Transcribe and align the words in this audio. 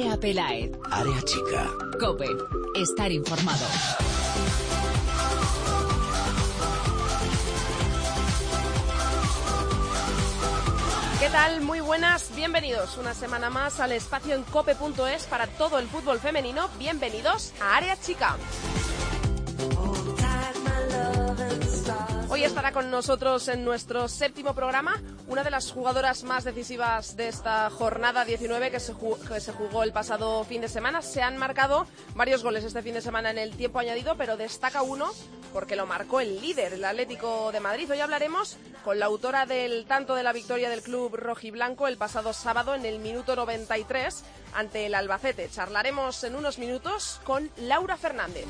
Andrea 0.00 0.18
Pelaez. 0.18 0.70
Área 0.90 1.20
chica. 1.22 1.70
Cope. 2.00 2.26
Estar 2.74 3.12
informado. 3.12 3.66
¿Qué 11.20 11.28
tal? 11.28 11.60
Muy 11.60 11.80
buenas, 11.80 12.34
bienvenidos 12.34 12.96
una 12.96 13.12
semana 13.12 13.50
más 13.50 13.78
al 13.78 13.92
espacio 13.92 14.34
en 14.34 14.42
cope.es 14.44 15.26
para 15.26 15.46
todo 15.46 15.78
el 15.78 15.86
fútbol 15.86 16.18
femenino. 16.18 16.70
Bienvenidos 16.78 17.52
a 17.60 17.76
Área 17.76 18.00
Chica. 18.00 18.38
Hoy 22.30 22.44
estará 22.44 22.72
con 22.72 22.90
nosotros 22.90 23.48
en 23.48 23.66
nuestro 23.66 24.08
séptimo 24.08 24.54
programa 24.54 24.98
una 25.30 25.44
de 25.44 25.50
las 25.50 25.70
jugadoras 25.70 26.24
más 26.24 26.42
decisivas 26.42 27.16
de 27.16 27.28
esta 27.28 27.70
jornada 27.70 28.24
19 28.24 28.72
que 28.72 28.80
se, 28.80 28.92
jugó, 28.92 29.84
el 29.84 29.92
pasado 29.92 30.42
fin 30.42 30.60
de 30.60 30.68
semana. 30.68 31.02
Se 31.02 31.22
han 31.22 31.36
marcado 31.36 31.86
varios 32.16 32.42
goles 32.42 32.64
este 32.64 32.82
fin 32.82 32.94
de 32.94 33.00
semana 33.00 33.30
en 33.30 33.38
el 33.38 33.52
tiempo 33.52 33.78
añadido, 33.78 34.16
pero 34.16 34.36
destaca 34.36 34.82
uno 34.82 35.12
porque 35.52 35.76
lo 35.76 35.86
marcó 35.86 36.20
el 36.20 36.40
líder, 36.40 36.72
el 36.72 36.84
Atlético 36.84 37.52
de 37.52 37.60
Madrid. 37.60 37.88
Hoy 37.92 38.00
hablaremos 38.00 38.56
con 38.84 38.98
la 38.98 39.06
autora 39.06 39.46
del 39.46 39.86
tanto 39.86 40.16
de 40.16 40.24
la 40.24 40.32
victoria 40.32 40.68
del 40.68 40.82
club 40.82 41.14
rojiblanco 41.14 41.86
el 41.86 41.96
pasado 41.96 42.32
sábado 42.32 42.74
en 42.74 42.84
el 42.84 42.98
minuto 42.98 43.36
93 43.36 44.24
ante 44.54 44.86
el 44.86 44.96
Albacete. 44.96 45.48
Charlaremos 45.48 46.24
en 46.24 46.34
unos 46.34 46.58
minutos 46.58 47.20
con 47.22 47.50
Laura 47.56 47.96
Fernández. 47.96 48.46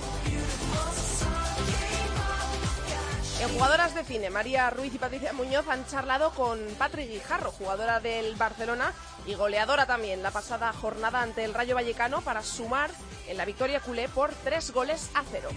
En 3.40 3.48
jugadoras 3.48 3.94
de 3.94 4.04
cine, 4.04 4.28
María 4.28 4.68
Ruiz 4.68 4.94
y 4.94 4.98
Patricia 4.98 5.32
Muñoz 5.32 5.66
han 5.66 5.86
charlado 5.86 6.30
con 6.32 6.58
Patrick 6.76 7.08
Guijarro, 7.08 7.50
jugadora 7.50 7.98
del 7.98 8.34
Barcelona 8.36 8.92
y 9.26 9.32
goleadora 9.32 9.86
también 9.86 10.22
la 10.22 10.30
pasada 10.30 10.70
jornada 10.74 11.22
ante 11.22 11.44
el 11.44 11.54
Rayo 11.54 11.74
Vallecano 11.74 12.20
para 12.20 12.42
sumar 12.42 12.90
en 13.28 13.38
la 13.38 13.46
victoria 13.46 13.80
culé 13.80 14.10
por 14.10 14.30
tres 14.44 14.70
goles 14.72 15.10
a 15.14 15.22
cero. 15.30 15.48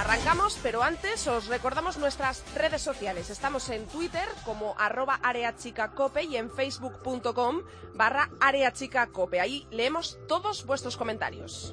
Arrancamos, 0.00 0.58
pero 0.60 0.82
antes 0.82 1.26
os 1.28 1.46
recordamos 1.46 1.96
nuestras 1.96 2.42
redes 2.56 2.82
sociales. 2.82 3.30
Estamos 3.30 3.68
en 3.68 3.86
Twitter 3.86 4.28
como 4.44 4.74
arroba 4.76 5.20
areachicacope 5.22 6.24
y 6.24 6.36
en 6.36 6.50
facebook.com 6.50 7.62
barra 7.94 8.28
areachicacope. 8.40 9.40
Ahí 9.40 9.68
leemos 9.70 10.18
todos 10.26 10.66
vuestros 10.66 10.96
comentarios. 10.96 11.72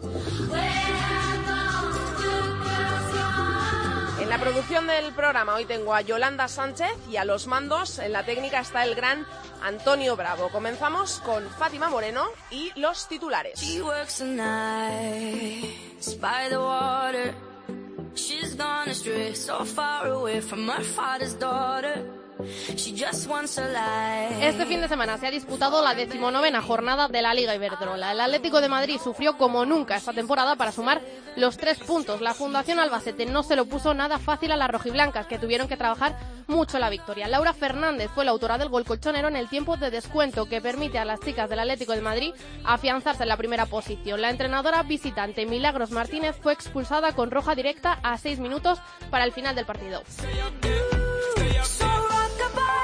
En 0.54 1.31
la 4.32 4.40
producción 4.40 4.88
del 4.88 5.12
programa 5.12 5.56
hoy 5.56 5.66
tengo 5.66 5.94
a 5.94 6.00
Yolanda 6.00 6.48
Sánchez 6.48 6.90
y 7.12 7.18
a 7.18 7.26
los 7.26 7.48
mandos 7.48 8.00
en 8.00 8.14
la 8.14 8.24
técnica 8.24 8.62
está 8.62 8.86
el 8.86 8.96
gran 8.96 9.28
Antonio 9.62 10.16
Bravo. 10.16 10.48
Comenzamos 10.48 11.20
con 11.20 11.50
Fátima 11.50 11.90
Moreno 11.90 12.28
y 12.50 12.72
los 12.80 13.10
titulares. 13.10 13.62
Este 24.42 24.66
fin 24.66 24.82
de 24.82 24.88
semana 24.88 25.18
se 25.18 25.28
ha 25.28 25.32
disputado 25.32 25.84
la 25.84 25.94
decimonovena 25.94 26.62
jornada 26.62 27.08
de 27.08 27.22
la 27.22 27.34
Liga 27.34 27.56
Iberdrola. 27.56 28.12
El 28.12 28.22
Atlético 28.22 28.62
de 28.62 28.70
Madrid 28.70 29.00
sufrió 29.04 29.38
como 29.38 29.66
nunca 29.66 29.96
esta 29.96 30.14
temporada 30.14 30.56
para 30.56 30.72
sumar 30.72 31.02
los 31.36 31.58
tres 31.58 31.80
puntos. 31.80 32.22
La 32.22 32.34
Fundación 32.34 32.80
Albacete 32.80 33.26
no 33.26 33.44
se 33.44 33.56
lo 33.56 33.66
puso 33.66 33.94
nada 33.94 34.20
fácil 34.20 34.52
a 34.52 34.58
las 34.58 34.70
rojiblancas, 34.70 35.28
que 35.28 35.40
tuvieron 35.40 35.68
que 35.68 35.78
trabajar 35.78 36.18
mucho 36.48 36.80
la 36.80 36.90
victoria. 36.90 37.28
Laura 37.28 37.54
Fernández 37.54 38.10
fue 38.14 38.26
la 38.26 38.32
autora 38.32 38.58
del 38.58 38.70
gol 38.70 38.86
colchonero 38.86 39.28
en 39.28 39.36
el 39.36 39.50
tiempo 39.50 39.78
de 39.78 39.90
descuento 39.90 40.48
que 40.48 40.62
permite 40.62 41.00
a 41.00 41.06
las 41.06 41.20
chicas 41.22 41.50
del 41.50 41.60
Atlético 41.60 41.94
de 41.94 42.02
Madrid 42.02 42.34
afianzarse 42.64 43.24
en 43.24 43.30
la 43.30 43.38
primera 43.38 43.66
posición. 43.66 44.22
La 44.22 44.30
entrenadora 44.30 44.84
visitante 44.84 45.46
Milagros 45.46 45.92
Martínez 45.92 46.36
fue 46.42 46.54
expulsada 46.54 47.14
con 47.14 47.32
roja 47.32 47.56
directa 47.56 48.00
a 48.04 48.18
seis 48.18 48.40
minutos 48.40 48.80
para 49.10 49.24
el 49.24 49.32
final 49.32 49.56
del 49.56 49.66
partido. 49.66 50.04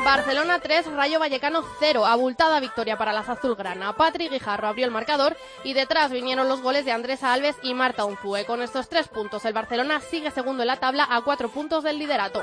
Barcelona 0.07 0.59
3, 0.61 0.93
Rayo 0.93 1.19
Vallecano 1.19 1.65
0. 1.81 2.05
Abultada 2.05 2.61
victoria 2.61 2.97
para 2.97 3.11
las 3.11 3.27
azulgrana. 3.27 3.91
Patrick 3.91 4.31
Guijarro 4.31 4.69
abrió 4.69 4.85
el 4.85 4.91
marcador 4.91 5.35
y 5.65 5.73
detrás 5.73 6.11
vinieron 6.11 6.47
los 6.47 6.61
goles 6.61 6.85
de 6.85 6.93
Andrés 6.93 7.23
Alves 7.23 7.57
y 7.61 7.73
Marta 7.73 8.05
Unzue. 8.05 8.45
Con 8.45 8.61
estos 8.61 8.87
tres 8.87 9.09
puntos, 9.09 9.43
el 9.43 9.51
Barcelona 9.51 9.99
sigue 9.99 10.31
segundo 10.31 10.63
en 10.63 10.67
la 10.67 10.77
tabla 10.77 11.05
a 11.09 11.21
cuatro 11.23 11.49
puntos 11.49 11.83
del 11.83 11.99
liderato. 11.99 12.41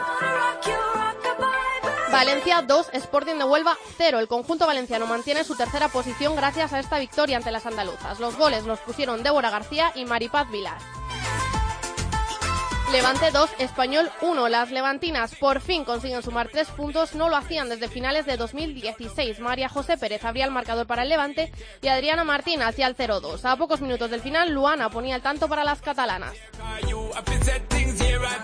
Valencia 2.12 2.60
2, 2.60 2.90
Sporting 2.92 3.36
de 3.36 3.44
Huelva 3.44 3.78
0. 3.96 4.18
El 4.18 4.28
conjunto 4.28 4.66
valenciano 4.66 5.06
mantiene 5.06 5.42
su 5.42 5.56
tercera 5.56 5.88
posición 5.88 6.36
gracias 6.36 6.74
a 6.74 6.80
esta 6.80 6.98
victoria 6.98 7.38
ante 7.38 7.50
las 7.50 7.64
andaluzas. 7.64 8.20
Los 8.20 8.36
goles 8.36 8.66
los 8.66 8.78
pusieron 8.80 9.22
Débora 9.22 9.48
García 9.48 9.90
y 9.94 10.04
Maripaz 10.04 10.50
Vilar. 10.50 10.76
Levante 12.94 13.32
2, 13.32 13.50
Español 13.58 14.08
1. 14.20 14.48
Las 14.48 14.70
levantinas 14.70 15.34
por 15.34 15.60
fin 15.60 15.84
consiguen 15.84 16.22
sumar 16.22 16.48
tres 16.48 16.68
puntos, 16.68 17.16
no 17.16 17.28
lo 17.28 17.34
hacían 17.34 17.68
desde 17.68 17.88
finales 17.88 18.24
de 18.24 18.36
2016. 18.36 19.40
María 19.40 19.68
José 19.68 19.98
Pérez 19.98 20.24
abría 20.24 20.44
el 20.44 20.52
marcador 20.52 20.86
para 20.86 21.02
el 21.02 21.08
Levante 21.08 21.50
y 21.82 21.88
Adriana 21.88 22.22
Martín 22.22 22.62
hacia 22.62 22.86
el 22.86 22.96
0-2. 22.96 23.44
A 23.46 23.56
pocos 23.56 23.80
minutos 23.80 24.12
del 24.12 24.20
final, 24.20 24.52
Luana 24.52 24.90
ponía 24.90 25.16
el 25.16 25.22
tanto 25.22 25.48
para 25.48 25.64
las 25.64 25.80
catalanas. 25.80 26.34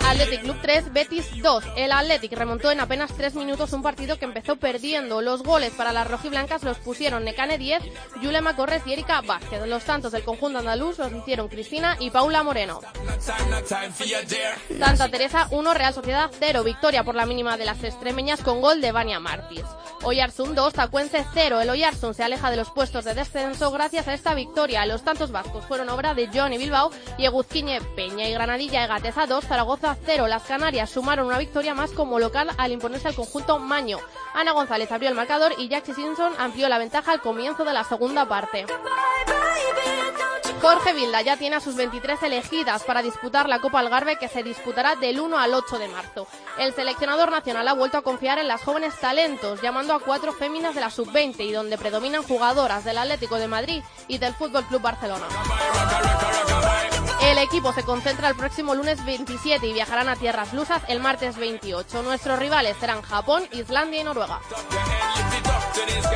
Athletic 0.07 0.43
Club 0.43 0.57
3, 0.61 0.93
Betis 0.93 1.43
2. 1.43 1.65
El 1.77 1.93
Athletic 1.93 2.33
remontó 2.33 2.71
en 2.71 2.81
apenas 2.81 3.15
3 3.17 3.35
minutos 3.35 3.73
un 3.73 3.83
partido 3.83 4.19
que 4.19 4.25
empezó 4.25 4.57
perdiendo. 4.57 5.23
Los 5.23 5.43
goles 5.43 5.73
para 5.73 5.93
las 5.93 6.09
rojiblancas 6.09 6.63
los 6.63 6.79
pusieron 6.79 7.25
Necane 7.25 7.59
10, 7.59 7.83
Yulema 8.23 8.57
Corres 8.57 8.83
y 8.87 8.93
Erika 8.93 9.21
Vázquez. 9.21 9.67
Los 9.67 9.85
tantos 9.85 10.13
del 10.13 10.25
conjunto 10.25 10.59
andaluz 10.59 10.99
los 10.99 11.13
hicieron 11.13 11.49
Cristina 11.49 11.97
y 12.01 12.11
Paula 12.11 12.43
Moreno. 12.43 12.81
Santa 14.79 15.09
Teresa 15.09 15.49
1, 15.51 15.75
Real 15.75 15.95
Sociedad 15.95 16.31
0. 16.39 16.65
Victoria 16.65 17.05
por 17.05 17.15
la 17.15 17.27
mínima 17.27 17.57
de 17.57 17.65
las 17.65 17.83
extremeñas 17.85 18.41
con 18.41 18.61
gol 18.61 18.81
de 18.81 18.93
Vania 18.93 19.21
Martins. 19.21 19.69
Oyarzún 20.03 20.55
2, 20.55 20.73
Tacuense 20.73 21.25
0. 21.35 21.61
El 21.61 21.71
Oyarzún 21.71 22.15
se 22.15 22.25
aleja 22.25 22.51
de 22.51 22.57
los 22.57 22.71
puestos 22.71 23.05
de 23.05 23.15
descenso 23.15 23.71
gracias 23.71 24.09
a 24.09 24.15
esta 24.15 24.35
victoria. 24.35 24.87
Los 24.87 25.03
tantos 25.03 25.31
vascos 25.31 25.65
fueron 25.67 25.89
obra 25.91 26.15
de 26.15 26.29
Johnny 26.29 26.59
Bilbao 26.59 26.91
y 27.19 27.27
Eguzquiñe 27.27 27.81
Peña 27.95 28.29
y 28.29 28.33
Granadilla 28.33 28.85
Egateza 28.85 29.27
2, 29.27 29.45
Zaragoza 29.60 29.94
0. 30.06 30.26
Las 30.26 30.44
Canarias 30.44 30.88
sumaron 30.88 31.26
una 31.26 31.37
victoria 31.37 31.75
más 31.75 31.91
como 31.91 32.19
local 32.19 32.48
al 32.56 32.72
imponerse 32.72 33.09
al 33.09 33.15
conjunto 33.15 33.59
Maño. 33.59 33.98
Ana 34.32 34.53
González 34.53 34.91
abrió 34.91 35.10
el 35.10 35.15
marcador 35.15 35.53
y 35.59 35.69
Jackie 35.69 35.93
Simpson 35.93 36.32
amplió 36.38 36.66
la 36.71 36.78
ventaja 36.78 37.12
al 37.12 37.21
comienzo 37.21 37.62
de 37.62 37.75
la 37.75 37.84
segunda 37.84 38.26
parte. 38.26 38.65
Jorge 40.62 40.94
Vilda 40.94 41.21
ya 41.21 41.37
tiene 41.37 41.56
a 41.56 41.60
sus 41.60 41.76
23 41.76 42.22
elegidas 42.22 42.84
para 42.84 43.03
disputar 43.03 43.50
la 43.50 43.60
Copa 43.60 43.81
Algarve 43.81 44.16
que 44.16 44.28
se 44.28 44.43
disputará 44.43 44.97
del 44.97 45.21
1 45.21 45.38
al 45.38 45.53
8 45.53 45.78
de 45.78 45.88
marzo. 45.88 46.27
El 46.59 46.72
seleccionador 46.72 47.31
nacional 47.31 47.69
ha 47.69 47.75
vuelto 47.75 47.98
a 47.98 48.03
confiar 48.03 48.38
en 48.38 48.48
las 48.48 48.62
jóvenes 48.62 48.98
talentos, 48.98 49.60
llamando 49.60 49.92
a 49.92 50.00
cuatro 50.00 50.32
féminas 50.32 50.75
de 50.75 50.81
la 50.81 50.88
sub-20 50.88 51.41
y 51.41 51.53
donde 51.53 51.77
predominan 51.77 52.22
jugadoras 52.22 52.82
del 52.87 52.97
Atlético 52.97 53.37
de 53.37 53.48
Madrid 53.48 53.82
y 54.09 54.16
del 54.16 54.32
Fútbol 54.32 54.65
Club 54.65 54.81
Barcelona. 54.81 55.27
El 57.23 57.39
equipo 57.39 57.73
se 57.73 57.83
concentra 57.83 58.29
el 58.29 58.35
próximo 58.35 58.75
lunes 58.75 59.05
27 59.05 59.67
y 59.67 59.73
viajarán 59.73 60.09
a 60.09 60.17
tierras 60.17 60.53
lusas 60.53 60.83
el 60.89 61.01
martes 61.01 61.37
28. 61.37 62.03
Nuestros 62.03 62.39
rivales 62.39 62.77
serán 62.79 63.03
Japón, 63.03 63.45
Islandia 63.53 64.01
y 64.01 64.05
Noruega. 64.05 64.41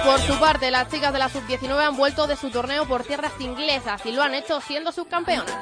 Por 0.04 0.20
su 0.20 0.38
parte, 0.38 0.70
las 0.70 0.88
chicas 0.90 1.12
de 1.12 1.18
la 1.18 1.28
sub-19 1.28 1.78
han 1.78 1.96
vuelto 1.96 2.26
de 2.26 2.36
su 2.36 2.50
torneo 2.50 2.86
por 2.86 3.04
tierras 3.04 3.32
inglesas 3.38 4.04
y 4.04 4.12
lo 4.12 4.22
han 4.22 4.34
hecho 4.34 4.60
siendo 4.60 4.92
subcampeonas. 4.92 5.54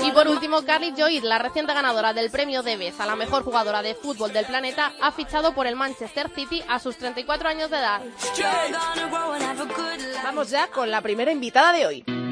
Y 0.00 0.10
por 0.12 0.28
último, 0.28 0.62
Carly 0.62 0.94
Joyd, 0.96 1.22
la 1.24 1.38
reciente 1.38 1.74
ganadora 1.74 2.12
del 2.12 2.30
premio 2.30 2.62
Debes 2.62 2.98
a 3.00 3.06
la 3.06 3.16
mejor 3.16 3.44
jugadora 3.44 3.82
de 3.82 3.94
fútbol 3.94 4.32
del 4.32 4.46
planeta, 4.46 4.92
ha 5.00 5.12
fichado 5.12 5.54
por 5.54 5.66
el 5.66 5.76
Manchester 5.76 6.30
City 6.34 6.62
a 6.68 6.78
sus 6.78 6.96
34 6.96 7.48
años 7.48 7.70
de 7.70 7.78
edad. 7.78 8.00
Vamos 10.24 10.50
ya 10.50 10.68
con 10.68 10.90
la 10.90 11.00
primera 11.00 11.30
invitada 11.30 11.72
de 11.72 11.86
hoy. 11.86 12.27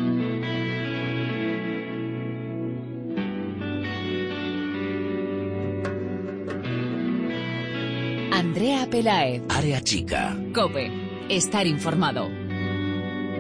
Andrea 8.37 8.87
Pelaez. 8.91 9.41
Área 9.49 9.81
chica. 9.81 10.37
Cope. 10.55 10.93
Estar 11.31 11.67
informado. 11.67 12.29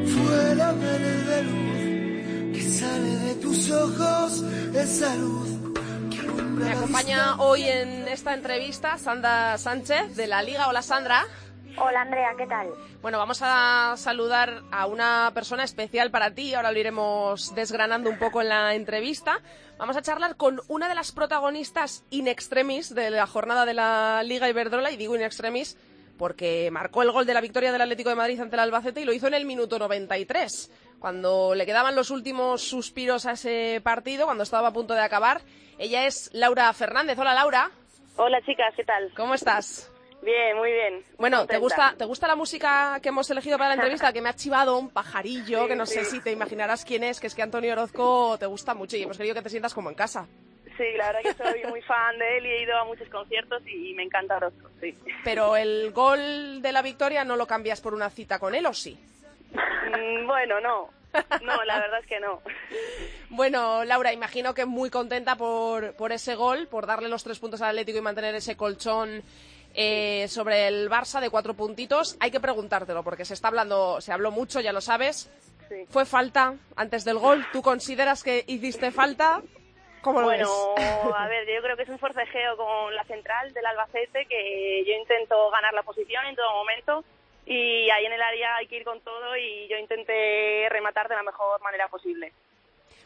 Fuera 0.06 0.72
verde 0.72 1.42
luz 1.42 2.54
que 2.54 2.62
sale 2.62 3.16
de 3.18 3.34
tus 3.34 3.70
ojos, 3.70 4.42
esa 4.74 5.14
luz 5.16 5.50
que 6.10 6.22
Me 6.22 6.70
acompaña 6.70 7.36
hoy 7.40 7.64
en 7.64 8.08
esta 8.08 8.32
entrevista 8.32 8.96
Sandra 8.96 9.58
Sánchez 9.58 10.16
de 10.16 10.28
la 10.28 10.40
Liga. 10.40 10.66
Hola 10.66 10.80
Sandra. 10.80 11.26
Hola 11.78 12.00
Andrea, 12.00 12.34
¿qué 12.38 12.46
tal? 12.46 12.68
Bueno, 13.02 13.18
vamos 13.18 13.40
a 13.42 13.94
saludar 13.98 14.62
a 14.70 14.86
una 14.86 15.30
persona 15.34 15.62
especial 15.62 16.10
para 16.10 16.30
ti, 16.30 16.54
ahora 16.54 16.72
lo 16.72 16.78
iremos 16.78 17.54
desgranando 17.54 18.08
un 18.08 18.18
poco 18.18 18.40
en 18.40 18.48
la 18.48 18.74
entrevista. 18.74 19.40
Vamos 19.76 19.96
a 19.96 20.02
charlar 20.02 20.36
con 20.36 20.60
una 20.68 20.88
de 20.88 20.94
las 20.94 21.12
protagonistas 21.12 22.04
in 22.08 22.28
extremis 22.28 22.94
de 22.94 23.10
la 23.10 23.26
jornada 23.26 23.66
de 23.66 23.74
la 23.74 24.22
Liga 24.24 24.48
Iberdrola, 24.48 24.90
y 24.90 24.96
digo 24.96 25.16
in 25.16 25.22
extremis 25.22 25.76
porque 26.16 26.70
marcó 26.70 27.02
el 27.02 27.12
gol 27.12 27.26
de 27.26 27.34
la 27.34 27.42
victoria 27.42 27.72
del 27.72 27.82
Atlético 27.82 28.08
de 28.08 28.16
Madrid 28.16 28.40
ante 28.40 28.56
el 28.56 28.60
Albacete 28.60 29.02
y 29.02 29.04
lo 29.04 29.12
hizo 29.12 29.26
en 29.26 29.34
el 29.34 29.44
minuto 29.44 29.78
93, 29.78 30.96
cuando 30.98 31.54
le 31.54 31.66
quedaban 31.66 31.94
los 31.94 32.10
últimos 32.10 32.62
suspiros 32.62 33.26
a 33.26 33.32
ese 33.32 33.82
partido, 33.84 34.24
cuando 34.24 34.44
estaba 34.44 34.68
a 34.68 34.72
punto 34.72 34.94
de 34.94 35.00
acabar. 35.00 35.42
Ella 35.78 36.06
es 36.06 36.30
Laura 36.32 36.72
Fernández. 36.72 37.18
Hola, 37.18 37.34
Laura. 37.34 37.70
Hola, 38.16 38.40
chicas, 38.46 38.72
¿qué 38.76 38.84
tal? 38.84 39.12
¿Cómo 39.14 39.34
estás? 39.34 39.92
Bien, 40.26 40.56
muy 40.56 40.72
bien. 40.72 41.04
Bueno, 41.18 41.46
¿te 41.46 41.56
gusta, 41.56 41.94
¿te 41.96 42.04
gusta 42.04 42.26
la 42.26 42.34
música 42.34 42.98
que 43.00 43.10
hemos 43.10 43.30
elegido 43.30 43.58
para 43.58 43.68
la 43.68 43.74
entrevista? 43.76 44.12
Que 44.12 44.20
me 44.20 44.28
ha 44.28 44.34
chivado 44.34 44.76
un 44.76 44.90
pajarillo, 44.90 45.62
Sí, 45.62 45.68
que 45.68 45.76
no 45.76 45.86
sé 45.86 46.04
si 46.04 46.20
te 46.20 46.32
imaginarás 46.32 46.84
quién 46.84 47.04
es, 47.04 47.20
que 47.20 47.28
es 47.28 47.34
que 47.36 47.42
Antonio 47.42 47.72
Orozco 47.72 48.36
te 48.36 48.46
gusta 48.46 48.74
mucho 48.74 48.96
y 48.96 49.04
hemos 49.04 49.16
querido 49.16 49.36
que 49.36 49.42
te 49.42 49.50
sientas 49.50 49.72
como 49.72 49.88
en 49.88 49.94
casa. 49.94 50.26
Sí, 50.76 50.84
la 50.96 51.12
verdad 51.12 51.20
que 51.22 51.44
soy 51.44 51.62
muy 51.70 51.80
fan 51.82 52.18
de 52.18 52.38
él 52.38 52.46
y 52.46 52.48
he 52.48 52.62
ido 52.64 52.76
a 52.76 52.84
muchos 52.84 53.08
conciertos 53.08 53.62
y 53.68 53.94
me 53.94 54.02
encanta 54.02 54.38
Orozco, 54.38 54.68
sí. 54.80 54.98
Pero 55.22 55.56
el 55.56 55.92
gol 55.92 56.60
de 56.60 56.72
la 56.72 56.82
victoria 56.82 57.22
no 57.22 57.36
lo 57.36 57.46
cambias 57.46 57.80
por 57.80 57.94
una 57.94 58.10
cita 58.10 58.40
con 58.40 58.56
él, 58.56 58.66
¿o 58.66 58.74
sí? 58.74 58.98
Mm, 59.52 60.26
bueno, 60.26 60.60
no. 60.60 60.90
No, 61.40 61.64
la 61.64 61.78
verdad 61.78 62.00
es 62.00 62.06
que 62.06 62.18
no. 62.18 62.42
Bueno, 63.30 63.84
Laura, 63.84 64.12
imagino 64.12 64.54
que 64.54 64.66
muy 64.66 64.90
contenta 64.90 65.36
por, 65.36 65.94
por 65.94 66.10
ese 66.10 66.34
gol, 66.34 66.66
por 66.66 66.86
darle 66.86 67.08
los 67.08 67.22
tres 67.22 67.38
puntos 67.38 67.62
al 67.62 67.68
Atlético 67.70 67.98
y 67.98 68.02
mantener 68.02 68.34
ese 68.34 68.56
colchón 68.56 69.22
eh, 69.78 70.26
sobre 70.28 70.66
el 70.68 70.88
Barça 70.88 71.20
de 71.20 71.28
cuatro 71.28 71.52
puntitos. 71.54 72.16
Hay 72.18 72.30
que 72.30 72.40
preguntártelo, 72.40 73.04
porque 73.04 73.26
se 73.26 73.34
está 73.34 73.48
hablando, 73.48 74.00
se 74.00 74.10
habló 74.10 74.30
mucho, 74.30 74.60
ya 74.60 74.72
lo 74.72 74.80
sabes. 74.80 75.30
Sí. 75.68 75.84
¿Fue 75.90 76.06
falta 76.06 76.54
antes 76.76 77.04
del 77.04 77.18
gol? 77.18 77.44
¿Tú 77.52 77.60
consideras 77.60 78.22
que 78.22 78.44
hiciste 78.46 78.90
falta? 78.90 79.42
¿Cómo 80.00 80.20
lo 80.20 80.26
Bueno, 80.28 80.48
ves? 80.76 80.86
a 81.14 81.26
ver, 81.28 81.46
yo 81.46 81.60
creo 81.60 81.76
que 81.76 81.82
es 81.82 81.88
un 81.88 81.98
forcejeo 81.98 82.56
con 82.56 82.94
la 82.94 83.04
central 83.04 83.52
del 83.52 83.66
Albacete 83.66 84.24
que 84.26 84.84
yo 84.86 84.94
intento 84.94 85.50
ganar 85.50 85.74
la 85.74 85.82
posición 85.82 86.24
en 86.26 86.36
todo 86.36 86.50
momento 86.54 87.04
y 87.44 87.90
ahí 87.90 88.06
en 88.06 88.12
el 88.12 88.22
área 88.22 88.56
hay 88.56 88.68
que 88.68 88.76
ir 88.76 88.84
con 88.84 89.00
todo 89.00 89.36
y 89.36 89.68
yo 89.68 89.76
intenté 89.76 90.68
rematar 90.70 91.08
de 91.08 91.16
la 91.16 91.22
mejor 91.22 91.60
manera 91.60 91.88
posible. 91.88 92.32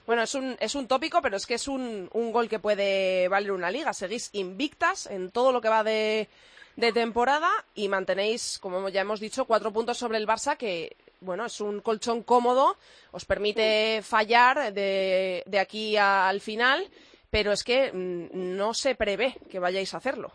Bueno, 0.07 0.23
es 0.23 0.35
un, 0.35 0.57
es 0.61 0.75
un 0.75 0.87
tópico, 0.89 1.23
pero 1.23 1.37
es 1.37 1.47
que 1.47 1.55
es 1.55 1.69
un, 1.69 2.09
un 2.13 2.33
gol 2.33 2.49
que 2.49 2.59
puede 2.59 3.29
valer 3.29 3.53
una 3.53 3.71
liga. 3.71 3.93
Seguís 3.93 4.29
invictas 4.35 5.07
en 5.07 5.31
todo 5.31 5.53
lo 5.53 5.61
que 5.61 5.69
va 5.69 5.83
de, 5.83 6.29
de 6.77 6.93
temporada 6.93 7.51
y 7.75 7.89
mantenéis, 7.89 8.59
como 8.59 8.89
ya 8.89 9.03
hemos 9.03 9.21
dicho, 9.21 9.45
cuatro 9.45 9.73
puntos 9.73 9.99
sobre 9.99 10.19
el 10.19 10.27
Barça, 10.27 10.57
que, 10.57 10.97
bueno, 11.21 11.47
es 11.47 11.61
un 11.61 11.81
colchón 11.81 12.23
cómodo, 12.23 12.77
os 13.13 13.25
permite 13.25 14.01
fallar 14.03 14.73
de, 14.73 15.43
de 15.47 15.59
aquí 15.59 15.97
al 15.97 16.41
final, 16.41 16.89
pero 17.31 17.53
es 17.53 17.63
que 17.65 17.93
mm, 17.93 18.57
no 18.57 18.75
se 18.75 18.95
prevé 18.95 19.35
que 19.51 19.59
vayáis 19.59 19.95
a 19.95 19.99
hacerlo. 19.99 20.33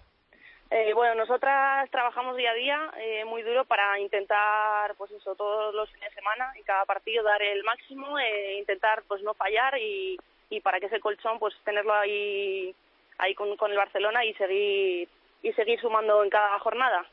Eh, 0.72 0.94
bueno, 0.94 1.16
nosotras 1.16 1.90
trabajamos 1.92 2.36
día 2.36 2.52
a 2.52 2.56
día 2.56 2.92
eh, 2.98 3.24
muy 3.26 3.44
duro 3.44 3.66
para 3.66 4.00
intentar, 4.00 4.96
pues 4.96 5.12
eso, 5.12 5.36
todos 5.36 5.74
los 5.76 5.90
fines 5.92 6.10
de 6.10 6.16
semana 6.16 6.52
y 6.60 6.64
cada 6.64 6.86
partido 6.86 7.24
dar 7.24 7.42
el 7.42 7.64
máximo, 7.64 8.18
eh, 8.18 8.58
intentar 8.58 9.04
pues 9.08 9.22
no 9.22 9.34
fallar 9.36 9.78
y, 9.78 10.18
y 10.50 10.62
para 10.62 10.80
que 10.80 10.88
ese 10.88 11.00
colchón 11.00 11.38
pues 11.40 11.54
tenerlo 11.64 11.94
ahí 11.94 12.76
ahí 13.20 13.36
con, 13.36 13.56
con 13.58 13.72
el 13.72 13.78
Barcelona 13.78 14.26
y 14.26 14.34
seguir 14.34 15.08
y 15.46 15.54
seguir 15.54 15.80
sumando 15.80 16.24
en 16.24 16.30
cada 16.30 16.58
jornada. 16.60 17.06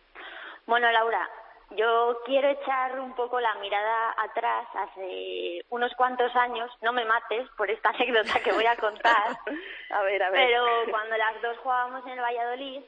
Bueno, 0.67 0.91
Laura, 0.91 1.29
yo 1.77 2.19
quiero 2.25 2.49
echar 2.49 2.99
un 2.99 3.15
poco 3.15 3.39
la 3.41 3.55
mirada 3.57 4.15
atrás 4.19 4.67
hace 4.75 5.65
unos 5.69 5.95
cuantos 5.95 6.35
años. 6.35 6.71
No 6.81 6.93
me 6.93 7.05
mates 7.05 7.47
por 7.57 7.71
esta 7.71 7.91
anécdota 7.95 8.41
que 8.43 8.53
voy 8.53 8.67
a 8.67 8.77
contar. 8.77 9.37
A 9.91 10.03
ver, 10.03 10.23
a 10.23 10.31
ver. 10.31 10.47
Pero 10.47 10.65
cuando 10.91 11.17
las 11.19 11.43
dos 11.43 11.59
jugábamos 11.59 12.07
en 12.07 12.13
el 12.13 12.21
Valladolid, 12.21 12.83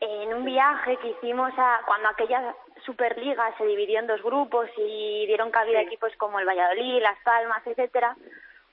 en 0.00 0.34
un 0.34 0.44
viaje 0.44 0.98
que 0.98 1.08
hicimos 1.08 1.50
a 1.56 1.80
cuando 1.86 2.08
aquella 2.08 2.54
Superliga 2.84 3.56
se 3.56 3.64
dividió 3.64 4.00
en 4.00 4.06
dos 4.06 4.22
grupos 4.22 4.68
y 4.76 5.24
dieron 5.26 5.50
cabida 5.50 5.78
a 5.78 5.82
equipos 5.82 6.12
como 6.18 6.38
el 6.40 6.46
Valladolid, 6.46 7.00
Las 7.00 7.18
Palmas, 7.22 7.66
etcétera, 7.66 8.16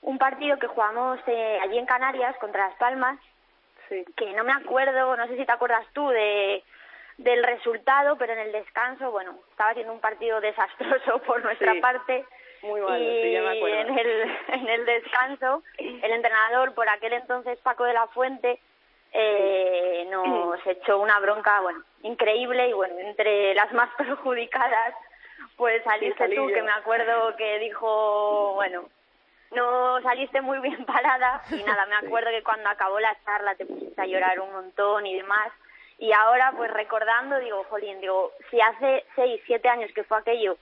un 0.02 0.18
partido 0.18 0.58
que 0.58 0.66
jugamos 0.66 1.18
eh, 1.26 1.58
allí 1.62 1.78
en 1.78 1.86
Canarias 1.86 2.36
contra 2.38 2.68
Las 2.68 2.76
Palmas, 2.78 3.18
Sí. 3.90 4.04
que 4.16 4.32
no 4.32 4.44
me 4.44 4.52
acuerdo, 4.52 5.14
no 5.16 5.26
sé 5.26 5.36
si 5.36 5.44
te 5.44 5.52
acuerdas 5.52 5.84
tú 5.92 6.08
de 6.08 6.64
del 7.18 7.44
resultado, 7.44 8.16
pero 8.16 8.32
en 8.32 8.38
el 8.38 8.52
descanso, 8.52 9.10
bueno, 9.10 9.38
estaba 9.50 9.74
siendo 9.74 9.92
un 9.92 10.00
partido 10.00 10.40
desastroso 10.40 11.18
por 11.26 11.42
nuestra 11.42 11.74
Sí. 11.74 11.80
parte. 11.80 12.24
Muy 12.62 12.80
malo, 12.80 12.98
y 13.04 13.22
sí, 13.22 13.32
ya 13.32 13.42
me 13.42 13.56
acuerdo. 13.58 13.76
en 13.80 13.98
el, 13.98 14.36
en 14.48 14.68
el 14.68 14.86
descanso, 14.86 15.62
el 15.78 16.10
entrenador, 16.12 16.72
por 16.74 16.88
aquel 16.88 17.12
entonces 17.14 17.58
Paco 17.60 17.84
de 17.84 17.92
la 17.92 18.06
Fuente, 18.08 18.58
eh, 19.12 20.06
nos 20.10 20.66
echó 20.66 20.98
una 20.98 21.18
bronca, 21.20 21.60
bueno, 21.60 21.82
increíble 22.02 22.68
y 22.68 22.72
bueno, 22.72 22.98
entre 23.00 23.54
las 23.54 23.72
más 23.72 23.90
perjudicadas, 23.98 24.94
pues 25.56 25.82
saliste 25.84 26.16
salí 26.18 26.36
tú, 26.36 26.48
yo. 26.48 26.54
que 26.54 26.62
me 26.62 26.72
acuerdo 26.72 27.34
que 27.36 27.58
dijo, 27.58 28.54
bueno, 28.54 28.84
no 29.52 30.00
saliste 30.02 30.40
muy 30.40 30.58
bien 30.60 30.84
parada 30.86 31.42
y 31.50 31.62
nada, 31.62 31.86
me 31.86 31.96
acuerdo 31.96 32.30
que 32.30 32.42
cuando 32.42 32.68
acabó 32.68 32.98
la 33.00 33.16
charla 33.24 33.54
te 33.54 33.66
pusiste 33.66 34.00
a 34.00 34.06
llorar 34.06 34.40
un 34.40 34.52
montón 34.52 35.06
y 35.06 35.16
demás. 35.16 35.52
Y 35.98 36.12
ahora, 36.12 36.52
pues 36.56 36.70
recordando, 36.72 37.38
digo, 37.40 37.62
jolín, 37.68 38.00
digo, 38.00 38.32
si 38.50 38.58
hace 38.60 39.04
seis, 39.14 39.42
siete 39.44 39.68
años 39.68 39.90
que 39.94 40.04
fue 40.04 40.18
aquello, 40.18 40.56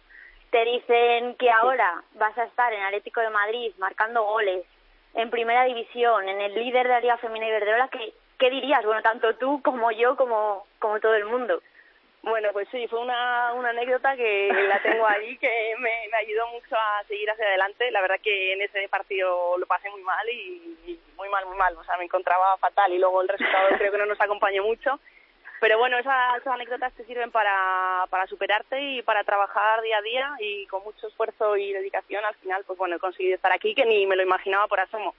te 0.51 0.65
dicen 0.65 1.37
que 1.37 1.51
ahora 1.51 2.03
vas 2.15 2.37
a 2.39 2.45
estar 2.45 2.73
en 2.73 2.83
Atlético 2.83 3.21
de 3.21 3.31
Madrid 3.31 3.73
marcando 3.79 4.25
goles, 4.25 4.65
en 5.15 5.31
primera 5.31 5.65
división, 5.65 6.29
en 6.29 6.41
el 6.41 6.55
líder 6.55 6.87
de 6.87 6.93
la 6.93 7.01
Liga 7.01 7.17
Femenina 7.19 7.49
Iberdrola, 7.49 7.89
¿qué, 7.89 8.13
¿qué 8.39 8.51
dirías? 8.51 8.85
Bueno, 8.85 9.03
tanto 9.03 9.35
tú 9.37 9.63
como 9.63 9.91
yo, 9.93 10.17
como, 10.17 10.67
como 10.79 11.01
todo 11.01 11.15
el 11.15 11.27
mundo. 11.27 11.61
Bueno, 12.23 12.49
pues 12.53 12.69
sí, 12.71 12.87
fue 12.89 12.99
una, 13.01 13.55
una 13.55 13.71
anécdota 13.71 14.17
que 14.17 14.51
la 14.53 14.83
tengo 14.83 15.07
ahí 15.07 15.39
que 15.39 15.75
me, 15.79 15.91
me 16.11 16.17
ayudó 16.19 16.49
mucho 16.49 16.75
a 16.77 17.05
seguir 17.07 17.31
hacia 17.31 17.47
adelante. 17.47 17.91
La 17.91 18.01
verdad 18.01 18.21
que 18.23 18.53
en 18.53 18.63
ese 18.63 18.89
partido 18.89 19.57
lo 19.57 19.67
pasé 19.67 19.89
muy 19.91 20.03
mal 20.03 20.29
y, 20.29 21.01
muy 21.17 21.29
mal, 21.29 21.47
muy 21.47 21.57
mal. 21.57 21.77
O 21.77 21.85
sea, 21.85 21.97
me 21.97 22.05
encontraba 22.05 22.57
fatal 22.59 22.93
y 22.93 22.99
luego 22.99 23.23
el 23.23 23.29
resultado 23.29 23.69
creo 23.79 23.93
que 23.93 23.99
no 23.99 24.07
nos 24.07 24.21
acompañó 24.21 24.65
mucho. 24.65 24.99
Pero 25.61 25.79
bueno, 25.79 25.99
esas, 25.99 26.39
esas 26.39 26.55
anécdotas 26.55 26.93
te 26.95 27.05
sirven 27.05 27.31
para, 27.31 28.05
para 28.11 28.27
superarte 28.27 28.81
y 28.81 29.03
para 29.03 29.25
trabajar 29.25 29.83
día 29.83 29.99
a 29.99 30.03
día 30.03 30.31
y 30.39 30.67
con 30.67 30.85
mucho 30.85 31.09
esfuerzo 31.09 31.57
y 31.57 31.73
dedicación 31.73 32.25
al 32.25 32.35
final, 32.37 32.63
pues 32.65 32.79
bueno, 32.79 32.97
he 32.97 33.01
conseguido 33.01 33.35
estar 33.35 33.53
aquí 33.53 33.75
que 33.75 33.85
ni 33.85 34.07
me 34.07 34.15
lo 34.15 34.23
imaginaba 34.23 34.69
por 34.69 34.79
asomo. 34.79 35.15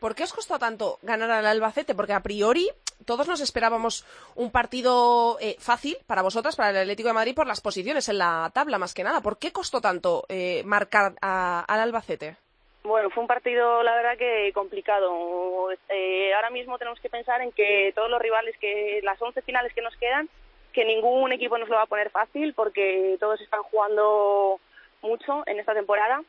¿Por 0.00 0.14
qué 0.14 0.24
os 0.24 0.32
costó 0.32 0.58
tanto 0.58 0.98
ganar 1.02 1.30
al 1.30 1.46
Albacete? 1.46 1.94
Porque 1.94 2.12
a 2.12 2.22
priori 2.22 2.68
todos 3.06 3.28
nos 3.28 3.40
esperábamos 3.40 4.04
un 4.34 4.50
partido 4.50 5.38
eh, 5.40 5.56
fácil 5.58 5.96
para 6.06 6.22
vosotras, 6.22 6.56
para 6.56 6.70
el 6.70 6.76
Atlético 6.76 7.08
de 7.08 7.14
Madrid, 7.14 7.34
por 7.34 7.46
las 7.46 7.60
posiciones 7.60 8.08
en 8.08 8.18
la 8.18 8.50
tabla, 8.52 8.78
más 8.78 8.94
que 8.94 9.04
nada. 9.04 9.20
¿Por 9.20 9.38
qué 9.38 9.52
costó 9.52 9.80
tanto 9.80 10.24
eh, 10.28 10.62
marcar 10.64 11.14
al 11.20 11.80
Albacete? 11.80 12.36
Bueno, 12.84 13.10
fue 13.10 13.22
un 13.22 13.28
partido, 13.28 13.82
la 13.84 13.94
verdad, 13.94 14.18
que 14.18 14.50
complicado. 14.52 15.70
Eh, 15.88 16.34
ahora 16.34 16.50
mismo 16.50 16.78
tenemos 16.78 16.98
que 16.98 17.08
pensar 17.08 17.40
en 17.40 17.52
que 17.52 17.92
todos 17.94 18.10
los 18.10 18.20
rivales, 18.20 18.56
que 18.58 19.00
las 19.04 19.22
11 19.22 19.40
finales 19.42 19.72
que 19.72 19.82
nos 19.82 19.96
quedan, 19.96 20.28
que 20.72 20.84
ningún 20.84 21.32
equipo 21.32 21.58
nos 21.58 21.68
lo 21.68 21.76
va 21.76 21.82
a 21.82 21.86
poner 21.86 22.10
fácil 22.10 22.54
porque 22.54 23.16
todos 23.20 23.40
están 23.40 23.62
jugando 23.62 24.58
mucho 25.00 25.44
en 25.46 25.60
esta 25.60 25.74
temporada. 25.74 26.22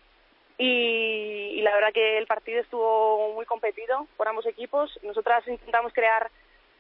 Y, 0.57 1.55
y 1.55 1.62
la 1.62 1.74
verdad 1.74 1.93
que 1.93 2.17
el 2.17 2.27
partido 2.27 2.62
estuvo 2.62 3.33
muy 3.33 3.45
competido 3.45 4.07
por 4.17 4.27
ambos 4.27 4.45
equipos. 4.45 5.00
Nosotras 5.01 5.48
intentamos 5.48 5.93
crear 5.93 6.29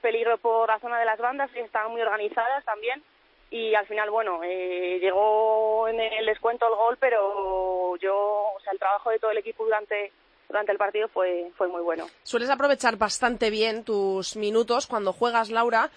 peligro 0.01 0.37
por 0.37 0.67
la 0.67 0.79
zona 0.79 0.99
de 0.99 1.05
las 1.05 1.17
bandas 1.17 1.49
y 1.55 1.59
estaban 1.59 1.91
muy 1.91 2.01
organizadas 2.01 2.63
también 2.65 3.01
y 3.49 3.75
al 3.75 3.85
final 3.85 4.09
bueno 4.09 4.41
eh, 4.43 4.97
llegó 4.99 5.87
en 5.87 5.99
el 5.99 6.25
descuento 6.25 6.67
el 6.67 6.75
gol 6.75 6.97
pero 6.99 7.95
yo 7.97 8.15
o 8.15 8.59
sea 8.63 8.73
el 8.73 8.79
trabajo 8.79 9.11
de 9.11 9.19
todo 9.19 9.31
el 9.31 9.37
equipo 9.37 9.63
durante 9.63 10.11
durante 10.49 10.71
el 10.71 10.77
partido 10.77 11.07
fue 11.07 11.51
fue 11.55 11.67
muy 11.67 11.81
bueno 11.81 12.07
Sueles 12.23 12.49
aprovechar 12.49 12.97
bastante 12.97 13.49
bien 13.49 13.83
tus 13.83 14.35
minutos 14.35 14.87
cuando 14.87 15.13
juegas, 15.13 15.49
Laura, 15.49 15.89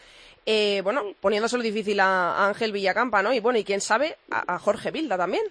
eh, 0.45 0.81
bueno, 0.85 1.15
poniéndoselo 1.21 1.63
difícil 1.63 1.99
a 2.01 2.37
a 2.37 2.49
Ángel 2.49 2.73
Villacampa, 2.73 3.23
¿no? 3.23 3.33
Y 3.33 3.41
bueno, 3.41 3.59
y 3.59 3.65
quién 3.65 3.81
sabe, 3.81 4.17
a, 4.31 4.55
a 4.55 4.59
Jorge 4.59 4.91
Vilda 4.91 5.17
también. 5.17 5.43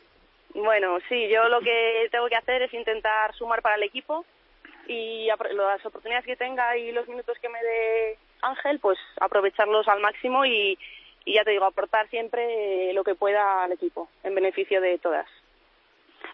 Bueno 0.55 0.97
sí 1.07 1.27
yo 1.29 1.47
lo 1.49 1.61
que 1.61 2.07
tengo 2.11 2.27
que 2.27 2.35
hacer 2.35 2.63
es 2.63 2.73
intentar 2.73 3.33
sumar 3.35 3.61
para 3.61 3.75
el 3.75 3.83
equipo 3.83 4.25
y 4.87 5.27
las 5.27 5.85
oportunidades 5.85 6.25
que 6.25 6.35
tenga 6.35 6.77
y 6.77 6.91
los 6.91 7.07
minutos 7.07 7.37
que 7.39 7.49
me 7.49 7.61
dé 7.61 8.17
Ángel 8.41 8.79
pues 8.79 8.97
aprovecharlos 9.19 9.87
al 9.87 9.99
máximo 9.99 10.45
y 10.45 10.77
y 11.27 11.33
ya 11.33 11.43
te 11.43 11.51
digo 11.51 11.65
aportar 11.65 12.07
siempre 12.09 12.93
lo 12.93 13.03
que 13.03 13.15
pueda 13.15 13.63
al 13.63 13.71
equipo 13.71 14.09
en 14.23 14.35
beneficio 14.35 14.79
de 14.81 14.97
todas 14.99 15.27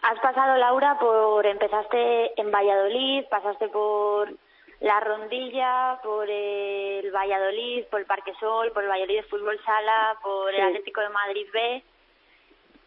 Has 0.00 0.18
pasado, 0.20 0.56
Laura, 0.56 0.98
por 0.98 1.46
empezaste 1.46 2.40
en 2.40 2.50
Valladolid, 2.50 3.24
pasaste 3.30 3.68
por 3.68 4.32
la 4.80 4.98
Rondilla, 5.00 6.00
por 6.02 6.28
el 6.28 7.10
Valladolid, 7.12 7.84
por 7.86 8.00
el 8.00 8.06
Parque 8.06 8.32
Sol, 8.40 8.72
por 8.72 8.82
el 8.82 8.88
Valladolid 8.88 9.16
de 9.16 9.22
Fútbol 9.24 9.60
Sala, 9.64 10.18
por 10.22 10.52
el. 10.52 10.60
Atlético 10.60 11.00
de 11.02 11.08
Madrid 11.10 11.46
B. 11.52 11.82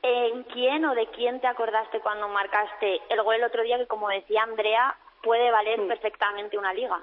¿En 0.07 0.43
quién 0.43 0.85
o 0.85 0.93
de 0.93 1.07
quién 1.07 1.41
te 1.41 1.47
acordaste 1.47 1.99
cuando 1.99 2.27
marcaste 2.27 3.01
el 3.09 3.23
gol 3.23 3.35
el 3.35 3.43
otro 3.43 3.63
día 3.63 3.79
que, 3.79 3.87
como 3.87 4.07
decía 4.09 4.43
Andrea, 4.43 4.95
puede 5.23 5.49
valer 5.49 5.79
Sí. 5.79 5.87
perfectamente 5.87 6.59
una 6.59 6.73
liga? 6.75 7.01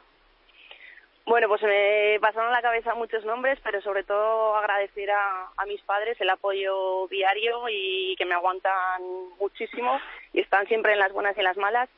Bueno, 1.26 1.48
pues 1.48 1.62
me 1.62 2.18
pasaron 2.20 2.50
a 2.50 2.52
la 2.52 2.62
cabeza 2.62 2.94
muchos 2.94 3.24
nombres, 3.24 3.58
pero 3.64 3.80
sobre 3.82 4.04
todo 4.04 4.54
agradecer 4.56 5.10
a, 5.10 5.48
a 5.56 5.66
mis 5.66 5.80
padres 5.82 6.20
el 6.20 6.30
apoyo 6.30 7.08
diario 7.08 7.64
y 7.68 8.14
que 8.18 8.24
me 8.24 8.34
aguantan 8.34 9.02
muchísimo 9.40 10.00
y 10.32 10.40
están 10.40 10.68
siempre 10.68 10.92
en 10.92 11.00
las 11.00 11.12
buenas 11.12 11.36
y 11.36 11.40
en 11.40 11.44
las 11.44 11.56
malas. 11.56 11.88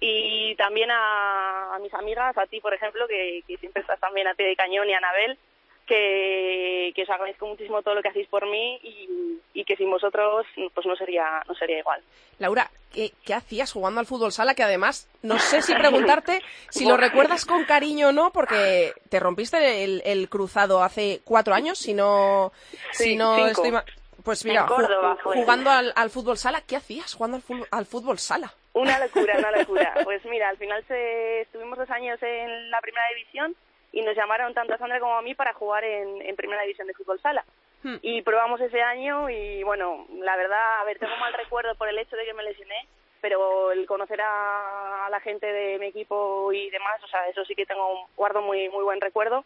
Y 0.00 0.54
también 0.56 0.90
a, 0.90 1.74
a 1.74 1.78
mis 1.78 1.92
amigas, 1.92 2.36
a 2.38 2.46
ti, 2.46 2.60
por 2.60 2.72
ejemplo, 2.72 3.06
que, 3.06 3.42
que 3.46 3.58
siempre 3.58 3.82
estás 3.82 4.00
también 4.00 4.28
a 4.28 4.34
ti 4.34 4.44
de 4.44 4.56
cañón 4.56 4.88
y 4.88 4.94
a 4.94 4.98
Anabel, 4.98 5.38
que, 5.86 6.92
que 6.94 7.02
os 7.02 7.10
agradezco 7.10 7.46
muchísimo 7.46 7.82
todo 7.82 7.94
lo 7.94 8.02
que 8.02 8.08
hacéis 8.08 8.28
por 8.28 8.46
mí 8.46 8.78
y, 8.82 9.38
y 9.52 9.64
que 9.64 9.76
sin 9.76 9.90
vosotros 9.90 10.46
pues 10.74 10.86
no 10.86 10.96
sería, 10.96 11.42
no 11.46 11.54
sería 11.54 11.78
igual. 11.78 12.02
Laura, 12.38 12.70
¿qué, 12.92 13.12
¿qué 13.24 13.34
hacías 13.34 13.72
jugando 13.72 14.00
al 14.00 14.06
fútbol 14.06 14.32
sala? 14.32 14.54
Que 14.54 14.62
además, 14.62 15.08
no 15.22 15.38
sé 15.38 15.62
si 15.62 15.74
preguntarte 15.74 16.42
si 16.70 16.84
lo 16.86 16.96
recuerdas 16.96 17.44
con 17.44 17.64
cariño 17.64 18.08
o 18.08 18.12
no, 18.12 18.32
porque 18.32 18.94
te 19.08 19.20
rompiste 19.20 19.84
el, 19.84 20.02
el 20.04 20.28
cruzado 20.28 20.82
hace 20.82 21.20
cuatro 21.24 21.54
años, 21.54 21.78
si 21.78 21.94
no, 21.94 22.52
si 22.90 23.04
Sí, 23.04 23.16
no 23.16 23.36
cinco. 23.36 23.50
estoy 23.50 23.70
ma- 23.72 23.84
Pues 24.24 24.44
mira, 24.44 24.66
Córdoba 24.66 25.16
jugando 25.22 25.70
al, 25.70 25.92
al 25.96 26.10
fútbol 26.10 26.38
sala, 26.38 26.62
¿qué 26.66 26.76
hacías 26.76 27.14
jugando 27.14 27.36
al 27.36 27.42
fútbol, 27.42 27.68
al 27.70 27.86
fútbol 27.86 28.18
sala? 28.18 28.52
Una 28.72 28.98
locura, 28.98 29.38
una 29.38 29.52
locura. 29.52 30.00
Pues 30.04 30.24
mira, 30.24 30.48
al 30.48 30.56
final 30.56 30.82
se, 30.88 31.42
estuvimos 31.42 31.78
dos 31.78 31.90
años 31.90 32.20
en 32.22 32.70
la 32.70 32.80
primera 32.80 33.04
división 33.14 33.54
y 33.94 34.02
nos 34.02 34.16
llamaron 34.16 34.52
tanto 34.54 34.74
a 34.74 34.78
Sandra 34.78 35.00
como 35.00 35.16
a 35.16 35.22
mí 35.22 35.34
para 35.34 35.52
jugar 35.54 35.84
en, 35.84 36.20
en 36.22 36.36
primera 36.36 36.62
división 36.62 36.86
de 36.86 36.94
fútbol 36.94 37.20
sala. 37.20 37.44
Hmm. 37.82 37.96
Y 38.02 38.22
probamos 38.22 38.60
ese 38.60 38.82
año 38.82 39.28
y 39.30 39.62
bueno, 39.62 40.06
la 40.20 40.36
verdad, 40.36 40.80
a 40.80 40.84
ver, 40.84 40.98
tengo 40.98 41.16
mal 41.16 41.32
recuerdo 41.34 41.74
por 41.76 41.88
el 41.88 41.98
hecho 41.98 42.16
de 42.16 42.24
que 42.24 42.34
me 42.34 42.42
lesioné, 42.42 42.86
pero 43.20 43.72
el 43.72 43.86
conocer 43.86 44.20
a, 44.20 45.06
a 45.06 45.10
la 45.10 45.20
gente 45.20 45.46
de 45.46 45.78
mi 45.78 45.86
equipo 45.86 46.52
y 46.52 46.70
demás, 46.70 47.02
o 47.04 47.06
sea, 47.08 47.28
eso 47.28 47.44
sí 47.44 47.54
que 47.54 47.66
tengo, 47.66 48.08
guardo 48.16 48.42
muy, 48.42 48.68
muy 48.70 48.84
buen 48.84 49.00
recuerdo. 49.00 49.44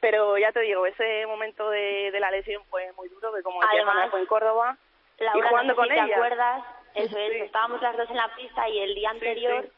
Pero 0.00 0.36
ya 0.36 0.52
te 0.52 0.60
digo, 0.60 0.84
ese 0.86 1.24
momento 1.26 1.70
de, 1.70 2.10
de 2.10 2.20
la 2.20 2.30
lesión 2.30 2.62
fue 2.70 2.92
muy 2.92 3.08
duro, 3.08 3.32
que 3.34 3.42
como 3.42 3.60
decía 3.60 3.76
Además, 3.76 3.94
Sandra, 3.94 4.10
fue 4.10 4.20
en 4.20 4.26
Córdoba. 4.26 4.76
Laura, 5.18 5.38
y 5.46 5.48
jugando 5.48 5.72
no 5.72 5.74
sé 5.74 5.76
con 5.76 5.88
si 5.88 5.94
te 5.94 6.04
ella. 6.06 6.16
acuerdas, 6.16 6.64
eso 6.94 7.18
es, 7.18 7.32
Sí. 7.32 7.38
estábamos 7.40 7.80
las 7.80 7.96
dos 7.96 8.10
en 8.10 8.16
la 8.16 8.28
pista 8.36 8.68
y 8.68 8.78
el 8.80 8.94
día 8.94 9.10
Sí, 9.10 9.16
anterior, 9.16 9.62
sí. 9.64 9.70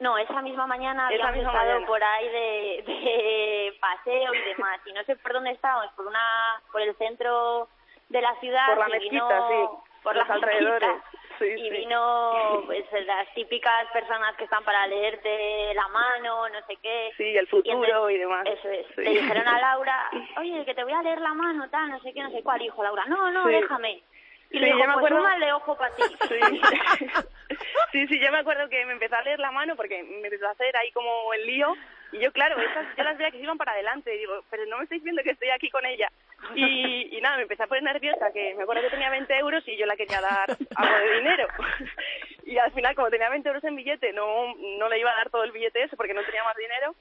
No, 0.00 0.18
esa 0.18 0.42
misma 0.42 0.66
mañana 0.66 1.08
Esa 1.10 1.28
habíamos 1.28 1.36
misma 1.36 1.50
estado 1.52 1.68
mañana. 1.72 1.86
por 1.86 2.04
ahí 2.04 2.28
de, 2.28 2.82
de 2.86 3.74
paseo 3.80 4.34
y 4.34 4.40
demás, 4.42 4.80
y 4.86 4.92
no 4.92 5.02
sé 5.04 5.16
por 5.16 5.32
dónde 5.32 5.50
estábamos, 5.52 5.92
por 5.94 6.06
una, 6.06 6.60
por 6.72 6.80
el 6.82 6.94
centro 6.96 7.68
de 8.08 8.20
la 8.20 8.34
ciudad, 8.40 8.66
Por 8.68 8.78
la 8.78 8.88
y 8.88 8.92
mezquita, 8.92 9.48
vino, 9.48 9.48
sí, 9.48 9.90
por 10.02 10.16
los 10.16 10.30
alrededores, 10.30 10.88
mezquita, 10.88 11.18
sí, 11.38 11.44
y 11.46 11.62
sí. 11.62 11.70
vino 11.70 12.62
pues 12.66 12.84
las 13.06 13.32
típicas 13.34 13.86
personas 13.92 14.36
que 14.36 14.44
están 14.44 14.62
para 14.64 14.86
leerte 14.86 15.74
la 15.74 15.88
mano, 15.88 16.48
no 16.48 16.60
sé 16.66 16.76
qué. 16.82 17.10
Sí, 17.16 17.36
el 17.36 17.48
futuro 17.48 18.08
y 18.10 18.18
demás. 18.18 18.46
Eso 18.46 18.68
es. 18.68 18.86
Sí. 18.94 19.00
Le 19.02 19.10
dijeron 19.10 19.48
a 19.48 19.58
Laura, 19.60 20.10
oye, 20.38 20.64
que 20.64 20.74
te 20.74 20.84
voy 20.84 20.92
a 20.92 21.02
leer 21.02 21.20
la 21.20 21.34
mano, 21.34 21.68
tal, 21.70 21.88
no 21.90 21.98
sé 22.00 22.12
qué, 22.12 22.22
no 22.22 22.30
sé 22.30 22.42
cuál. 22.44 22.60
Dijo 22.60 22.82
Laura, 22.84 23.04
no, 23.06 23.30
no, 23.32 23.46
déjame. 23.46 24.02
Y 24.48 24.58
Sí, 24.58 24.58
le 24.60 24.66
dijo, 24.66 24.78
pues 24.78 24.88
acuerdo- 24.98 25.16
un 25.16 25.22
mal 25.24 25.40
de 25.40 25.52
ojo 25.52 25.76
para 25.76 25.94
ti. 25.96 26.02
Sí. 26.28 26.38
sí, 27.92 28.06
sí, 28.06 28.18
yo 28.18 28.30
me 28.32 28.38
acuerdo 28.38 28.68
que 28.68 28.84
me 28.84 28.92
empezó 28.92 29.16
a 29.16 29.22
leer 29.22 29.38
la 29.38 29.50
mano 29.50 29.76
porque 29.76 30.02
me 30.02 30.26
empezó 30.28 30.46
a 30.46 30.52
hacer 30.52 30.76
ahí 30.76 30.90
como 30.92 31.32
el 31.34 31.46
lío. 31.46 31.74
Y 32.12 32.18
yo, 32.18 32.32
claro, 32.32 32.60
esas, 32.60 32.86
yo 32.96 33.04
las 33.04 33.18
veía 33.18 33.30
que 33.30 33.38
se 33.38 33.44
iban 33.44 33.58
para 33.58 33.72
adelante. 33.72 34.14
Y 34.14 34.18
digo, 34.18 34.44
pero 34.50 34.64
no 34.66 34.78
me 34.78 34.84
estáis 34.84 35.02
viendo 35.02 35.22
que 35.22 35.30
estoy 35.30 35.50
aquí 35.50 35.70
con 35.70 35.84
ella. 35.84 36.10
Y, 36.54 37.16
y 37.16 37.20
nada, 37.20 37.36
me 37.36 37.42
empecé 37.42 37.62
a 37.62 37.66
poner 37.66 37.82
nerviosa, 37.82 38.32
que 38.32 38.54
me 38.54 38.62
acuerdo 38.62 38.82
que 38.82 38.90
tenía 38.90 39.10
20 39.10 39.36
euros 39.38 39.66
y 39.66 39.76
yo 39.76 39.86
la 39.86 39.96
quería 39.96 40.20
dar 40.20 40.56
algo 40.76 40.98
de 40.98 41.14
dinero. 41.16 41.48
Y 42.46 42.58
al 42.58 42.70
final, 42.70 42.94
como 42.94 43.10
tenía 43.10 43.28
20 43.28 43.48
euros 43.48 43.64
en 43.64 43.74
billete, 43.74 44.12
no, 44.12 44.54
no 44.78 44.88
le 44.88 45.00
iba 45.00 45.10
a 45.10 45.16
dar 45.16 45.30
todo 45.30 45.42
el 45.42 45.50
billete 45.50 45.82
ese 45.82 45.96
porque 45.96 46.14
no 46.14 46.22
tenía 46.22 46.44
más 46.44 46.56
dinero. 46.56 46.94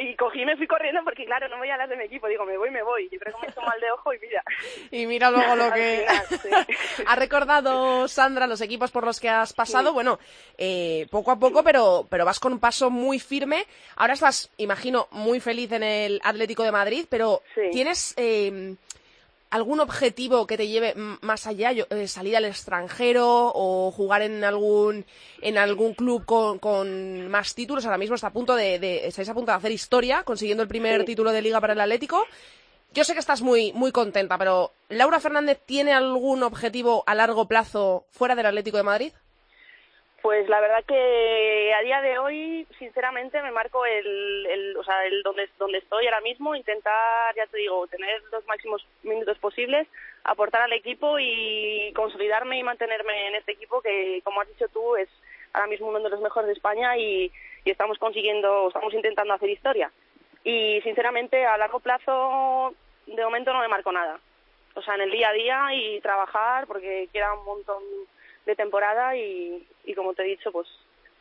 Y 0.00 0.14
cogí 0.14 0.42
y 0.42 0.46
me 0.46 0.56
fui 0.56 0.66
corriendo 0.66 1.00
porque, 1.02 1.24
claro, 1.24 1.48
no 1.48 1.58
voy 1.58 1.68
a 1.70 1.76
las 1.76 1.88
de 1.88 1.96
mi 1.96 2.04
equipo. 2.04 2.28
Digo, 2.28 2.44
me 2.44 2.56
voy, 2.56 2.70
me 2.70 2.82
voy. 2.82 3.08
Yo 3.10 3.18
creo 3.18 3.34
que 3.34 3.40
me 3.46 3.48
hecho 3.52 3.60
mal 3.62 3.80
de 3.80 3.90
ojo 3.90 4.14
y 4.14 4.18
mira. 4.20 4.42
Y 4.92 5.06
mira 5.06 5.30
luego 5.30 5.56
lo 5.56 5.72
que 5.74 6.06
final, 6.06 6.66
sí. 6.66 7.02
ha 7.06 7.16
recordado 7.16 8.06
Sandra 8.06 8.46
los 8.46 8.60
equipos 8.60 8.90
por 8.90 9.04
los 9.04 9.18
que 9.18 9.28
has 9.28 9.52
pasado. 9.52 9.92
Bueno, 9.92 10.18
eh, 10.56 11.06
poco 11.10 11.32
a 11.32 11.36
poco, 11.38 11.62
pero, 11.64 12.06
pero 12.08 12.24
vas 12.24 12.38
con 12.38 12.52
un 12.52 12.60
paso 12.60 12.90
muy 12.90 13.18
firme. 13.18 13.66
Ahora 13.96 14.14
estás, 14.14 14.50
imagino, 14.58 15.08
muy 15.10 15.40
feliz 15.40 15.72
en 15.72 15.82
el 15.82 16.20
Atlético 16.22 16.62
de 16.62 16.72
Madrid, 16.72 17.06
pero 17.08 17.42
Sí. 17.54 17.62
¿tienes 17.72 18.14
eh, 18.16 18.76
algún 19.50 19.80
objetivo 19.80 20.46
que 20.46 20.56
te 20.56 20.68
lleve 20.68 20.94
más 21.20 21.46
allá? 21.46 21.72
Yo- 21.72 21.86
eh, 21.90 22.06
¿Salir 22.08 22.36
al 22.36 22.44
extranjero 22.44 23.50
o 23.54 23.90
jugar 23.90 24.22
en 24.22 24.44
algún 24.44 25.04
en 25.40 25.58
algún 25.58 25.94
club 25.94 26.24
con, 26.24 26.58
con 26.58 27.28
más 27.28 27.54
títulos? 27.54 27.84
Ahora 27.84 27.98
mismo 27.98 28.14
está 28.14 28.28
a 28.28 28.32
punto 28.32 28.54
de, 28.54 28.78
de- 28.78 29.06
estáis 29.06 29.28
a 29.28 29.34
punto 29.34 29.50
de 29.52 29.56
hacer 29.58 29.72
historia, 29.72 30.22
consiguiendo 30.24 30.62
el 30.62 30.68
primer 30.68 31.00
Sí. 31.00 31.06
título 31.06 31.32
de 31.32 31.42
liga 31.42 31.60
para 31.60 31.72
el 31.72 31.80
Atlético. 31.80 32.24
Yo 32.94 33.04
sé 33.04 33.12
que 33.12 33.20
estás 33.20 33.42
muy, 33.42 33.72
muy 33.74 33.92
contenta, 33.92 34.38
pero 34.38 34.72
¿Laura 34.88 35.20
Fernández 35.20 35.60
tiene 35.66 35.92
algún 35.92 36.42
objetivo 36.42 37.04
a 37.06 37.14
largo 37.14 37.46
plazo 37.46 38.06
fuera 38.10 38.34
del 38.34 38.46
Atlético 38.46 38.78
de 38.78 38.82
Madrid? 38.82 39.12
Pues 40.22 40.48
la 40.48 40.60
verdad 40.60 40.84
que 40.84 41.72
a 41.74 41.82
día 41.82 42.00
de 42.02 42.18
hoy, 42.18 42.66
sinceramente, 42.78 43.40
me 43.40 43.52
marco 43.52 43.86
el, 43.86 44.46
el 44.46 44.76
o 44.76 44.82
sea, 44.82 45.04
el 45.06 45.22
donde, 45.22 45.48
donde 45.58 45.78
estoy 45.78 46.06
ahora 46.06 46.20
mismo, 46.20 46.56
intentar, 46.56 47.34
ya 47.36 47.46
te 47.46 47.58
digo, 47.58 47.86
tener 47.86 48.20
los 48.32 48.44
máximos 48.46 48.84
minutos 49.04 49.38
posibles, 49.38 49.86
aportar 50.24 50.62
al 50.62 50.72
equipo 50.72 51.18
y 51.20 51.92
consolidarme 51.94 52.58
y 52.58 52.64
mantenerme 52.64 53.28
en 53.28 53.36
este 53.36 53.52
equipo 53.52 53.80
que, 53.80 54.20
como 54.24 54.40
has 54.40 54.48
dicho 54.48 54.66
tú, 54.68 54.96
es 54.96 55.08
ahora 55.52 55.68
mismo 55.68 55.86
uno 55.86 56.00
de 56.00 56.10
los 56.10 56.20
mejores 56.20 56.48
de 56.48 56.54
España 56.54 56.96
y, 56.96 57.32
y 57.64 57.70
estamos 57.70 57.96
consiguiendo, 57.98 58.68
estamos 58.68 58.92
intentando 58.94 59.34
hacer 59.34 59.50
historia. 59.50 59.92
Y 60.42 60.80
sinceramente, 60.82 61.46
a 61.46 61.56
largo 61.58 61.78
plazo, 61.78 62.74
de 63.06 63.24
momento 63.24 63.52
no 63.52 63.60
me 63.60 63.68
marco 63.68 63.92
nada. 63.92 64.18
O 64.74 64.82
sea, 64.82 64.96
en 64.96 65.02
el 65.02 65.10
día 65.12 65.28
a 65.28 65.32
día 65.32 65.68
y 65.74 66.00
trabajar 66.00 66.66
porque 66.66 67.08
queda 67.12 67.34
un 67.34 67.44
montón 67.44 67.82
de 68.48 68.56
temporada 68.56 69.14
y, 69.16 69.62
y 69.84 69.94
como 69.94 70.14
te 70.14 70.22
he 70.22 70.26
dicho, 70.26 70.50
pues, 70.50 70.66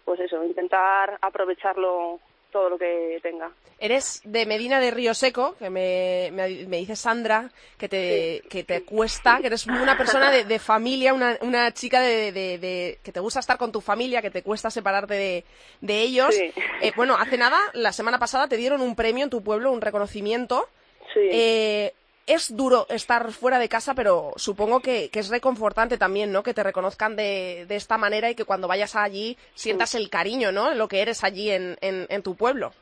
pues 0.05 0.19
eso, 0.22 0.43
intentar 0.46 1.17
aprovecharlo 1.22 2.19
todo 2.51 2.69
lo 2.69 2.77
que 2.77 3.19
tenga. 3.22 3.51
Eres 3.79 4.22
de 4.24 4.46
Medina 4.46 4.79
de 4.79 4.89
Río 4.91 5.13
Seco, 5.13 5.55
que 5.60 5.69
me, 5.69 6.29
me, 6.31 6.65
me 6.65 6.77
dice 6.77 6.96
Sandra, 6.96 7.51
que 7.77 7.89
te, 7.89 8.41
que 8.50 8.63
te 8.63 8.84
cuesta, 8.84 9.39
que 9.41 9.48
eres 9.48 9.67
una 9.67 9.98
persona 9.98 10.31
de, 10.31 10.46
de 10.46 10.57
familia, 10.57 11.13
una, 11.13 11.38
una 11.41 11.72
chica 11.74 12.00
de, 12.01 12.31
de- 12.31 12.57
de- 12.57 13.00
que 13.03 13.12
te 13.12 13.19
gusta 13.19 13.41
estar 13.41 13.57
con 13.57 13.72
tu 13.74 13.81
familia, 13.81 14.22
que 14.22 14.31
te 14.31 14.41
cuesta 14.41 14.72
separarte 14.72 15.13
de, 15.13 15.43
de 15.81 16.01
ellos. 16.01 16.34
Sí. 16.34 16.51
Eh, 16.81 16.93
bueno, 16.96 17.15
hace 17.19 17.38
nada, 17.38 17.60
la 17.74 17.91
semana 17.91 18.17
pasada, 18.17 18.48
te 18.48 18.55
dieron 18.57 18.81
un 18.81 18.96
premio 18.96 19.25
en 19.25 19.29
tu 19.29 19.43
pueblo, 19.43 19.72
un 19.72 19.81
reconocimiento. 19.81 20.69
Sí. 21.13 21.19
Eh, 21.31 21.93
es 22.27 22.55
duro 22.55 22.86
estar 22.89 23.31
fuera 23.31 23.57
de 23.57 23.69
casa, 23.69 23.93
pero 23.96 24.34
supongo 24.36 24.81
que, 24.81 25.10
que 25.10 25.19
es 25.19 25.29
reconfortante 25.29 25.98
también, 25.98 26.31
¿no? 26.31 26.43
Que 26.43 26.53
te 26.53 26.63
reconozcan 26.63 27.15
de, 27.15 27.65
de 27.67 27.75
esta 27.75 27.98
manera 27.98 28.29
y 28.29 28.36
que 28.36 28.46
cuando 28.46 28.67
vayas 28.67 28.96
allí 28.96 29.38
sientas 29.55 29.96
el 29.96 30.10
cariño, 30.10 30.51
¿no? 30.51 30.74
Lo 30.74 30.88
que 30.88 31.01
eres 31.01 31.24
allí 31.24 31.50
en, 31.50 31.77
en, 31.81 32.05
en 32.10 32.24
tu 32.24 32.36
pueblo. 32.36 32.74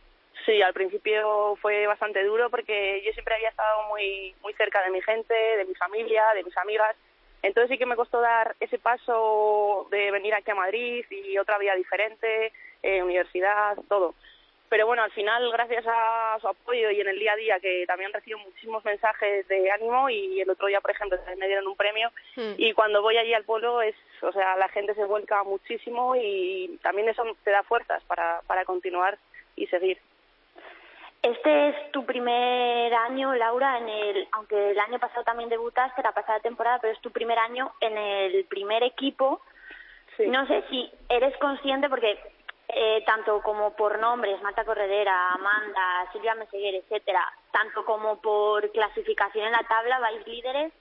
Sí, 0.46 0.62
al 0.62 0.74
principio 0.74 1.56
fue 1.62 1.88
bastante 1.88 2.24
duro 2.24 2.50
porque 2.50 3.02
yo 3.06 3.12
siempre 3.14 3.36
había 3.36 3.50
estado 3.50 3.88
muy 3.90 4.36
muy 4.42 4.54
cerca 4.54 4.84
de 4.84 4.92
mi 4.92 5.02
gente, 5.02 5.34
de 5.34 5.66
mi 5.66 5.76
familia, 5.76 6.24
de 6.36 6.44
mis 6.44 6.58
amigas. 6.58 6.96
Entonces 7.42 7.70
sí 7.70 7.78
que 7.78 7.86
me 7.86 7.96
costó 7.96 8.22
dar 8.22 8.56
ese 8.60 8.80
paso 8.80 9.88
de 9.92 10.10
venir 10.12 10.34
aquí 10.34 10.52
a 10.52 10.56
Madrid 10.56 11.06
y 11.12 11.38
otra 11.38 11.60
vida 11.60 11.76
diferente, 11.76 12.52
eh, 12.82 13.04
universidad, 13.04 13.78
todo. 13.88 14.16
Pero 14.68 14.88
bueno, 14.88 15.04
al 15.04 15.12
final, 15.12 15.52
gracias 15.52 15.86
a 15.88 16.38
su 16.42 16.48
apoyo 16.48 16.90
y 16.90 17.00
en 17.00 17.08
el 17.08 17.20
día 17.20 17.34
a 17.34 17.36
día, 17.36 17.60
que 17.60 17.86
también 17.86 18.12
recibo 18.12 18.40
muchísimos 18.40 18.84
mensajes 18.84 19.48
de 19.48 19.70
ánimo 19.72 20.10
y 20.10 20.42
el 20.42 20.50
otro 20.50 20.68
día, 20.68 20.82
por 20.82 20.92
ejemplo, 20.92 21.18
también 21.18 21.40
me 21.40 21.48
dieron 21.48 21.68
un 21.68 21.76
premio 21.76 22.10
Hmm. 22.36 22.54
y 22.58 22.74
cuando 22.74 23.02
voy 23.02 23.18
allí 23.18 23.34
al 23.34 23.46
pueblo, 23.46 23.82
es, 23.82 23.96
o 24.22 24.32
sea, 24.32 24.56
la 24.58 24.68
gente 24.70 24.94
se 24.96 25.06
vuelca 25.06 25.44
muchísimo 25.44 26.16
y 26.16 26.80
también 26.82 27.08
eso 27.08 27.24
te 27.44 27.52
da 27.52 27.64
fuerzas 27.64 28.04
para, 28.06 28.42
para 28.48 28.66
continuar 28.66 29.18
y 29.56 29.68
seguir. 29.68 30.00
Este 31.22 31.70
es 31.70 31.92
tu 31.92 32.06
primer 32.06 32.94
año, 32.94 33.34
Laura, 33.34 33.80
en 33.80 33.90
el, 33.90 34.28
aunque 34.34 34.72
el 34.72 34.80
año 34.80 35.00
pasado 35.00 35.24
también 35.24 35.50
debutaste, 35.50 36.04
la 36.04 36.12
pasada 36.12 36.40
temporada, 36.40 36.80
pero 36.80 36.94
es 36.94 37.02
tu 37.02 37.12
primer 37.12 37.40
año 37.40 37.72
en 37.82 37.98
el 37.98 38.46
primer 38.46 38.84
equipo. 38.84 39.42
Sí. 40.18 40.28
No 40.28 40.46
sé 40.46 40.64
si 40.70 40.92
eres 41.10 41.36
consciente, 41.38 41.90
porque 41.90 42.18
eh, 42.68 43.04
tanto 43.06 43.42
como 43.42 43.76
por 43.76 44.00
nombres, 44.00 44.42
Marta 44.42 44.66
Corredera, 44.66 45.32
Amanda, 45.34 46.10
Silvia 46.12 46.36
Meseguer, 46.36 46.76
etcétera, 46.76 47.24
tanto 47.52 47.86
como 47.86 48.20
por 48.22 48.72
clasificación 48.72 49.46
en 49.48 49.52
la 49.52 49.64
tabla, 49.68 50.00
vais 50.00 50.26
líderes. 50.28 50.74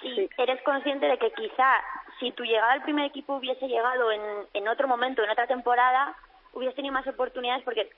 Si 0.00 0.14
Sí. 0.14 0.28
eres 0.38 0.60
consciente 0.62 1.06
de 1.06 1.18
que 1.18 1.32
quizá 1.32 1.82
si 2.20 2.32
tu 2.32 2.44
llegada 2.44 2.72
al 2.72 2.82
primer 2.82 3.06
equipo 3.06 3.36
hubiese 3.36 3.66
llegado 3.68 4.10
en, 4.12 4.20
en 4.52 4.68
otro 4.68 4.86
momento, 4.86 5.22
en 5.22 5.30
otra 5.30 5.46
temporada, 5.46 6.14
hubieses 6.52 6.76
tenido 6.76 6.92
más 6.92 7.06
oportunidades, 7.06 7.64
porque 7.64 7.90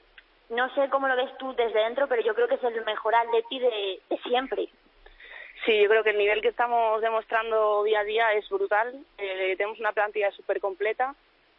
no 0.50 0.72
sé 0.74 0.88
cómo 0.90 1.08
lo 1.08 1.16
ves 1.16 1.36
tú 1.38 1.52
desde 1.54 1.80
dentro, 1.80 2.06
pero 2.06 2.22
yo 2.22 2.34
creo 2.34 2.46
que 2.48 2.54
es 2.54 2.64
el 2.64 2.84
mejor 2.84 3.14
Atleti 3.14 3.58
de, 3.58 4.00
de 4.08 4.18
siempre. 4.18 4.68
Sí, 5.64 5.82
yo 5.82 5.88
creo 5.88 6.04
que 6.04 6.10
el 6.10 6.18
nivel 6.18 6.42
que 6.42 6.48
estamos 6.48 7.00
demostrando 7.00 7.82
día 7.82 8.00
a 8.00 8.04
día 8.04 8.32
es 8.34 8.48
brutal. 8.48 8.94
Eh, 9.18 9.54
tenemos 9.56 9.80
una 9.80 9.92
plantilla 9.92 10.30
súper 10.30 10.60
completa, 10.60 11.14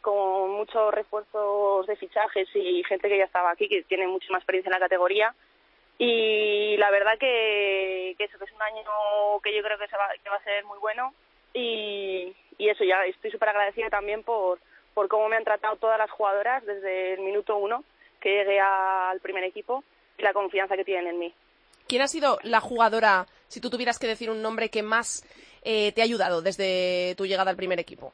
con 0.08 0.52
muchos 0.52 0.94
refuerzos 0.94 1.86
de 1.86 1.98
fichajes 1.98 2.48
y 2.56 2.82
gente 2.86 3.10
que 3.10 3.18
ya 3.18 3.26
estaba 3.26 3.52
aquí, 3.52 3.68
que 3.68 3.84
tiene 3.84 4.08
muchísima 4.08 4.38
experiencia 4.38 4.70
en 4.70 4.80
la 4.80 4.86
categoría. 4.86 5.36
Y 5.98 6.78
la 6.78 6.90
verdad 6.92 7.18
que, 7.20 8.12
eso, 8.12 8.38
que 8.40 8.46
es 8.46 8.54
un 8.54 8.62
año 8.62 8.86
que 9.44 9.54
yo 9.54 9.62
creo 9.62 9.78
que, 9.78 9.90
se 9.90 9.98
va 9.98 10.06
a 10.08 10.44
ser 10.46 10.64
muy 10.64 10.80
bueno. 10.80 11.14
Y, 11.54 12.34
y 12.58 12.70
eso, 12.70 12.86
ya 12.86 13.04
estoy 13.04 13.32
súper 13.32 13.50
agradecida 13.50 13.90
también 13.90 14.24
por, 14.24 14.60
por 14.94 15.10
cómo 15.10 15.28
me 15.28 15.36
han 15.36 15.44
tratado 15.44 15.76
todas 15.76 15.98
las 15.98 16.10
jugadoras 16.10 16.66
desde 16.66 17.16
el 17.16 17.20
minuto 17.20 17.58
uno 17.58 17.84
que 18.22 18.30
llegué 18.30 18.62
al 18.62 19.20
primer 19.20 19.44
equipo 19.44 19.84
y 20.18 20.22
la 20.22 20.32
confianza 20.32 20.78
que 20.78 20.86
tienen 20.86 21.08
en 21.08 21.20
mí. 21.20 21.34
¿Quién 21.86 22.02
ha 22.02 22.08
sido 22.08 22.40
la 22.44 22.62
jugadora, 22.62 23.26
si 23.50 23.60
tú 23.60 23.70
tuvieras 23.70 24.00
que 24.00 24.08
decir 24.08 24.30
un 24.30 24.42
nombre, 24.42 24.70
que 24.70 24.84
más 24.84 25.26
eh, 25.64 25.92
te 25.92 26.00
ha 26.00 26.06
ayudado 26.06 26.42
desde 26.42 27.14
tu 27.18 27.26
llegada 27.26 27.52
al 27.52 27.58
primer 27.58 27.82
equipo? 27.82 28.14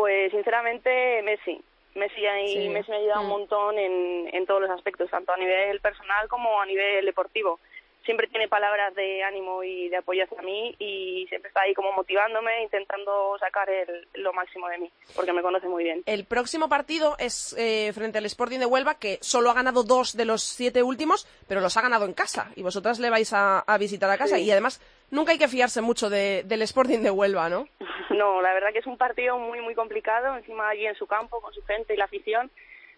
Pues 0.00 0.30
sinceramente 0.32 1.20
Messi. 1.22 1.60
Messi, 1.94 2.22
Sí. 2.54 2.68
Messi 2.70 2.90
me 2.90 2.96
ha 2.96 3.00
ayudado 3.00 3.20
Mm. 3.20 3.24
un 3.24 3.30
montón 3.30 3.78
en, 3.78 4.30
en 4.34 4.46
todos 4.46 4.62
los 4.62 4.70
aspectos, 4.70 5.10
tanto 5.10 5.30
a 5.32 5.36
nivel 5.36 5.78
personal 5.80 6.26
como 6.28 6.58
a 6.58 6.64
nivel 6.64 7.04
deportivo. 7.04 7.60
Siempre 8.06 8.28
tiene 8.28 8.48
palabras 8.48 8.94
de 8.94 9.22
ánimo 9.22 9.62
y 9.62 9.90
de 9.90 9.98
apoyo 9.98 10.24
hacia 10.24 10.40
mí 10.40 10.74
y 10.78 11.26
siempre 11.28 11.48
está 11.48 11.60
ahí 11.60 11.74
como 11.74 11.92
motivándome, 11.92 12.62
intentando 12.62 13.36
sacar 13.38 13.68
el- 13.68 14.08
lo 14.14 14.32
máximo 14.32 14.68
de 14.68 14.78
mí, 14.78 14.90
porque 15.14 15.34
me 15.34 15.42
conoce 15.42 15.68
muy 15.68 15.84
bien. 15.84 16.02
El 16.06 16.24
próximo 16.24 16.70
partido 16.70 17.16
es 17.18 17.54
eh, 17.58 17.92
frente 17.92 18.16
al 18.16 18.24
Sporting 18.24 18.58
de 18.60 18.64
Huelva, 18.66 18.94
que 18.98 19.18
solo 19.20 19.50
ha 19.50 19.54
ganado 19.54 19.82
dos 19.82 20.16
de 20.16 20.24
los 20.24 20.42
siete 20.42 20.82
últimos, 20.82 21.28
pero 21.46 21.60
los 21.60 21.76
ha 21.76 21.82
ganado 21.82 22.06
en 22.06 22.14
casa. 22.14 22.50
Y 22.56 22.62
vosotras 22.62 22.98
le 23.00 23.10
vais 23.10 23.30
a, 23.34 23.58
a 23.58 23.76
visitar 23.76 24.08
a 24.10 24.16
casa. 24.16 24.36
Sí. 24.36 24.44
Y 24.44 24.50
además, 24.50 24.80
nunca 25.10 25.32
hay 25.32 25.38
que 25.38 25.48
fiarse 25.48 25.82
mucho 25.82 26.08
de- 26.08 26.42
del 26.46 26.62
Sporting 26.62 27.00
de 27.00 27.10
Huelva, 27.10 27.50
¿no? 27.50 27.66
No, 28.10 28.42
la 28.42 28.52
verdad 28.52 28.72
que 28.72 28.80
es 28.80 28.86
un 28.86 28.98
partido 28.98 29.38
muy, 29.38 29.60
muy 29.60 29.74
complicado, 29.74 30.36
encima 30.36 30.68
allí 30.68 30.86
en 30.86 30.96
su 30.96 31.06
campo, 31.06 31.40
con 31.40 31.54
su 31.54 31.64
gente 31.64 31.94
y 31.94 31.96
la 31.96 32.04
afición. 32.04 32.50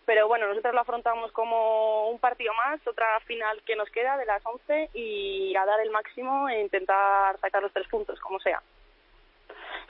Pero 0.05 0.27
bueno, 0.27 0.49
nosotros 0.49 0.75
lo 0.75 0.81
afrontamos 0.81 1.31
como 1.33 2.09
un 2.09 2.19
partido 2.19 2.53
más, 2.55 2.85
otra 2.87 3.21
final 3.21 3.63
que 3.65 3.77
nos 3.77 3.89
queda 3.91 4.17
de 4.17 4.27
las 4.27 4.45
11 4.45 4.91
y 4.95 5.55
a 5.55 5.65
dar 5.65 5.81
el 5.81 5.91
máximo 5.91 6.49
e 6.49 6.63
intentar 6.63 7.39
sacar 7.39 7.63
los 7.63 7.73
tres 7.73 7.87
puntos, 7.89 8.19
como 8.21 8.41
sea. 8.41 8.61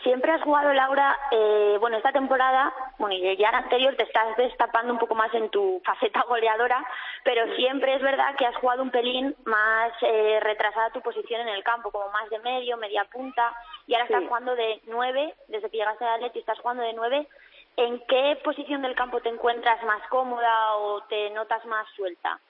Siempre 0.03 0.33
has 0.33 0.43
jugado, 0.43 0.73
Laura, 0.73 1.17
eh, 1.31 1.77
bueno, 1.79 1.97
esta 1.97 2.11
temporada, 2.11 2.75
bueno, 2.99 3.15
y 3.15 3.37
ya 3.37 3.53
la 3.53 3.59
anterior 3.59 3.95
te 3.95 4.03
estás 4.03 4.37
destapando 4.37 4.93
un 4.93 4.99
poco 4.99 5.15
más 5.15 5.33
en 5.33 5.49
tu 5.51 5.81
faceta 5.85 6.25
goleadora, 6.29 6.85
pero 7.23 7.55
siempre 7.55 7.95
es 7.95 8.03
verdad 8.03 8.35
que 8.37 8.47
has 8.47 8.57
jugado 8.57 8.83
un 8.83 8.91
pelín 8.91 9.37
más 9.45 9.93
eh, 10.03 10.41
retrasada 10.41 10.91
tu 10.91 11.01
posición 11.03 11.43
en 11.43 11.55
el 11.55 11.63
campo, 11.63 11.93
como 11.93 12.09
más 12.09 12.29
de 12.31 12.41
medio, 12.41 12.77
media 12.77 13.05
punta, 13.05 13.55
y 13.93 13.95
ahora 13.95 14.07
estás 14.07 14.25
jugando 14.27 14.57
de 14.57 14.81
nueve, 14.87 15.35
desde 15.49 15.69
que 15.69 15.77
llegaste 15.77 16.03
al 16.03 16.15
Atleti 16.15 16.39
estás 16.39 16.59
jugando 16.61 16.83
de 16.83 16.95
nueve. 16.95 17.29
¿En 17.77 18.01
qué 18.07 18.39
posición 18.43 18.81
del 18.81 18.95
campo 18.95 19.21
te 19.21 19.29
encuentras 19.29 19.83
más 19.85 20.01
cómoda 20.09 20.77
o 20.77 21.03
te 21.03 21.29
notas 21.29 21.63
más 21.67 21.87
suelta? 21.95 22.41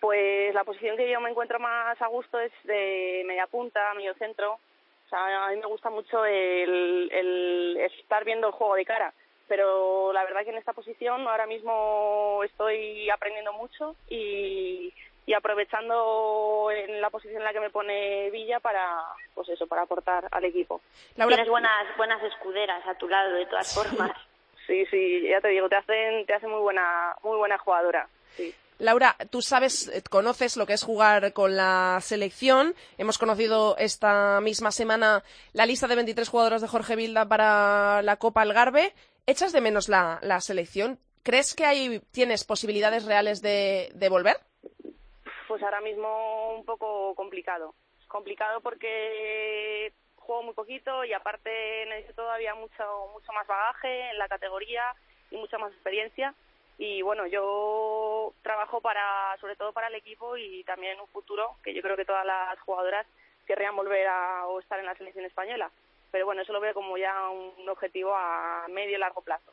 Pues 0.00 0.54
la 0.54 0.64
posición 0.64 0.96
que 0.96 1.10
yo 1.10 1.20
me 1.20 1.28
encuentro 1.28 1.58
más 1.58 2.00
a 2.00 2.06
gusto 2.06 2.40
es 2.40 2.50
de 2.62 3.22
media 3.26 3.46
punta, 3.48 3.92
medio 3.92 4.14
centro. 4.14 4.54
O 4.54 5.08
sea, 5.10 5.44
a 5.44 5.50
mí 5.50 5.56
me 5.56 5.66
gusta 5.66 5.90
mucho 5.90 6.24
el, 6.24 7.10
el 7.12 7.76
estar 8.00 8.24
viendo 8.24 8.46
el 8.46 8.54
juego 8.54 8.76
de 8.76 8.86
cara. 8.86 9.12
Pero 9.46 10.10
la 10.14 10.24
verdad 10.24 10.42
que 10.44 10.50
en 10.50 10.56
esta 10.56 10.72
posición 10.72 11.28
ahora 11.28 11.46
mismo 11.46 12.40
estoy 12.44 13.10
aprendiendo 13.10 13.52
mucho 13.52 13.94
y, 14.08 14.90
y 15.26 15.32
aprovechando 15.32 16.70
en 16.70 17.00
la 17.00 17.10
posición 17.10 17.38
en 17.38 17.44
la 17.44 17.52
que 17.52 17.60
me 17.60 17.70
pone 17.70 18.30
Villa 18.30 18.60
para, 18.60 19.02
pues 19.34 19.48
eso, 19.48 19.66
para 19.66 19.82
aportar 19.82 20.28
al 20.30 20.44
equipo. 20.44 20.80
Laura, 21.16 21.36
Tienes 21.36 21.50
buenas, 21.50 21.96
buenas 21.96 22.22
escuderas 22.22 22.86
a 22.86 22.94
tu 22.94 23.08
lado, 23.08 23.32
de 23.34 23.46
todas 23.46 23.74
formas. 23.74 24.12
Sí, 24.66 24.86
sí, 24.86 25.28
ya 25.28 25.42
te 25.42 25.48
digo, 25.48 25.68
te 25.68 25.76
hacen, 25.76 26.24
te 26.24 26.32
hacen 26.32 26.48
muy 26.48 26.60
buena, 26.60 27.14
muy 27.22 27.36
buena 27.36 27.58
jugadora. 27.58 28.08
Sí. 28.34 28.54
Laura, 28.78 29.14
tú 29.30 29.42
sabes, 29.42 29.88
eh, 29.88 30.02
conoces 30.08 30.56
lo 30.56 30.64
que 30.66 30.72
es 30.72 30.82
jugar 30.82 31.34
con 31.34 31.54
la 31.54 31.98
selección. 32.00 32.74
Hemos 32.98 33.18
conocido 33.18 33.76
esta 33.76 34.40
misma 34.40 34.72
semana 34.72 35.22
la 35.52 35.66
lista 35.66 35.86
de 35.86 35.96
23 35.96 36.28
jugadoras 36.28 36.62
de 36.62 36.68
Jorge 36.68 36.96
Vilda 36.96 37.28
para 37.28 38.00
la 38.00 38.16
Copa 38.16 38.40
Algarve. 38.40 38.94
¿Echas 39.26 39.52
de 39.52 39.60
menos 39.60 39.90
la, 39.90 40.18
la 40.22 40.40
selección? 40.40 40.98
¿Crees 41.22 41.54
que 41.54 41.66
hay, 41.66 42.00
tienes 42.10 42.44
posibilidades 42.44 43.04
reales 43.04 43.42
de, 43.42 43.90
de 43.94 44.08
volver? 44.08 44.38
Pues 45.54 45.62
ahora 45.62 45.80
mismo 45.80 46.52
un 46.56 46.64
poco 46.64 47.14
complicado. 47.14 47.76
Complicado 48.08 48.60
porque 48.60 49.92
juego 50.16 50.42
muy 50.42 50.52
poquito 50.52 51.04
y 51.04 51.12
aparte 51.12 51.86
necesito 51.86 52.22
todavía 52.22 52.56
mucho, 52.56 52.82
mucho 53.12 53.32
más 53.32 53.46
bagaje 53.46 54.10
en 54.10 54.18
la 54.18 54.26
categoría 54.26 54.82
y 55.30 55.36
mucha 55.36 55.56
más 55.58 55.72
experiencia. 55.72 56.34
Y 56.76 57.02
bueno, 57.02 57.28
yo 57.28 58.32
trabajo 58.42 58.80
para, 58.80 59.36
sobre 59.40 59.54
todo 59.54 59.72
para 59.72 59.86
el 59.86 59.94
equipo 59.94 60.36
y 60.36 60.64
también 60.64 60.98
un 60.98 61.06
futuro, 61.06 61.54
que 61.62 61.72
yo 61.72 61.82
creo 61.82 61.96
que 61.96 62.04
todas 62.04 62.26
las 62.26 62.58
jugadoras 62.62 63.06
querrían 63.46 63.76
volver 63.76 64.08
a 64.08 64.48
o 64.48 64.58
estar 64.58 64.80
en 64.80 64.86
la 64.86 64.96
selección 64.96 65.24
española. 65.24 65.70
Pero 66.10 66.26
bueno, 66.26 66.42
eso 66.42 66.52
lo 66.52 66.58
veo 66.58 66.74
como 66.74 66.98
ya 66.98 67.28
un 67.28 67.68
objetivo 67.68 68.12
a 68.12 68.66
medio 68.70 68.96
y 68.96 68.98
largo 68.98 69.22
plazo. 69.22 69.52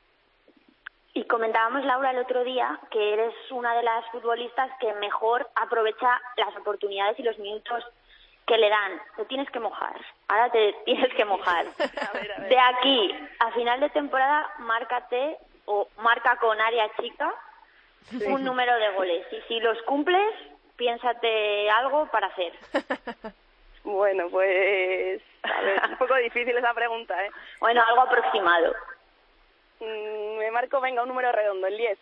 Y 1.14 1.26
comentábamos, 1.26 1.84
Laura, 1.84 2.12
el 2.12 2.20
otro 2.20 2.44
día 2.44 2.80
que 2.90 3.14
eres 3.14 3.34
una 3.52 3.76
de 3.76 3.84
las 3.84 4.06
futbolistas 4.12 4.72
que 4.80 4.94
mejor 4.94 5.50
aprovecha 5.56 6.22
las 6.38 6.56
oportunidades 6.56 7.20
y 7.20 7.24
los 7.24 7.38
minutos 7.40 7.84
que 8.48 8.58
le 8.58 8.70
dan. 8.70 9.02
Te 9.18 9.26
tienes 9.26 9.50
que 9.50 9.60
mojar. 9.60 9.96
Ahora 10.30 10.50
te 10.52 10.74
tienes 10.86 11.14
que 11.14 11.26
mojar. 11.26 11.66
A 11.68 12.14
ver, 12.14 12.32
a 12.32 12.40
ver. 12.40 12.50
De 12.50 12.60
aquí 12.60 13.16
a 13.40 13.52
final 13.52 13.80
de 13.82 13.90
temporada, 13.90 14.50
márcate 14.60 15.38
o 15.66 15.88
marca 15.98 16.38
con 16.38 16.60
área 16.60 16.90
chica 17.00 17.34
un 18.26 18.44
número 18.44 18.76
de 18.78 18.90
goles. 18.94 19.26
Y 19.32 19.42
si 19.48 19.60
los 19.60 19.82
cumples, 19.84 20.34
piénsate 20.76 21.70
algo 21.70 22.08
para 22.08 22.28
hacer. 22.28 22.54
Bueno, 23.84 24.28
pues 24.30 25.22
a 25.42 25.62
ver, 25.62 25.82
un 25.90 25.98
poco 25.98 26.14
difícil 26.16 26.56
esa 26.56 26.72
pregunta, 26.72 27.26
¿eh? 27.26 27.32
Bueno, 27.60 27.82
algo 27.88 28.02
aproximado. 28.02 28.76
Mm, 29.82 30.38
me 30.38 30.52
marco, 30.52 30.80
venga, 30.80 31.02
un 31.02 31.10
número 31.10 31.32
redondo, 31.32 31.68
el 31.68 31.78
10. 31.78 31.98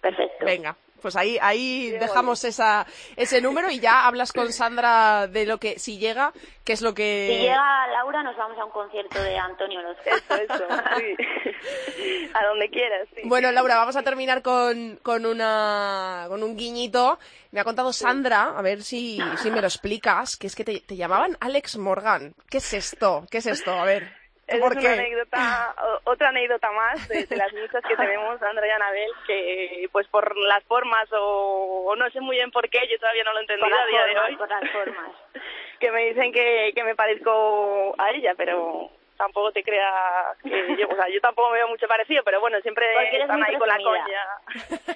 Perfecto. 0.00 0.44
Venga, 0.44 0.76
pues 1.00 1.16
ahí, 1.16 1.38
ahí 1.40 1.90
dejamos 1.90 2.44
esa, 2.44 2.86
ese 3.16 3.40
número 3.40 3.70
y 3.70 3.78
ya 3.78 4.06
hablas 4.06 4.32
con 4.32 4.52
Sandra 4.52 5.26
de 5.26 5.46
lo 5.46 5.58
que, 5.58 5.78
si 5.78 5.98
llega, 5.98 6.32
qué 6.64 6.72
es 6.72 6.82
lo 6.82 6.94
que... 6.94 7.28
Si 7.30 7.42
llega 7.42 7.86
Laura, 7.88 8.22
nos 8.22 8.36
vamos 8.36 8.58
a 8.58 8.64
un 8.64 8.70
concierto 8.70 9.22
de 9.22 9.36
Antonio 9.36 9.82
Lozca. 9.82 10.10
Eso, 10.10 10.42
eso, 10.54 10.64
sí. 10.96 12.30
a 12.34 12.46
donde 12.46 12.70
quieras, 12.70 13.06
sí. 13.14 13.22
Bueno, 13.24 13.52
Laura, 13.52 13.76
vamos 13.76 13.96
a 13.96 14.02
terminar 14.02 14.40
con, 14.42 14.98
con, 15.02 15.26
una, 15.26 16.24
con 16.28 16.42
un 16.42 16.56
guiñito. 16.56 17.18
Me 17.50 17.60
ha 17.60 17.64
contado 17.64 17.92
Sandra, 17.92 18.54
a 18.56 18.62
ver 18.62 18.82
si, 18.82 19.18
si 19.42 19.50
me 19.50 19.60
lo 19.60 19.66
explicas, 19.66 20.36
que 20.36 20.46
es 20.46 20.56
que 20.56 20.64
te, 20.64 20.80
te 20.80 20.96
llamaban 20.96 21.36
Alex 21.40 21.76
Morgan. 21.76 22.34
¿Qué 22.48 22.58
es 22.58 22.72
esto? 22.72 23.26
¿Qué 23.30 23.38
es 23.38 23.46
esto? 23.46 23.72
A 23.72 23.84
ver, 23.84 24.04
¿tú 24.04 24.23
Esa 24.46 24.58
¿por 24.60 24.76
es 24.76 24.84
una 24.84 24.92
anécdota, 24.92 25.74
otra 26.04 26.28
anécdota 26.28 26.70
más 26.72 27.08
de, 27.08 27.24
de 27.26 27.36
las 27.36 27.52
muchas 27.52 27.82
que 27.84 27.96
tenemos, 27.96 28.38
Sandra 28.40 28.66
y 28.66 28.70
Anabel, 28.70 29.10
que 29.26 29.88
pues 29.90 30.06
por 30.08 30.36
las 30.36 30.62
formas 30.64 31.10
o, 31.12 31.84
o 31.88 31.96
no 31.96 32.10
sé 32.10 32.20
muy 32.20 32.36
bien 32.36 32.50
por 32.50 32.68
qué, 32.68 32.80
yo 32.90 32.98
todavía 32.98 33.24
no 33.24 33.32
lo 33.32 33.38
he 33.38 33.42
entendido 33.42 33.74
a 33.74 33.86
día 33.86 34.04
de 34.04 34.18
hoy, 34.18 34.36
por 34.36 34.48
las 34.48 34.70
formas. 34.70 35.10
que 35.80 35.90
me 35.90 36.06
dicen 36.06 36.32
que, 36.32 36.72
que 36.74 36.84
me 36.84 36.94
parezco 36.94 37.94
a 37.98 38.10
ella, 38.10 38.34
pero 38.36 38.90
tampoco 39.16 39.52
te 39.52 39.62
creas 39.62 40.36
que 40.42 40.50
yo, 40.78 40.88
o 40.88 40.94
sea, 40.96 41.08
yo 41.08 41.20
tampoco 41.20 41.50
me 41.50 41.56
veo 41.58 41.68
mucho 41.68 41.86
parecido, 41.86 42.22
pero 42.24 42.40
bueno, 42.40 42.60
siempre 42.60 42.84
están 43.12 43.42
ahí 43.42 43.56
con 43.56 43.68
la 43.68 43.78
coña. 43.78 44.24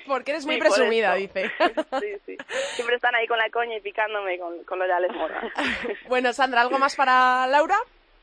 Porque 0.07 0.33
eres 0.33 0.45
muy 0.45 0.57
Sí, 0.57 0.61
presumida, 0.61 1.15
dice. 1.15 1.51
Sí, 2.01 2.17
sí. 2.27 2.37
Siempre 2.75 2.97
están 2.97 3.15
ahí 3.15 3.27
con 3.27 3.39
la 3.39 3.49
coña 3.51 3.77
y 3.77 3.81
picándome 3.81 4.39
con, 4.39 4.63
con 4.65 4.79
lo 4.79 4.87
de 4.87 4.93
Alex 4.93 5.15
Morgan. 5.15 5.53
bueno, 6.09 6.33
Sandra, 6.33 6.61
¿algo 6.63 6.79
más 6.79 6.97
para 6.97 7.47
Laura? 7.47 7.77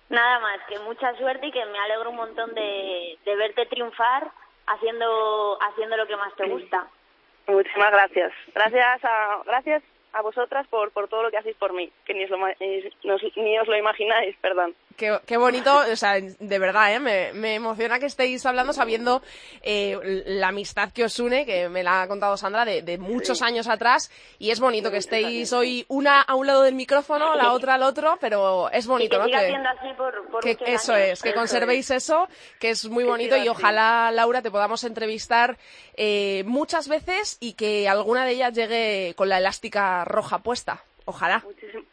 Nada 0.09 0.39
más, 0.39 0.59
que 0.67 0.79
mucha 0.79 1.15
suerte 1.17 1.47
y 1.47 1.51
que 1.51 1.65
me 1.65 1.79
alegro 1.79 2.11
un 2.11 2.17
montón 2.17 2.53
de, 2.53 3.17
de 3.25 3.35
verte 3.35 3.65
triunfar 3.65 4.31
haciendo, 4.67 5.57
haciendo 5.61 5.97
lo 5.97 6.07
que 6.07 6.15
más 6.15 6.35
te 6.35 6.47
gusta. 6.47 6.87
Muchísimas 7.47 7.91
gracias. 7.91 8.33
Gracias 8.53 9.03
a, 9.03 9.41
gracias 9.45 9.83
a 10.15 10.21
vosotras 10.21 10.65
por, 10.69 10.91
por 10.91 11.07
todo 11.09 11.23
lo 11.23 11.29
que 11.29 11.37
hacéis 11.37 11.57
por 11.57 11.73
mí, 11.73 11.91
que 12.05 12.13
ni 12.13 12.23
os 12.23 12.29
lo, 12.31 12.37
ni 12.37 13.43
ni 13.43 13.59
os 13.59 13.67
lo 13.67 13.77
imagináis, 13.77 14.35
perdón. 14.41 14.73
Qué, 14.95 15.19
qué 15.27 15.35
bonito, 15.35 15.77
o 15.91 15.95
sea, 15.97 16.13
de 16.21 16.59
verdad, 16.59 16.93
¿eh? 16.95 16.99
me, 17.01 17.33
me 17.33 17.55
emociona 17.55 17.99
que 17.99 18.05
estéis 18.05 18.45
hablando 18.45 18.71
sabiendo 18.71 19.21
eh, 19.61 20.23
la 20.25 20.47
amistad 20.47 20.93
que 20.93 21.03
os 21.03 21.19
une, 21.19 21.45
que 21.45 21.67
me 21.67 21.83
la 21.83 22.03
ha 22.03 22.07
contado 22.07 22.37
Sandra 22.37 22.63
de, 22.63 22.81
de 22.81 22.97
muchos 22.97 23.41
años 23.41 23.67
atrás, 23.67 24.09
y 24.39 24.51
es 24.51 24.61
bonito 24.61 24.89
que 24.91 24.97
estéis 24.97 25.51
hoy 25.51 25.85
una 25.89 26.21
a 26.21 26.35
un 26.35 26.47
lado 26.47 26.61
del 26.63 26.75
micrófono, 26.75 27.35
la 27.35 27.51
otra 27.51 27.73
al 27.73 27.83
otro, 27.83 28.17
pero 28.21 28.69
es 28.69 28.85
Y 28.85 28.87
bonito, 28.87 29.17
que 29.17 29.23
¿no? 29.23 29.25
Que- 29.37 29.53
así 29.67 29.93
por, 29.97 30.27
por 30.29 30.41
que 30.41 30.55
eso 30.67 30.93
años. 30.93 31.09
es, 31.09 31.21
que 31.21 31.29
Eso 31.31 31.37
conservéis 31.39 31.91
eso, 31.91 32.29
que 32.61 32.69
es 32.69 32.87
muy 32.87 33.03
Que 33.03 33.09
bonito 33.09 33.35
y 33.35 33.49
ojalá, 33.49 34.09
Laura, 34.13 34.41
te 34.41 34.49
podamos 34.49 34.81
entrevistar 34.85 35.57
eh, 35.97 36.43
muchas 36.45 36.87
veces 36.87 37.37
y 37.41 37.53
que 37.53 37.89
alguna 37.89 38.23
de 38.25 38.31
ellas 38.31 38.53
llegue 38.53 39.13
con 39.17 39.27
la 39.27 39.39
elástica 39.39 40.04
roja 40.05 40.39
puesta. 40.39 40.83
Ojalá. 41.07 41.43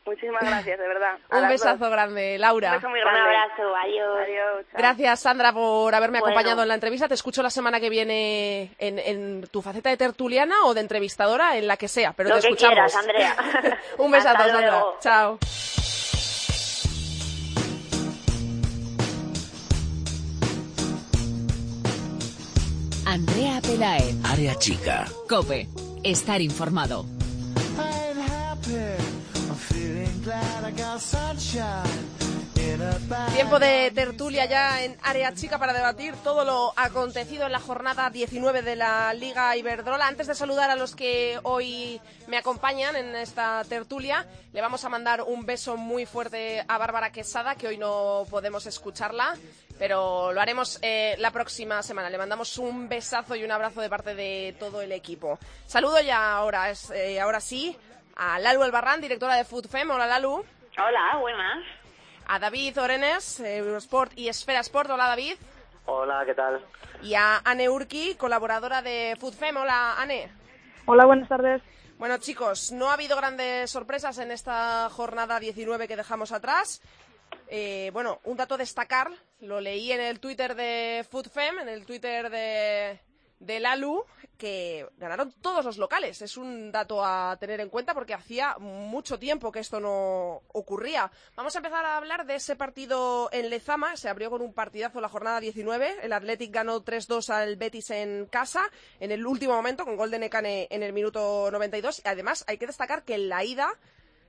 Muchísimas 0.06 0.42
gracias, 0.42 0.78
de 0.78 0.88
verdad. 0.88 1.18
A 1.30 1.38
Un 1.40 1.48
besazo 1.48 1.76
dos. 1.84 1.90
grande, 1.90 2.36
Un 2.36 2.40
Laura. 2.40 2.72
beso 2.76 2.88
muy 2.88 2.98
Un 3.00 3.04
grande. 3.04 3.20
abrazo, 3.20 3.76
adiós. 3.76 4.66
Gracias, 4.72 5.20
Sandra, 5.20 5.52
por 5.52 5.94
haberme 5.94 6.20
Bueno. 6.20 6.32
acompañado 6.34 6.62
en 6.62 6.68
la 6.68 6.74
entrevista. 6.74 7.08
Te 7.08 7.14
escucho 7.14 7.42
la 7.42 7.50
semana 7.50 7.78
que 7.78 7.90
viene 7.90 8.70
en, 8.78 8.98
en 8.98 9.46
tu 9.50 9.60
faceta 9.60 9.90
de 9.90 9.98
tertuliana 9.98 10.64
o 10.64 10.72
de 10.72 10.80
entrevistadora, 10.80 11.58
en 11.58 11.66
la 11.66 11.76
que 11.76 11.88
sea, 11.88 12.14
pero 12.14 12.30
Lo 12.30 12.36
te 12.36 12.40
que 12.40 12.46
escuchamos. 12.48 12.72
quieras, 12.74 12.96
Andrea. 12.96 13.36
Un 13.98 14.10
besazo, 14.10 14.38
Hasta 14.38 14.48
Sandra. 14.50 14.70
luego. 14.70 14.96
Chao. 15.00 15.38
Andrea 23.04 23.60
Pelaez. 23.60 24.14
Área 24.24 24.54
chica. 24.58 25.04
Cope. 25.28 25.68
Estar 26.04 26.40
informado. 26.40 27.04
Tiempo 33.34 33.58
de 33.58 33.90
tertulia 33.94 34.46
ya 34.46 34.82
en 34.82 34.96
área 35.02 35.34
chica 35.34 35.58
para 35.58 35.72
debatir 35.72 36.14
todo 36.24 36.44
lo 36.44 36.72
acontecido 36.76 37.46
en 37.46 37.52
la 37.52 37.60
jornada 37.60 38.08
19 38.10 38.62
de 38.62 38.76
la 38.76 39.12
Liga 39.14 39.54
Iberdrola. 39.56 40.06
Antes 40.06 40.26
de 40.26 40.34
saludar 40.34 40.70
a 40.70 40.76
los 40.76 40.94
que 40.94 41.38
hoy 41.42 42.00
me 42.28 42.38
acompañan 42.38 42.96
en 42.96 43.14
esta 43.16 43.62
tertulia, 43.68 44.26
le 44.52 44.60
vamos 44.60 44.84
a 44.84 44.88
mandar 44.88 45.22
un 45.22 45.44
beso 45.44 45.76
muy 45.76 46.06
fuerte 46.06 46.64
a 46.66 46.78
Bárbara 46.78 47.12
Quesada, 47.12 47.54
que 47.54 47.68
hoy 47.68 47.78
no 47.78 48.26
podemos 48.30 48.66
escucharla, 48.66 49.36
pero 49.78 50.32
lo 50.32 50.40
haremos 50.40 50.78
eh, 50.82 51.16
la 51.18 51.30
próxima 51.30 51.82
semana. 51.82 52.08
Le 52.08 52.18
mandamos 52.18 52.56
un 52.58 52.88
besazo 52.88 53.36
y 53.36 53.44
un 53.44 53.50
abrazo 53.50 53.80
de 53.80 53.90
parte 53.90 54.14
de 54.14 54.56
todo 54.58 54.80
el 54.80 54.92
equipo. 54.92 55.38
Saludo 55.66 56.00
ya 56.00 56.32
ahora, 56.32 56.72
eh, 56.94 57.20
ahora 57.20 57.40
sí, 57.40 57.76
a 58.16 58.38
Lalu 58.38 58.62
Albarrán, 58.62 59.00
directora 59.00 59.36
de 59.36 59.44
FoodFem. 59.44 59.90
Hola, 59.90 60.06
Lalu. 60.06 60.44
Hola, 60.78 61.18
buenas. 61.20 61.64
A 62.26 62.38
David 62.38 62.80
Orenes, 62.80 63.40
eh, 63.40 63.58
Eurosport 63.58 64.12
y 64.16 64.28
Esfera 64.28 64.60
Sport. 64.60 64.88
Hola, 64.88 65.06
David. 65.06 65.34
Hola, 65.84 66.22
¿qué 66.24 66.34
tal? 66.34 66.64
Y 67.02 67.14
a 67.14 67.42
Anne 67.44 67.68
Urki, 67.68 68.14
colaboradora 68.14 68.80
de 68.80 69.14
FoodFem. 69.20 69.54
Hola, 69.56 70.00
Anne. 70.00 70.30
Hola, 70.86 71.04
buenas 71.04 71.28
tardes. 71.28 71.60
Bueno, 71.98 72.16
chicos, 72.16 72.72
no 72.72 72.88
ha 72.88 72.94
habido 72.94 73.18
grandes 73.18 73.70
sorpresas 73.70 74.16
en 74.18 74.30
esta 74.30 74.88
jornada 74.90 75.38
19 75.38 75.86
que 75.86 75.96
dejamos 75.96 76.32
atrás. 76.32 76.80
Eh, 77.48 77.90
bueno, 77.92 78.20
un 78.24 78.38
dato 78.38 78.54
a 78.54 78.58
destacar, 78.58 79.10
lo 79.40 79.60
leí 79.60 79.92
en 79.92 80.00
el 80.00 80.20
Twitter 80.20 80.54
de 80.54 81.04
FoodFem, 81.10 81.58
en 81.58 81.68
el 81.68 81.84
Twitter 81.84 82.30
de, 82.30 82.98
de 83.42 83.60
Lalu, 83.60 84.04
que 84.38 84.88
ganaron 84.98 85.32
todos 85.40 85.64
los 85.64 85.78
locales. 85.78 86.22
Es 86.22 86.36
un 86.36 86.72
dato 86.72 87.04
a 87.04 87.36
tener 87.38 87.60
en 87.60 87.68
cuenta 87.68 87.94
porque 87.94 88.14
hacía 88.14 88.56
mucho 88.58 89.18
tiempo 89.18 89.52
que 89.52 89.60
esto 89.60 89.80
no 89.80 90.42
ocurría. 90.52 91.10
Vamos 91.36 91.54
a 91.54 91.58
empezar 91.58 91.84
a 91.84 91.96
hablar 91.96 92.26
de 92.26 92.36
ese 92.36 92.56
partido 92.56 93.28
en 93.32 93.50
Lezama. 93.50 93.96
Se 93.96 94.08
abrió 94.08 94.30
con 94.30 94.42
un 94.42 94.52
partidazo 94.52 95.00
la 95.00 95.08
jornada 95.08 95.40
19. 95.40 95.98
El 96.02 96.12
Athletic 96.12 96.52
ganó 96.52 96.84
3-2 96.84 97.30
al 97.30 97.56
Betis 97.56 97.90
en 97.90 98.26
casa 98.26 98.62
en 99.00 99.12
el 99.12 99.26
último 99.26 99.54
momento 99.54 99.84
con 99.84 99.96
gol 99.96 100.10
de 100.10 100.18
Necane 100.18 100.68
en 100.70 100.82
el 100.82 100.92
minuto 100.92 101.50
92. 101.50 102.02
Y 102.04 102.08
además 102.08 102.44
hay 102.46 102.58
que 102.58 102.66
destacar 102.66 103.04
que 103.04 103.14
en 103.14 103.28
la 103.28 103.44
ida 103.44 103.78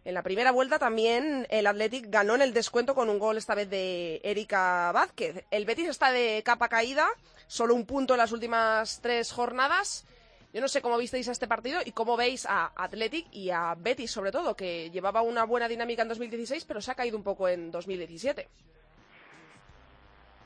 en 0.06 0.14
la 0.14 0.22
primera 0.22 0.52
vuelta 0.52 0.80
también 0.80 1.48
el 1.50 1.66
Athletic 1.66 2.10
ganó 2.10 2.36
en 2.36 2.42
el 2.42 2.54
descuento 2.54 2.94
con 2.94 3.10
un 3.10 3.20
gol 3.20 3.38
esta 3.38 3.56
vez 3.56 3.70
de 3.70 4.20
Erika 4.24 4.92
Vázquez. 4.94 5.46
El 5.50 5.66
Betis 5.66 5.88
está 5.88 6.12
de 6.12 6.42
capa 6.44 6.68
caída, 6.68 7.08
solo 7.48 7.74
un 7.74 7.86
punto 7.86 8.14
en 8.14 8.18
las 8.18 8.34
últimas 8.34 9.00
tres 9.02 9.32
jornadas. 9.32 10.06
Yo 10.54 10.60
no 10.60 10.68
sé 10.68 10.82
cómo 10.82 10.98
visteis 10.98 11.30
este 11.30 11.48
partido 11.48 11.80
y 11.86 11.92
cómo 11.94 12.18
veis 12.18 12.46
a 12.46 12.74
Athletic 12.76 13.28
y 13.32 13.50
a 13.50 13.76
Betis 13.78 14.12
sobre 14.12 14.32
todo, 14.32 14.56
que 14.56 14.92
llevaba 14.92 15.22
una 15.22 15.46
buena 15.46 15.70
dinámica 15.70 16.02
en 16.02 16.10
2016, 16.10 16.66
pero 16.66 16.82
se 16.82 16.92
ha 16.92 16.96
caído 16.96 17.18
un 17.18 17.24
poco 17.24 17.48
en 17.48 17.72
2017. 17.72 18.48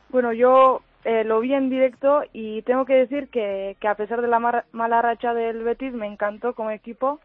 Bueno, 0.10 0.34
yo 0.34 0.84
eh, 1.04 1.24
lo 1.24 1.40
vi 1.40 1.54
en 1.54 1.70
directo 1.70 2.22
y 2.32 2.62
tengo 2.62 2.86
que 2.86 2.94
decir 2.94 3.28
que, 3.30 3.76
que 3.82 3.88
a 3.88 3.96
pesar 3.96 4.22
de 4.22 4.28
la 4.28 4.40
mala 4.40 5.02
racha 5.02 5.34
del 5.34 5.64
Betis 5.64 5.94
me 5.94 6.06
encantó 6.06 6.54
como 6.54 6.70
equipo 6.70 7.20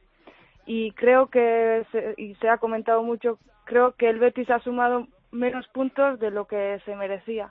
y 0.67 0.93
creo 0.93 1.27
que, 1.29 1.85
se, 1.93 2.15
y 2.17 2.35
se 2.37 2.49
ha 2.49 2.59
comentado 2.59 3.03
mucho, 3.03 3.39
creo 3.65 3.93
que 3.93 4.09
el 4.09 4.19
Betis 4.19 4.51
ha 4.51 4.61
sumado 4.61 5.07
menos 5.31 5.67
puntos 5.69 6.19
de 6.21 6.31
lo 6.31 6.47
que 6.47 6.81
se 6.85 6.95
merecía. 6.95 7.51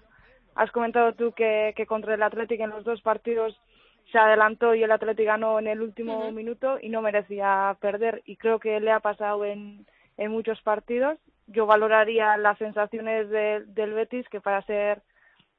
Has 0.55 0.71
comentado 0.71 1.13
tú 1.13 1.31
que, 1.33 1.73
que 1.75 1.85
contra 1.85 2.13
el 2.13 2.23
Athletic 2.23 2.59
en 2.59 2.69
los 2.69 2.83
dos 2.83 3.01
partidos 3.01 3.59
se 4.11 4.17
adelantó 4.17 4.75
y 4.75 4.83
el 4.83 4.91
Athletic 4.91 5.25
ganó 5.25 5.59
en 5.59 5.67
el 5.67 5.81
último 5.81 6.31
minuto 6.31 6.77
y 6.81 6.89
no 6.89 7.01
merecía 7.01 7.75
perder 7.79 8.21
y 8.25 8.35
creo 8.35 8.59
que 8.59 8.79
le 8.79 8.91
ha 8.91 8.99
pasado 8.99 9.45
en, 9.45 9.85
en 10.17 10.31
muchos 10.31 10.61
partidos. 10.61 11.17
Yo 11.47 11.65
valoraría 11.65 12.35
las 12.37 12.57
sensaciones 12.57 13.29
de- 13.29 13.63
del 13.67 13.93
Betis 13.93 14.27
que 14.29 14.41
para 14.41 14.61
ser 14.63 15.01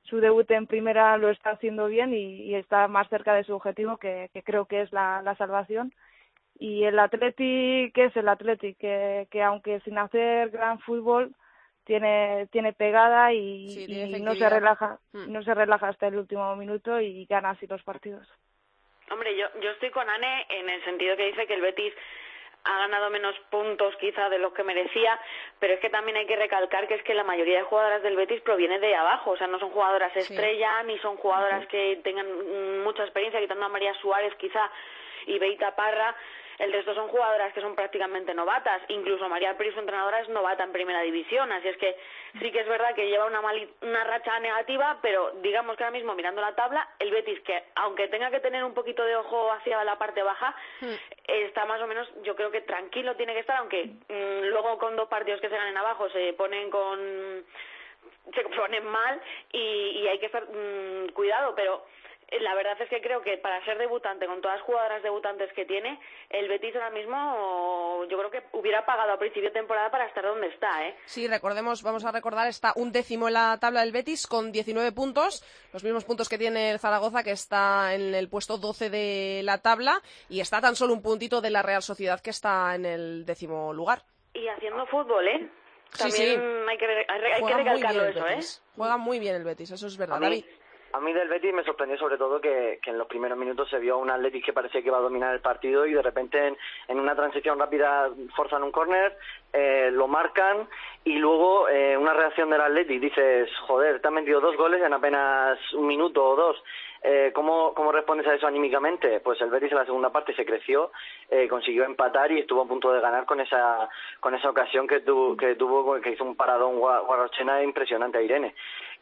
su 0.03 0.19
debut 0.21 0.51
en 0.51 0.67
primera 0.67 1.17
lo 1.17 1.31
está 1.31 1.51
haciendo 1.51 1.87
bien 1.87 2.13
y, 2.13 2.43
y 2.43 2.55
está 2.55 2.89
más 2.89 3.09
cerca 3.09 3.35
de 3.35 3.45
su 3.45 3.55
objetivo 3.55 3.97
que, 3.97 4.29
que 4.35 4.43
creo 4.43 4.67
que 4.67 4.83
es 4.83 4.93
la, 4.93 5.23
la 5.23 5.35
salvación 5.37 5.93
y 6.63 6.85
el 6.85 6.97
Atleti 7.01 7.91
que 7.93 8.05
es 8.05 8.17
el 8.17 8.29
Atleti 8.29 8.75
que, 8.75 9.27
que 9.33 9.43
aunque 9.43 9.81
sin 9.81 9.99
hacer 9.99 10.51
gran 10.51 10.79
fútbol 10.79 11.35
tiene 11.85 12.47
tiene 12.53 12.73
pegada 12.73 13.33
y, 13.33 13.69
Sí, 13.71 13.87
tiene 13.87 14.19
y 14.19 14.23
no 14.23 14.35
se 14.37 14.49
relaja 14.49 14.99
Mm. 15.13 15.33
no 15.33 15.43
se 15.43 15.55
relaja 15.55 15.89
hasta 15.89 16.07
el 16.07 16.17
último 16.17 16.55
minuto 16.57 17.01
y 17.01 17.27
gana 17.27 17.51
así 17.51 17.67
los 17.67 17.83
partidos. 17.83 18.27
Hombre, 19.11 19.37
yo, 19.37 19.47
yo 19.61 19.71
estoy 19.71 19.91
con 19.91 20.09
Anne 20.09 20.47
en 20.49 20.69
el 20.71 20.85
sentido 20.85 21.17
que 21.17 21.27
dice 21.27 21.47
que 21.47 21.55
el 21.55 21.61
Betis 21.61 21.93
ha 22.65 22.79
ganado 22.79 23.11
menos 23.11 23.35
puntos 23.51 23.97
quizá 23.97 24.29
de 24.31 24.39
los 24.39 24.53
que 24.53 24.63
merecía, 24.63 25.19
pero 25.59 25.75
es 25.75 25.81
que 25.81 25.91
también 25.91 26.17
hay 26.17 26.27
que 26.27 26.37
recalcar 26.37 26.87
que 26.87 26.95
es 26.95 27.03
que 27.03 27.13
la 27.13 27.25
mayoría 27.25 27.59
de 27.59 27.65
jugadoras 27.65 28.03
del 28.05 28.17
Betis 28.17 28.41
proviene 28.43 28.79
de 28.79 28.95
abajo, 28.95 29.33
o 29.33 29.37
sea, 29.37 29.49
no 29.49 29.59
son 29.59 29.71
jugadoras 29.71 30.17
estrella 30.17 30.83
ni 30.85 30.97
son 31.01 31.17
jugadoras 31.17 31.67
que 31.67 32.01
tengan 32.05 32.29
mucha 32.85 33.03
experiencia, 33.03 33.41
quitando 33.41 33.65
a 33.65 33.69
María 33.69 33.93
Suárez 33.95 34.33
quizá 34.37 34.71
y 35.27 35.39
Beita 35.39 35.75
Parra, 35.75 36.15
el 36.59 36.73
resto 36.73 36.95
son 36.95 37.09
jugadoras 37.09 37.53
que 37.53 37.61
son 37.61 37.75
prácticamente 37.75 38.35
novatas, 38.35 38.83
incluso 38.89 39.29
María 39.29 39.57
Pérez, 39.57 39.75
su 39.75 39.81
entrenadora, 39.81 40.21
es 40.21 40.29
novata 40.29 40.65
en 40.65 40.73
primera 40.73 41.01
división, 41.03 41.51
así 41.53 41.69
es 41.69 41.77
que 41.77 41.97
sí 42.41 42.51
que 42.51 42.61
es 42.61 42.69
verdad 42.69 42.95
que 42.95 43.09
lleva 43.09 43.27
una, 43.27 43.41
mali- 43.41 43.69
una 43.83 44.05
racha 44.05 44.39
negativa, 44.41 44.99
pero 45.03 45.33
digamos 45.43 45.77
que 45.77 45.85
ahora 45.85 45.97
mismo 45.97 46.15
mirando 46.15 46.41
la 46.41 46.55
tabla, 46.55 46.89
el 46.99 47.11
Betis, 47.11 47.41
que 47.41 47.63
aunque 47.77 48.09
tenga 48.09 48.31
que 48.31 48.41
tener 48.41 48.65
un 48.65 48.75
poquito 48.75 49.05
de 49.05 49.17
ojo 49.17 49.51
hacia 49.53 49.83
la 49.85 49.99
parte 49.99 50.23
baja, 50.23 50.55
está 51.27 51.65
más 51.65 51.81
o 51.81 51.87
menos, 51.87 52.09
yo 52.23 52.35
creo 52.37 52.51
que 52.51 52.61
tranquilo 52.63 53.17
tiene 53.17 53.35
que 53.35 53.41
estar, 53.41 53.57
aunque 53.59 53.85
mm, 54.09 54.47
luego 54.51 54.79
con 54.79 54.97
dos 54.97 55.09
partidos 55.09 55.41
que 55.41 55.49
se 55.49 55.57
ganen 55.57 55.77
abajo 55.77 56.09
se 56.11 56.33
ponen 56.35 56.71
con 56.71 57.45
se 58.35 58.43
ponen 58.45 58.87
mal 58.87 59.21
y, 59.53 59.59
y 59.59 60.09
hay 60.09 60.19
que 60.19 60.27
estar 60.27 60.45
mm, 60.45 61.09
cuidado, 61.13 61.55
pero 61.55 61.85
la 62.41 62.55
verdad 62.55 62.81
es 62.81 62.89
que 62.89 63.01
creo 63.01 63.23
que 63.23 63.39
para 63.39 63.65
ser 63.65 63.79
debutante, 63.79 64.27
con 64.27 64.41
todas 64.41 64.59
las 64.59 64.67
jugadoras 64.67 65.03
debutantes 65.03 65.53
que 65.53 65.65
tiene, 65.65 66.01
el 66.31 66.49
Betis 66.49 66.75
ahora 66.75 66.91
mismo 66.91 68.05
yo 68.09 68.19
creo 68.19 68.31
que 68.31 68.43
hubiera 68.53 68.85
pagado 68.85 69.13
a 69.13 69.19
principio 69.19 69.49
de 69.49 69.55
temporada 69.55 69.91
para 69.91 70.07
estar 70.07 70.25
donde 70.25 70.49
está, 70.49 70.87
¿eh? 70.87 70.97
Sí, 71.05 71.29
recordemos, 71.29 71.83
vamos 71.83 72.05
a 72.05 72.13
recordar, 72.13 72.47
está 72.49 72.73
un 72.77 72.93
décimo 72.93 73.29
en 73.29 73.35
la 73.35 73.59
tabla 73.61 73.81
del 73.81 73.93
Betis 73.93 74.27
con 74.27 74.53
19 74.53 74.93
puntos, 74.93 75.45
los 75.73 75.85
mismos 75.85 76.05
puntos 76.05 76.29
que 76.29 76.39
tiene 76.39 76.71
el 76.71 76.79
Zaragoza, 76.79 77.23
que 77.23 77.33
está 77.33 77.95
en 77.95 78.15
el 78.15 78.29
puesto 78.29 78.59
12 78.59 78.91
de 78.91 79.43
la 79.45 79.59
tabla, 79.59 80.01
y 80.29 80.41
está 80.41 80.61
tan 80.61 80.77
solo 80.77 80.93
un 80.93 81.03
puntito 81.03 81.41
de 81.41 81.51
la 81.51 81.63
Real 81.63 81.83
Sociedad, 81.83 82.21
que 82.21 82.31
está 82.31 82.75
en 82.75 82.87
el 82.87 83.25
décimo 83.25 83.73
lugar. 83.73 84.03
Y 84.35 84.49
haciendo 84.49 84.87
fútbol, 84.87 85.29
¿eh? 85.29 85.51
Sí, 85.93 85.99
También 85.99 86.41
sí. 86.41 86.71
hay 86.71 86.79
que, 86.79 86.87
hay, 86.87 87.33
hay 87.33 87.45
que 87.45 87.55
recalcarlo 87.55 88.03
bien 88.05 88.17
eso, 88.17 88.27
¿eh? 88.27 88.63
Juega 88.77 88.97
muy 88.97 89.19
bien 89.19 89.35
el 89.37 89.45
Betis, 89.45 89.71
eso 89.71 89.87
es 89.87 89.99
verdad. 89.99 90.19
David. 90.19 90.45
A 90.93 91.01
mí 91.01 91.13
del 91.13 91.29
Betis 91.29 91.55
me 91.55 91.65
sorprendió 91.65 91.99
sobre 91.99 92.19
todo 92.19 92.41
que, 92.41 92.81
en 92.85 92.99
los 92.99 93.07
primeros 93.07 93.39
minutos 93.39 93.69
se 93.71 93.79
vio 93.79 93.99
un 93.99 94.11
Atletic 94.11 94.45
que 94.45 94.53
parecía 94.53 94.83
que 94.83 94.89
iba 94.89 94.99
a 94.99 95.03
dominar 95.03 95.35
el 95.35 95.41
partido 95.41 95.87
y 95.87 95.93
de 95.93 96.03
repente 96.03 96.47
en, 96.47 96.57
en 96.89 96.99
una 96.99 97.15
transición 97.15 97.59
rápida 97.59 98.11
forzan 98.37 98.63
un 98.63 98.73
córner, 98.73 99.17
eh, 99.53 99.91
lo 99.93 100.09
marcan 100.09 100.69
y 101.05 101.17
luego 101.17 101.69
eh, 101.69 101.97
una 101.97 102.13
reacción 102.13 102.51
del 102.51 102.61
Atletic. 102.61 103.01
Dices, 103.01 103.49
joder, 103.67 104.01
te 104.01 104.09
han 104.09 104.15
metido 104.15 104.41
dos 104.41 104.57
goles 104.57 104.83
en 104.83 104.93
apenas 104.93 105.59
un 105.75 105.87
minuto 105.87 106.25
o 106.25 106.37
dos. 106.37 106.63
Eh, 107.05 107.33
¿cómo, 107.35 107.75
¿Cómo 107.75 107.91
respondes 107.91 108.27
a 108.29 108.35
eso 108.35 108.47
anímicamente? 108.47 109.19
Pues 109.21 109.41
el 109.41 109.51
Betis 109.51 109.73
en 109.73 109.79
la 109.79 109.85
segunda 109.85 110.11
parte 110.11 110.35
se 110.35 110.45
creció, 110.47 110.93
eh, 111.31 111.49
consiguió 111.49 111.83
empatar 111.85 112.31
y 112.31 112.39
estuvo 112.39 112.63
a 112.63 112.67
punto 112.69 112.93
de 112.93 113.01
ganar 113.01 113.25
con 113.27 113.41
esa 113.41 113.89
con 114.21 114.35
esa 114.37 114.49
ocasión 114.49 114.87
que, 114.87 115.01
tu- 115.01 115.37
que 115.37 115.57
tuvo, 115.57 116.01
que 116.01 116.11
hizo 116.13 116.23
un 116.25 116.37
paradón 116.37 116.79
Gua- 116.79 117.05
Guarrochena 117.05 117.63
impresionante 117.63 118.19
a 118.19 118.23
Irene. 118.23 118.55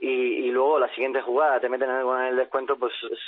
Y, 0.03 0.51
luego 0.51 0.79
la 0.79 0.89
siguiente 0.95 1.21
jugada, 1.21 1.61
te 1.61 1.69
meten 1.69 1.91
en 1.91 1.97
el, 1.97 2.07
en 2.07 2.25
el 2.29 2.37
descuento, 2.37 2.79
pues 2.79 2.93
es, 3.13 3.19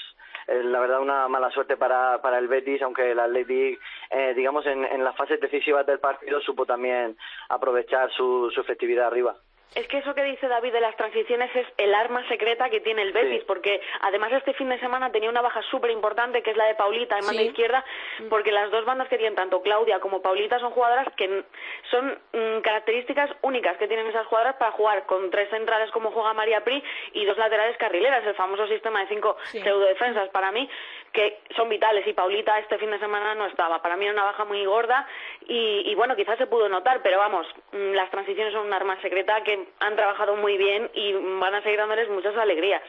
es 0.46 0.64
la 0.64 0.80
verdad 0.80 1.00
una 1.00 1.28
mala 1.28 1.50
suerte 1.50 1.76
para, 1.76 2.22
para 2.22 2.38
el 2.38 2.48
Betis, 2.48 2.80
aunque 2.80 3.10
el 3.12 3.20
Athletic, 3.20 3.78
eh, 4.10 4.32
digamos, 4.34 4.64
en, 4.64 4.82
en 4.86 5.04
las 5.04 5.14
fases 5.14 5.38
decisivas 5.38 5.84
del 5.84 5.98
partido 6.00 6.40
supo 6.40 6.64
también 6.64 7.14
aprovechar 7.50 8.10
su, 8.12 8.50
su 8.54 8.62
efectividad 8.62 9.08
arriba. 9.08 9.36
Es 9.74 9.88
que 9.88 9.98
eso 9.98 10.14
que 10.14 10.22
dice 10.24 10.48
David 10.48 10.72
de 10.72 10.80
las 10.80 10.94
transiciones 10.96 11.54
es 11.56 11.66
el 11.78 11.94
arma 11.94 12.26
secreta 12.28 12.68
que 12.68 12.80
tiene 12.80 13.02
el 13.02 13.12
Betis, 13.12 13.42
porque 13.44 13.80
además 14.02 14.30
este 14.32 14.52
fin 14.52 14.68
de 14.68 14.78
semana 14.80 15.10
tenía 15.10 15.30
una 15.30 15.40
baja 15.40 15.62
súper 15.70 15.90
importante 15.90 16.42
que 16.42 16.50
es 16.50 16.56
la 16.58 16.66
de 16.66 16.74
Paulita 16.74 17.18
en 17.18 17.26
banda 17.26 17.42
izquierda, 17.42 17.82
Mm. 18.18 18.28
porque 18.28 18.52
las 18.52 18.70
dos 18.70 18.84
bandas 18.84 19.08
que 19.08 19.16
tienen, 19.16 19.34
tanto 19.34 19.62
Claudia 19.62 19.98
como 20.00 20.20
Paulita, 20.20 20.58
son 20.58 20.72
jugadoras 20.72 21.08
que 21.16 21.44
son 21.90 22.18
mm, 22.32 22.60
características 22.60 23.30
únicas 23.40 23.76
que 23.78 23.88
tienen 23.88 24.06
esas 24.08 24.26
jugadoras 24.26 24.56
para 24.56 24.72
jugar 24.72 25.06
con 25.06 25.30
tres 25.30 25.48
centrales 25.48 25.90
como 25.90 26.10
juega 26.10 26.34
María 26.34 26.62
Pri 26.64 26.82
y 27.14 27.24
dos 27.24 27.38
laterales 27.38 27.76
carrileras, 27.78 28.26
el 28.26 28.34
famoso 28.34 28.66
sistema 28.66 29.00
de 29.00 29.06
cinco 29.08 29.36
Sí. 29.44 29.60
pseudodefensas 29.60 30.28
para 30.30 30.52
mí, 30.52 30.68
que 31.12 31.40
son 31.56 31.68
vitales 31.68 32.06
y 32.06 32.12
Paulita 32.12 32.58
este 32.58 32.78
fin 32.78 32.90
de 32.90 32.98
semana 32.98 33.34
no 33.34 33.46
estaba. 33.46 33.82
Para 33.82 33.96
mí 33.96 34.04
era 34.04 34.14
una 34.14 34.24
baja 34.24 34.44
muy 34.44 34.64
gorda 34.64 35.06
y, 35.46 35.82
y 35.90 35.94
bueno, 35.94 36.16
quizás 36.16 36.38
se 36.38 36.46
pudo 36.46 36.68
notar, 36.68 37.00
pero 37.02 37.18
vamos, 37.18 37.46
mm, 37.72 37.92
las 37.92 38.10
transiciones 38.10 38.52
son 38.52 38.66
un 38.66 38.72
arma 38.72 39.00
secreta 39.02 39.42
que 39.42 39.66
han 39.80 39.96
trabajado 39.96 40.36
muy 40.36 40.56
bien 40.56 40.90
y 40.94 41.12
van 41.12 41.54
a 41.54 41.62
seguir 41.62 41.78
dándoles 41.78 42.08
muchas 42.08 42.36
alegrías. 42.36 42.82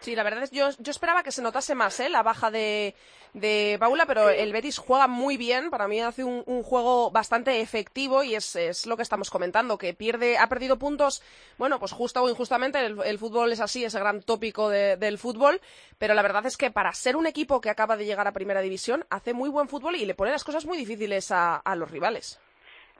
Sí, 0.00 0.14
la 0.14 0.22
verdad 0.22 0.44
es 0.44 0.52
yo, 0.52 0.68
yo 0.78 0.90
esperaba 0.92 1.22
que 1.24 1.32
se 1.32 1.42
notase 1.42 1.74
más 1.74 1.98
¿eh? 1.98 2.08
la 2.08 2.22
baja 2.22 2.52
de, 2.52 2.94
de 3.32 3.76
Paula, 3.80 4.06
pero 4.06 4.30
el 4.30 4.52
Betis 4.52 4.78
juega 4.78 5.08
muy 5.08 5.36
bien. 5.36 5.70
Para 5.70 5.88
mí 5.88 6.00
hace 6.00 6.22
un, 6.22 6.44
un 6.46 6.62
juego 6.62 7.10
bastante 7.10 7.60
efectivo 7.60 8.22
y 8.22 8.36
es, 8.36 8.54
es 8.54 8.86
lo 8.86 8.96
que 8.96 9.02
estamos 9.02 9.28
comentando, 9.28 9.76
que 9.76 9.94
pierde, 9.94 10.38
ha 10.38 10.48
perdido 10.48 10.78
puntos, 10.78 11.20
bueno, 11.58 11.80
pues 11.80 11.90
justa 11.92 12.22
o 12.22 12.28
injustamente. 12.30 12.78
El, 12.78 13.02
el 13.02 13.18
fútbol 13.18 13.50
es 13.50 13.60
así, 13.60 13.84
ese 13.84 13.98
gran 13.98 14.22
tópico 14.22 14.68
de- 14.68 14.96
del 14.96 15.18
fútbol. 15.18 15.60
Pero 15.98 16.14
la 16.14 16.22
verdad 16.22 16.46
es 16.46 16.56
que 16.56 16.70
para 16.70 16.92
ser 16.92 17.16
un 17.16 17.26
equipo 17.26 17.60
que 17.60 17.68
acaba 17.70 17.96
de 17.96 18.04
llegar 18.06 18.28
a 18.28 18.32
primera 18.32 18.60
división, 18.60 19.04
hace 19.10 19.34
muy 19.34 19.50
buen 19.50 19.68
fútbol 19.68 19.96
y 19.96 20.06
le 20.06 20.14
pone 20.14 20.30
las 20.30 20.44
cosas 20.44 20.64
muy 20.64 20.78
difíciles 20.78 21.32
a, 21.32 21.56
a 21.56 21.74
los 21.74 21.90
rivales. 21.90 22.40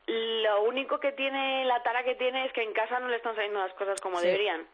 Lo 0.08 0.62
único 0.64 0.98
que 0.98 1.12
tiene, 1.12 1.64
la 1.66 1.82
tara 1.82 2.02
que 2.02 2.14
tiene 2.16 2.46
es 2.46 2.52
que 2.52 2.62
en 2.62 2.72
casa 2.72 2.98
no 2.98 3.08
le 3.08 3.16
están 3.18 3.34
saliendo 3.37 3.61
las 3.61 3.74
cosas 3.74 4.00
como 4.00 4.18
Sí. 4.18 4.26
deberían. 4.26 4.66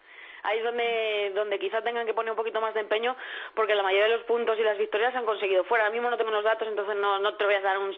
Ahí 0.45 0.59
es 0.59 0.65
donde, 0.65 1.33
donde 1.35 1.59
quizá 1.59 1.81
tengan 1.83 2.07
que 2.07 2.15
poner 2.15 2.31
un 2.31 2.37
poquito 2.37 2.61
más 2.61 2.75
de 2.75 2.81
empeño 2.81 3.17
porque 3.55 3.75
la 3.75 3.83
mayoría 3.83 4.05
de 4.09 4.17
los 4.19 4.25
puntos 4.27 4.59
y 4.59 4.63
las 4.63 4.77
victorias 4.79 5.11
se 5.13 5.19
han 5.19 5.25
conseguido 5.25 5.65
fuera. 5.65 5.85
Ahora 5.85 5.95
mismo 5.95 6.11
no 6.11 6.17
tengo 6.19 6.31
los 6.31 6.45
datos, 6.45 6.69
entonces 6.69 6.97
no, 6.97 7.19
no 7.19 7.35
te 7.37 7.45
voy 7.45 7.55
a 7.55 7.61
dar 7.63 7.79
un, 7.79 7.89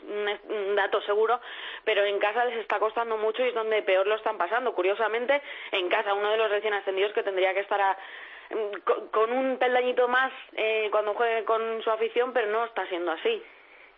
un- 0.49 0.77
dato 0.77 1.01
seguro, 1.03 1.41
pero 1.85 2.05
en 2.05 2.19
casa 2.21 2.45
les 2.45 2.59
está 2.59 2.79
costando 2.79 3.17
mucho 3.17 3.45
y 3.45 3.49
es 3.49 3.55
donde 3.55 3.83
peor 3.83 4.07
lo 4.07 4.15
están 4.15 4.39
pasando. 4.39 4.75
Curiosamente, 4.75 5.43
en 5.73 5.89
casa, 5.89 6.15
uno 6.15 6.31
de 6.31 6.37
los 6.37 6.51
recién 6.51 6.73
ascendidos 6.75 7.13
que 7.13 7.23
tendría 7.23 7.53
que 7.53 7.61
estar 7.61 7.81
a- 7.81 7.99
con, 8.85 9.09
con 9.09 9.33
un 9.33 9.59
peldañito 9.59 10.07
más 10.07 10.33
eh, 10.53 10.89
cuando 10.93 11.15
juegue 11.15 11.45
con 11.45 11.83
su 11.83 11.91
afición, 11.91 12.33
pero 12.33 12.47
no 12.53 12.65
está 12.65 12.87
siendo 12.87 13.11
así. 13.11 13.43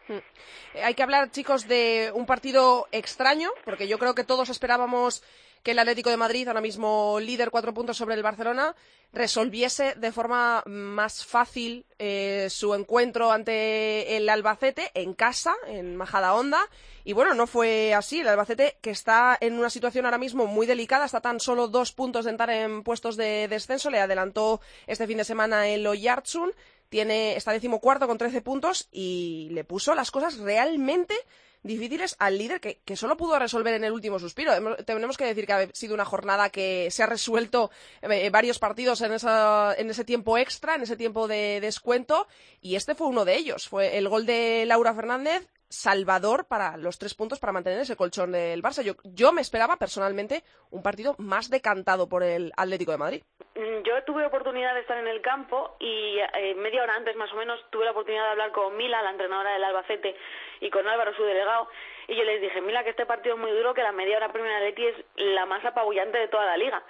Eh, 0.09 0.83
Hay 0.83 0.95
que 0.95 1.03
hablar, 1.03 1.31
chicos, 1.31 1.69
de 1.69 2.11
un 2.15 2.25
partido 2.25 2.87
extraño, 2.93 3.51
porque 3.67 3.89
yo 3.89 3.99
creo 3.99 4.15
que 4.15 4.25
todos 4.25 4.49
esperábamos 4.49 5.23
que 5.69 5.73
el 5.73 5.79
Atlético 5.81 6.09
de 6.09 6.17
Madrid, 6.17 6.49
ahora 6.49 6.63
mismo 6.63 7.19
líder 7.21 7.51
cuatro 7.51 7.75
puntos 7.75 7.99
sobre 7.99 8.15
el 8.15 8.23
Barcelona, 8.23 8.75
resolviese 9.13 9.95
de 9.97 10.13
forma 10.13 10.63
más 10.65 11.27
fácil 11.27 11.85
eh, 11.99 12.47
su 12.49 12.73
encuentro 12.73 13.31
ante 13.31 14.17
el 14.17 14.31
Albacete 14.31 14.91
en 14.95 15.13
casa, 15.13 15.55
en 15.67 15.95
Majada 15.95 16.33
Honda. 16.33 16.59
Y 17.05 17.13
bueno, 17.13 17.35
no 17.35 17.47
fue 17.47 17.93
así. 17.93 18.21
El 18.21 18.29
Albacete, 18.29 18.79
que 18.81 18.89
está 18.89 19.37
en 19.43 19.59
una 19.59 19.69
situación 19.69 20.07
ahora 20.07 20.17
mismo 20.17 20.47
muy 20.47 20.65
delicada, 20.65 21.05
está 21.05 21.21
tan 21.21 21.39
solo 21.39 21.69
dos 21.69 21.93
puntos 21.93 22.25
de 22.25 22.31
entrar 22.31 22.49
en 22.49 22.83
puestos 22.83 23.19
de 23.19 23.47
descenso. 23.49 23.91
Le 23.91 24.01
adelantó 24.01 24.63
este 24.87 25.07
fin 25.07 25.19
de 25.19 25.25
semana 25.25 25.69
el 25.69 25.87
Oyarzun 25.87 26.51
tiene, 26.89 27.37
está 27.37 27.53
decimocuarto 27.53 28.07
con 28.07 28.17
13 28.17 28.41
puntos 28.41 28.89
y 28.91 29.49
le 29.51 29.65
puso 29.65 29.95
las 29.95 30.11
cosas 30.11 30.39
realmente 30.39 31.15
difíciles 31.63 32.17
al 32.19 32.39
líder 32.39 32.61
que, 32.61 32.81
que 32.85 32.97
solo 32.97 33.17
pudo 33.17 33.39
resolver 33.39 33.75
en 33.75 33.85
el 33.85 33.93
último 33.93 34.19
suspiro. 34.19 34.53
Tenemos 34.85 35.17
que 35.17 35.25
decir 35.25 35.47
que 35.47 35.53
ha 35.53 35.69
sido 35.73 35.95
una 35.95 36.05
jornada 36.05 36.51
que 36.51 36.91
se 36.91 37.03
ha 37.03 37.07
resuelto 37.07 37.71
eh, 38.03 38.31
varios 38.31 38.59
partidos 38.59 39.01
en, 39.01 39.13
esa, 39.13 39.75
en 39.77 39.91
ese 39.91 40.05
tiempo 40.05 40.39
extra, 40.39 40.75
en 40.75 40.83
ese 40.83 40.97
tiempo 40.97 41.29
de 41.29 41.61
descuento 41.61 42.27
y 42.61 42.77
este 42.77 42.95
fue 42.95 43.07
uno 43.07 43.25
de 43.25 43.37
ellos. 43.37 43.69
Fue 43.69 43.99
el 43.99 44.09
gol 44.09 44.27
de 44.27 44.65
Laura 44.67 44.95
Fernández 44.95 45.49
salvador 45.69 46.47
para 46.47 46.77
los 46.77 46.99
tres 46.99 47.15
puntos 47.15 47.39
para 47.39 47.53
mantener 47.53 47.81
ese 47.81 47.97
colchón 47.97 48.33
del 48.33 48.63
Barça. 48.63 48.83
Yo, 48.83 48.95
yo 49.05 49.33
me 49.33 49.41
esperaba 49.41 49.77
personalmente 49.77 50.43
un 50.71 50.83
partido 50.83 51.15
más 51.19 51.51
decantado 51.51 52.09
por 52.09 52.23
el 52.23 52.53
Atlético 52.57 52.93
de 52.93 52.99
Madrid. 52.99 53.23
Mm, 53.55 53.83
Yo 53.85 54.03
tuve 54.05 54.25
oportunidad 54.27 54.75
de 54.75 54.81
estar 54.81 54.99
en 54.99 55.09
el 55.09 55.21
campo 55.21 55.77
y 55.81 56.19
eh, 56.19 56.55
media 56.55 56.83
hora 56.83 56.95
antes 56.95 57.17
más 57.17 57.33
o 57.33 57.37
menos 57.37 57.61
tuve 57.71 57.85
la 57.85 57.91
oportunidad 57.91 58.25
de 58.25 58.31
hablar 58.31 58.53
con 58.53 58.77
Mila, 58.77 59.03
la 59.03 59.11
entrenadora 59.11 59.53
del 59.53 59.65
Albacete, 59.65 60.17
y 60.61 60.71
con 60.71 60.87
Álvaro, 60.87 61.15
su 61.15 61.23
delegado, 61.23 61.69
y 62.09 62.17
yo 62.17 62.25
les 62.25 62.41
dije, 62.41 62.61
Mila, 62.61 62.83
que 62.85 62.91
este 62.91 63.07
partido 63.07 63.35
es 63.35 63.41
muy 63.41 63.51
duro, 63.53 63.75
que 63.75 63.83
la 63.83 63.93
media 63.93 64.17
hora 64.17 64.33
primera 64.33 64.61
Leti 64.61 64.87
es 64.87 64.97
la 65.17 65.47
más 65.47 65.65
apabullante 65.65 66.19
de 66.19 66.29
toda 66.29 66.47
la 66.47 66.57
liga. 66.57 66.83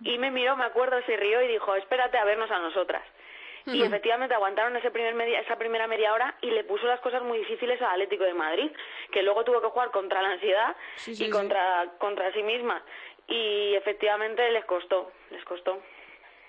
Y 0.00 0.18
me 0.18 0.30
miró, 0.30 0.56
me 0.56 0.64
acuerdo, 0.64 1.00
se 1.06 1.16
rió 1.16 1.42
y 1.42 1.48
dijo, 1.48 1.74
espérate 1.74 2.18
a 2.18 2.24
vernos 2.24 2.50
a 2.50 2.58
nosotras. 2.58 3.02
Y 3.74 3.82
efectivamente 3.82 4.34
aguantaron 4.34 4.76
ese 4.76 4.90
primer 4.90 5.14
media- 5.14 5.40
esa 5.40 5.56
primera 5.56 5.86
media 5.86 6.12
hora 6.14 6.34
y 6.40 6.50
le 6.50 6.64
puso 6.64 6.86
las 6.86 7.00
cosas 7.00 7.22
muy 7.22 7.38
difíciles 7.38 7.80
al 7.82 7.90
Atlético 7.92 8.24
de 8.24 8.34
Madrid, 8.34 8.70
que 9.12 9.22
luego 9.22 9.44
tuvo 9.44 9.60
que 9.60 9.68
jugar 9.68 9.90
contra 9.90 10.22
la 10.22 10.30
ansiedad 10.30 10.74
Sí, 10.96 11.14
sí, 11.14 11.24
y 11.24 11.26
sí. 11.26 11.32
contra, 11.32 11.86
contra 11.98 12.32
sí 12.32 12.42
misma. 12.42 12.82
Y 13.26 13.74
efectivamente 13.74 14.50
les 14.50 14.64
costó, 14.64 15.12
les 15.30 15.44
costó. 15.44 15.82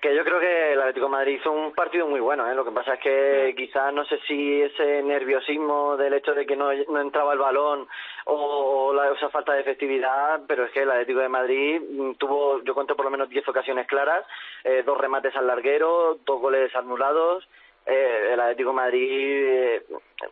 Que 0.02 0.16
yo 0.16 0.24
creo 0.24 0.40
que 0.40 0.74
el 0.74 0.80
Atlético 0.80 1.08
de 1.08 1.12
Madrid 1.12 1.40
hizo 1.42 1.52
un 1.52 1.74
partido 1.74 2.08
muy 2.08 2.22
bueno, 2.22 2.50
¿eh? 2.50 2.56
Lo 2.56 2.64
que 2.64 2.72
pasa 2.72 2.94
es 2.94 3.00
que 3.02 3.54
quizás 3.58 3.94
no 3.94 4.06
sé 4.06 4.18
si 4.28 4.62
ese 4.62 5.04
nerviosismo 5.04 5.98
del 5.98 6.14
hecho 6.14 6.34
de 6.34 6.46
que 6.46 6.56
no, 6.56 6.70
no 6.74 7.02
entraba 7.02 7.34
el 7.34 7.40
balón 7.40 7.86
o, 8.24 8.34
o 8.34 8.94
la, 8.94 9.12
esa 9.12 9.28
falta 9.30 9.52
de 9.54 9.60
efectividad, 9.62 10.40
pero 10.48 10.64
es 10.66 10.72
que 10.72 10.84
el 10.84 10.92
Atlético 10.92 11.20
de 11.20 11.28
Madrid 11.28 11.82
mm, 11.82 12.14
tuvo, 12.14 12.64
yo 12.64 12.74
cuento 12.74 12.96
por 12.96 13.06
lo 13.06 13.12
menos 13.12 13.28
10 13.28 13.46
ocasiones 13.50 13.88
claras, 13.88 14.26
eh, 14.64 14.84
dos 14.86 14.98
remates 14.98 15.36
al 15.36 15.48
larguero, 15.48 16.18
dos 16.26 16.40
goles 16.40 16.74
anulados. 16.78 17.46
Eh, 17.86 18.30
el 18.34 18.40
Atlético 18.40 18.70
de 18.70 18.76
Madrid 18.76 19.10
eh, 19.12 19.84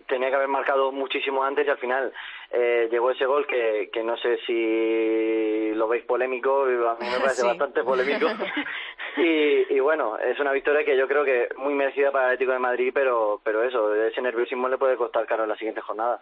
tenía 0.08 0.30
que 0.30 0.36
haber 0.36 0.48
marcado 0.48 0.92
muchísimo 0.92 1.44
antes 1.44 1.66
y 1.66 1.70
al 1.70 1.78
final 1.80 2.14
eh, 2.52 2.88
llegó 2.92 3.10
ese 3.10 3.26
gol 3.26 3.48
que, 3.48 3.90
que 3.92 4.04
no 4.04 4.16
sé 4.18 4.38
si 4.46 5.72
lo 5.74 5.88
veis 5.88 6.04
polémico, 6.06 6.64
a 6.64 6.68
mí 7.00 7.08
me 7.10 7.18
parece 7.20 7.42
Sí. 7.42 7.48
bastante 7.48 7.84
polémico. 7.84 8.28
Y, 9.18 9.74
y 9.74 9.80
bueno, 9.80 10.18
es 10.20 10.40
una 10.40 10.52
victoria 10.52 10.86
que 10.86 10.96
yo 10.98 11.08
creo 11.08 11.26
que 11.26 11.50
muy 11.58 11.74
merecida 11.74 12.12
para 12.12 12.26
el 12.26 12.30
Atlético 12.34 12.52
de 12.54 12.60
Madrid, 12.60 12.92
pero, 12.94 13.42
pero 13.44 13.64
eso, 13.64 13.94
ese 13.96 14.22
nerviosismo 14.22 14.68
le 14.70 14.78
puede 14.78 14.96
costar 14.96 15.26
caro 15.26 15.44
en 15.44 15.50
las 15.50 15.58
siguientes 15.58 15.84
jornadas. 15.84 16.22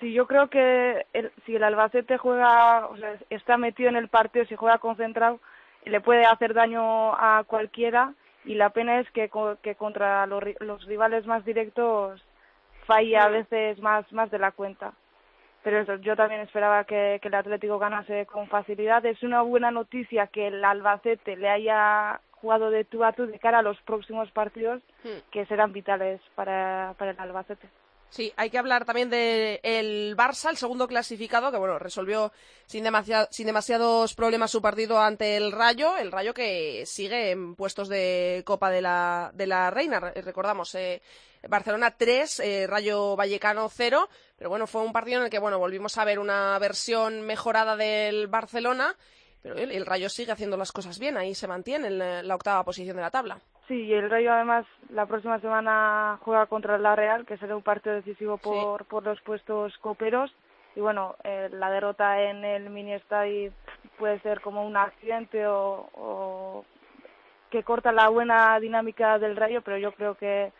Sí, 0.00 0.12
yo 0.12 0.26
creo 0.26 0.48
que 0.48 1.06
el- 1.12 1.32
si 1.44 1.56
el 1.56 1.62
Albacete 1.62 2.16
juega, 2.18 2.86
o 2.86 2.96
sea, 2.96 3.16
está 3.30 3.56
metido 3.56 3.88
en 3.90 3.96
el 3.96 4.08
partido, 4.08 4.44
si 4.46 4.56
juega 4.56 4.78
concentrado, 4.78 5.40
le 5.84 6.00
puede 6.00 6.24
hacer 6.24 6.54
daño 6.54 7.14
a 7.14 7.44
cualquiera 7.46 8.14
y 8.44 8.54
la 8.54 8.70
pena 8.70 9.00
es 9.00 9.10
que, 9.12 9.30
que 9.62 9.74
contra 9.74 10.26
los, 10.26 10.42
los 10.60 10.84
rivales 10.86 11.26
más 11.26 11.44
directos 11.44 12.22
falla 12.86 13.24
a 13.24 13.28
veces 13.28 13.78
más, 13.80 14.10
más 14.12 14.30
de 14.30 14.38
la 14.38 14.50
cuenta. 14.52 14.92
Pero 15.64 15.80
eso, 15.80 15.96
yo 15.96 16.14
también 16.14 16.42
esperaba 16.42 16.84
que, 16.84 17.18
que 17.22 17.28
el 17.28 17.34
Atlético 17.34 17.78
ganase 17.78 18.26
con 18.26 18.46
facilidad. 18.48 19.04
Es 19.06 19.22
una 19.22 19.40
buena 19.40 19.70
noticia 19.70 20.26
que 20.26 20.48
el 20.48 20.62
Albacete 20.62 21.36
le 21.36 21.48
haya 21.48 22.20
jugado 22.32 22.70
de 22.70 22.84
tú 22.84 23.02
a 23.02 23.12
tú 23.12 23.26
de 23.26 23.38
cara 23.38 23.60
a 23.60 23.62
los 23.62 23.80
próximos 23.80 24.30
partidos 24.30 24.82
que 25.32 25.46
serán 25.46 25.72
vitales 25.72 26.20
para, 26.34 26.94
para 26.98 27.12
el 27.12 27.18
Albacete. 27.18 27.66
Sí, 28.10 28.32
hay 28.36 28.48
que 28.48 28.58
hablar 28.58 28.84
también 28.84 29.10
del 29.10 29.58
el 29.64 30.16
Barça, 30.16 30.48
el 30.50 30.56
segundo 30.56 30.86
clasificado, 30.86 31.50
que 31.50 31.58
bueno, 31.58 31.80
resolvió 31.80 32.32
sin, 32.66 32.84
sin 33.30 33.46
demasiados 33.46 34.14
problemas 34.14 34.52
su 34.52 34.62
partido 34.62 35.00
ante 35.00 35.36
el 35.36 35.50
Rayo, 35.50 35.96
el 35.96 36.12
Rayo 36.12 36.32
que 36.32 36.84
sigue 36.86 37.32
en 37.32 37.56
puestos 37.56 37.88
de 37.88 38.42
Copa 38.46 38.70
de 38.70 38.82
la, 38.82 39.32
de 39.34 39.48
la 39.48 39.70
Reina, 39.72 39.98
Re- 39.98 40.22
recordamos, 40.22 40.72
eh, 40.76 41.02
Barcelona 41.48 41.96
3, 41.96 42.38
eh, 42.40 42.66
Rayo 42.68 43.16
Vallecano 43.16 43.68
0, 43.68 44.08
pero 44.38 44.48
bueno, 44.48 44.68
fue 44.68 44.82
un 44.82 44.92
partido 44.92 45.18
en 45.18 45.24
el 45.24 45.30
que 45.30 45.40
bueno, 45.40 45.58
volvimos 45.58 45.98
a 45.98 46.04
ver 46.04 46.20
una 46.20 46.56
versión 46.60 47.22
mejorada 47.22 47.76
del 47.76 48.28
Barcelona, 48.28 48.96
pero 49.42 49.56
el, 49.58 49.84
Rayo 49.84 50.08
sigue 50.08 50.30
haciendo 50.30 50.56
las 50.56 50.70
cosas 50.70 51.00
bien, 51.00 51.16
ahí 51.18 51.34
se 51.34 51.48
mantiene 51.48 51.88
en 51.88 52.28
la 52.28 52.34
octava 52.36 52.64
posición 52.64 52.94
de 52.94 53.02
la 53.02 53.10
tabla. 53.10 53.40
Sí, 53.68 53.84
y 53.84 53.94
el 53.94 54.10
Rayo 54.10 54.32
además 54.32 54.66
la 54.90 55.06
próxima 55.06 55.40
semana 55.40 56.18
juega 56.22 56.46
contra 56.46 56.76
la 56.78 56.94
Real, 56.94 57.24
que 57.24 57.38
será 57.38 57.56
un 57.56 57.62
partido 57.62 57.94
decisivo 57.94 58.36
por, 58.36 58.84
por 58.84 59.04
los 59.04 59.20
puestos 59.22 59.76
coperos. 59.78 60.30
Y 60.76 60.80
bueno, 60.80 61.16
eh, 61.24 61.48
la 61.52 61.70
derrota 61.70 62.20
en 62.22 62.44
el 62.44 62.68
mini 62.68 62.92
estadio 62.92 63.52
puede 63.96 64.18
ser 64.20 64.40
como 64.40 64.66
un 64.66 64.76
accidente 64.76 65.46
o, 65.46 65.88
o 65.94 66.64
que 67.50 67.62
corta 67.62 67.92
la 67.92 68.08
buena 68.08 68.58
dinámica 68.60 69.18
del 69.18 69.36
Rayo, 69.36 69.62
pero 69.62 69.78
yo 69.78 69.92
creo 69.92 70.16
que, 70.16 70.52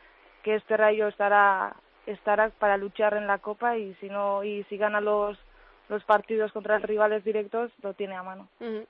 que 0.42 0.54
este 0.54 0.76
Rayo 0.76 1.08
estará 1.08 1.74
estará 2.06 2.50
para 2.50 2.76
luchar 2.76 3.14
en 3.14 3.26
la 3.26 3.38
Copa 3.38 3.76
y 3.76 3.94
si 3.94 4.08
no 4.08 4.44
y 4.44 4.62
si 4.64 4.76
gana 4.76 5.00
los 5.00 5.38
los 5.88 6.04
partidos 6.04 6.52
contra 6.52 6.78
rivales 6.78 7.24
directos 7.24 7.70
lo 7.82 7.94
tiene 7.94 8.14
a 8.14 8.22
mano. 8.22 8.48
Ujú. 8.60 8.86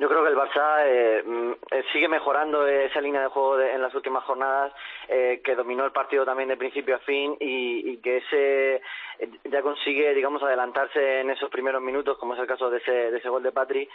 Yo 0.00 0.08
creo 0.08 0.22
que 0.24 0.30
el 0.30 0.36
Barça 0.36 0.78
eh, 0.86 1.22
mm, 1.26 1.52
eh, 1.72 1.84
sigue 1.92 2.08
mejorando 2.08 2.66
esa 2.66 3.02
línea 3.02 3.20
de 3.20 3.28
juego 3.28 3.58
de- 3.58 3.74
en 3.74 3.82
las 3.82 3.94
últimas 3.94 4.24
jornadas, 4.24 4.72
eh, 5.08 5.42
que 5.44 5.54
dominó 5.54 5.84
el 5.84 5.92
partido 5.92 6.24
también 6.24 6.48
de 6.48 6.56
principio 6.56 6.96
a 6.96 7.00
fin 7.00 7.36
y, 7.38 7.90
y 7.90 7.96
que 7.98 8.16
ese 8.16 8.76
eh, 8.76 9.28
ya 9.44 9.60
consigue, 9.60 10.14
digamos, 10.14 10.42
adelantarse 10.42 11.20
en 11.20 11.28
esos 11.28 11.50
primeros 11.50 11.82
minutos, 11.82 12.16
como 12.16 12.32
es 12.32 12.40
el 12.40 12.46
caso 12.46 12.70
de 12.70 12.78
ese, 12.78 13.10
de 13.10 13.18
ese 13.18 13.28
gol 13.28 13.42
de 13.42 13.52
Patri. 13.52 13.86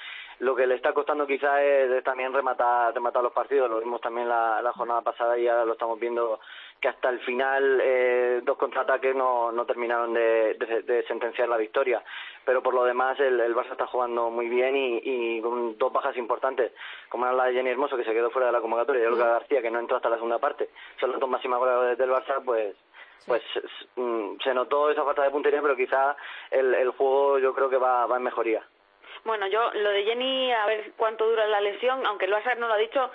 Lo 0.42 0.56
que 0.56 0.68
le 0.68 0.76
está 0.76 0.94
costando 0.94 1.26
quizá 1.26 1.64
es 1.64 2.04
también 2.04 2.32
rematar, 2.34 2.94
rematar 2.94 3.24
los 3.24 3.34
partidos. 3.34 3.68
Lo 3.68 3.80
vimos 3.80 4.00
también 4.00 4.30
la, 4.30 4.62
la 4.62 4.74
jornada 4.74 5.02
pasada 5.02 5.36
y 5.40 5.48
ahora 5.48 5.66
lo 5.66 5.74
estamos 5.74 6.00
viendo 6.00 6.40
que 6.82 6.88
hasta 6.90 7.10
el 7.10 7.20
final 7.22 7.80
eh, 7.84 8.42
dos 8.44 8.58
contraataques 8.58 9.16
no, 9.16 9.52
no 9.52 9.66
terminaron 9.66 10.14
de, 10.14 10.54
de- 10.56 10.82
de 10.84 11.04
sentenciar 11.08 11.50
la 11.50 11.58
victoria. 11.58 12.04
Pero 12.44 12.62
por 12.62 12.74
lo 12.76 12.84
demás 12.84 13.20
el, 13.20 13.40
el 13.40 13.56
Barça 13.56 13.72
está 13.72 13.88
jugando 13.88 14.30
muy 14.30 14.48
bien 14.50 14.76
y, 14.76 15.02
y 15.04 15.42
con 15.42 15.78
dos 15.78 15.92
bajas 15.92 16.16
importantes, 16.18 16.72
como 17.10 17.26
era 17.26 17.34
la 17.34 17.46
de 17.46 17.54
Jenny 17.54 17.72
Hermoso 17.72 17.98
que 17.98 18.04
se 18.04 18.14
quedó 18.14 18.30
fuera 18.30 18.48
de 18.48 18.54
la 18.54 18.62
convocatoria 18.62 19.02
y 19.04 19.06
Olga 19.08 19.30
García 19.30 19.62
que 19.64 19.72
no 19.72 19.80
entró 19.80 19.98
hasta 19.98 20.10
la 20.10 20.18
segunda 20.18 20.38
parte. 20.38 20.70
Son 21.00 21.10
las 21.12 21.20
dos 21.20 21.30
máximas 21.30 21.60
goleadores 21.60 21.98
del 21.98 22.12
Barça, 22.12 22.44
pues 22.46 22.76
pues 23.26 23.42
mm, 23.96 24.36
se 24.44 24.54
notó 24.54 24.92
esa 24.92 25.04
falta 25.04 25.24
de 25.24 25.32
puntería, 25.32 25.60
pero 25.62 25.76
quizá 25.76 26.16
el, 26.52 26.76
el 26.76 26.92
juego 26.92 27.40
yo 27.40 27.56
creo 27.56 27.70
que 27.72 27.78
va, 27.78 28.06
va 28.06 28.18
en 28.18 28.24
mejoría. 28.24 28.62
Bueno, 29.24 29.48
yo 29.48 29.72
lo 29.74 29.90
de 29.90 30.04
Jenny, 30.04 30.52
a 30.54 30.68
ver 30.68 30.92
cuánto 30.96 31.26
dura 31.28 31.48
la 31.48 31.60
lesión, 31.60 32.06
aunque 32.06 32.26
el 32.26 32.34
Barça 32.34 32.56
no 32.58 32.68
lo 32.68 32.76
ha 32.76 32.78
dicho, 32.78 33.10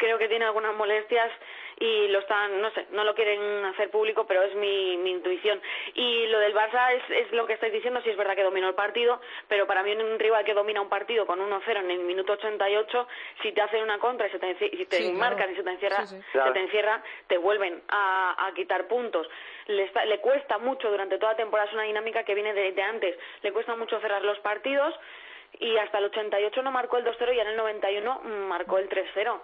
creo 0.00 0.16
que 0.18 0.28
tiene 0.28 0.46
algunas 0.46 0.74
molestias 0.74 1.30
y 1.78 2.08
lo 2.08 2.18
están, 2.20 2.60
no 2.60 2.70
sé, 2.72 2.86
no 2.90 3.04
lo 3.04 3.14
quieren 3.14 3.64
hacer 3.66 3.90
público, 3.90 4.26
pero 4.26 4.42
es 4.42 4.54
mi, 4.54 4.96
mi 4.96 5.10
intuición. 5.12 5.60
Y 5.94 6.26
lo 6.26 6.38
del 6.38 6.54
Barça 6.54 6.92
es, 6.94 7.02
es 7.10 7.32
lo 7.32 7.46
que 7.46 7.52
estáis 7.52 7.72
diciendo, 7.72 8.00
sí 8.02 8.10
es 8.10 8.16
verdad 8.16 8.34
que 8.34 8.42
dominó 8.42 8.68
el 8.68 8.74
partido, 8.74 9.20
pero 9.48 9.66
para 9.66 9.82
mí 9.82 9.92
un 9.92 10.18
rival 10.18 10.44
que 10.44 10.54
domina 10.54 10.80
un 10.80 10.88
partido 10.88 11.26
con 11.26 11.38
1-0 11.38 11.76
en 11.80 11.90
el 11.90 11.98
minuto 12.00 12.32
88, 12.32 13.08
si 13.42 13.52
te 13.52 13.60
hacen 13.62 13.82
una 13.82 13.98
contra 13.98 14.26
y 14.26 14.30
se 14.30 14.38
te, 14.38 14.50
y 14.72 14.86
te 14.86 14.96
Sí, 14.96 15.02
claro. 15.04 15.18
marcan 15.18 15.52
y 15.52 15.56
se 15.56 15.62
te 15.62 15.70
encierra, 15.70 16.06
Sí, 16.06 16.16
sí. 16.16 16.22
se 16.22 16.32
Claro. 16.32 16.52
te 16.54 16.60
encierra, 16.60 17.02
te 17.28 17.38
vuelven 17.38 17.82
a, 17.88 18.46
a 18.46 18.54
quitar 18.54 18.86
puntos. 18.88 19.28
Le, 19.66 19.84
está- 19.84 20.04
le 20.06 20.18
cuesta 20.20 20.58
mucho 20.58 20.90
durante 20.90 21.18
toda 21.18 21.32
la 21.32 21.36
temporada, 21.36 21.68
es 21.68 21.74
una 21.74 21.84
dinámica 21.84 22.24
que 22.24 22.34
viene 22.34 22.52
de, 22.54 22.72
de 22.72 22.82
antes, 22.82 23.18
le 23.42 23.52
cuesta 23.52 23.76
mucho 23.76 24.00
cerrar 24.00 24.22
los 24.22 24.38
partidos 24.40 24.94
y 25.58 25.76
hasta 25.78 25.98
el 25.98 26.04
88 26.04 26.62
no 26.62 26.70
marcó 26.70 26.96
el 26.96 27.04
2-0 27.04 27.34
y 27.34 27.40
en 27.40 27.48
el 27.48 27.56
91 27.56 28.20
marcó 28.48 28.78
el 28.78 28.88
3-0. 28.88 29.40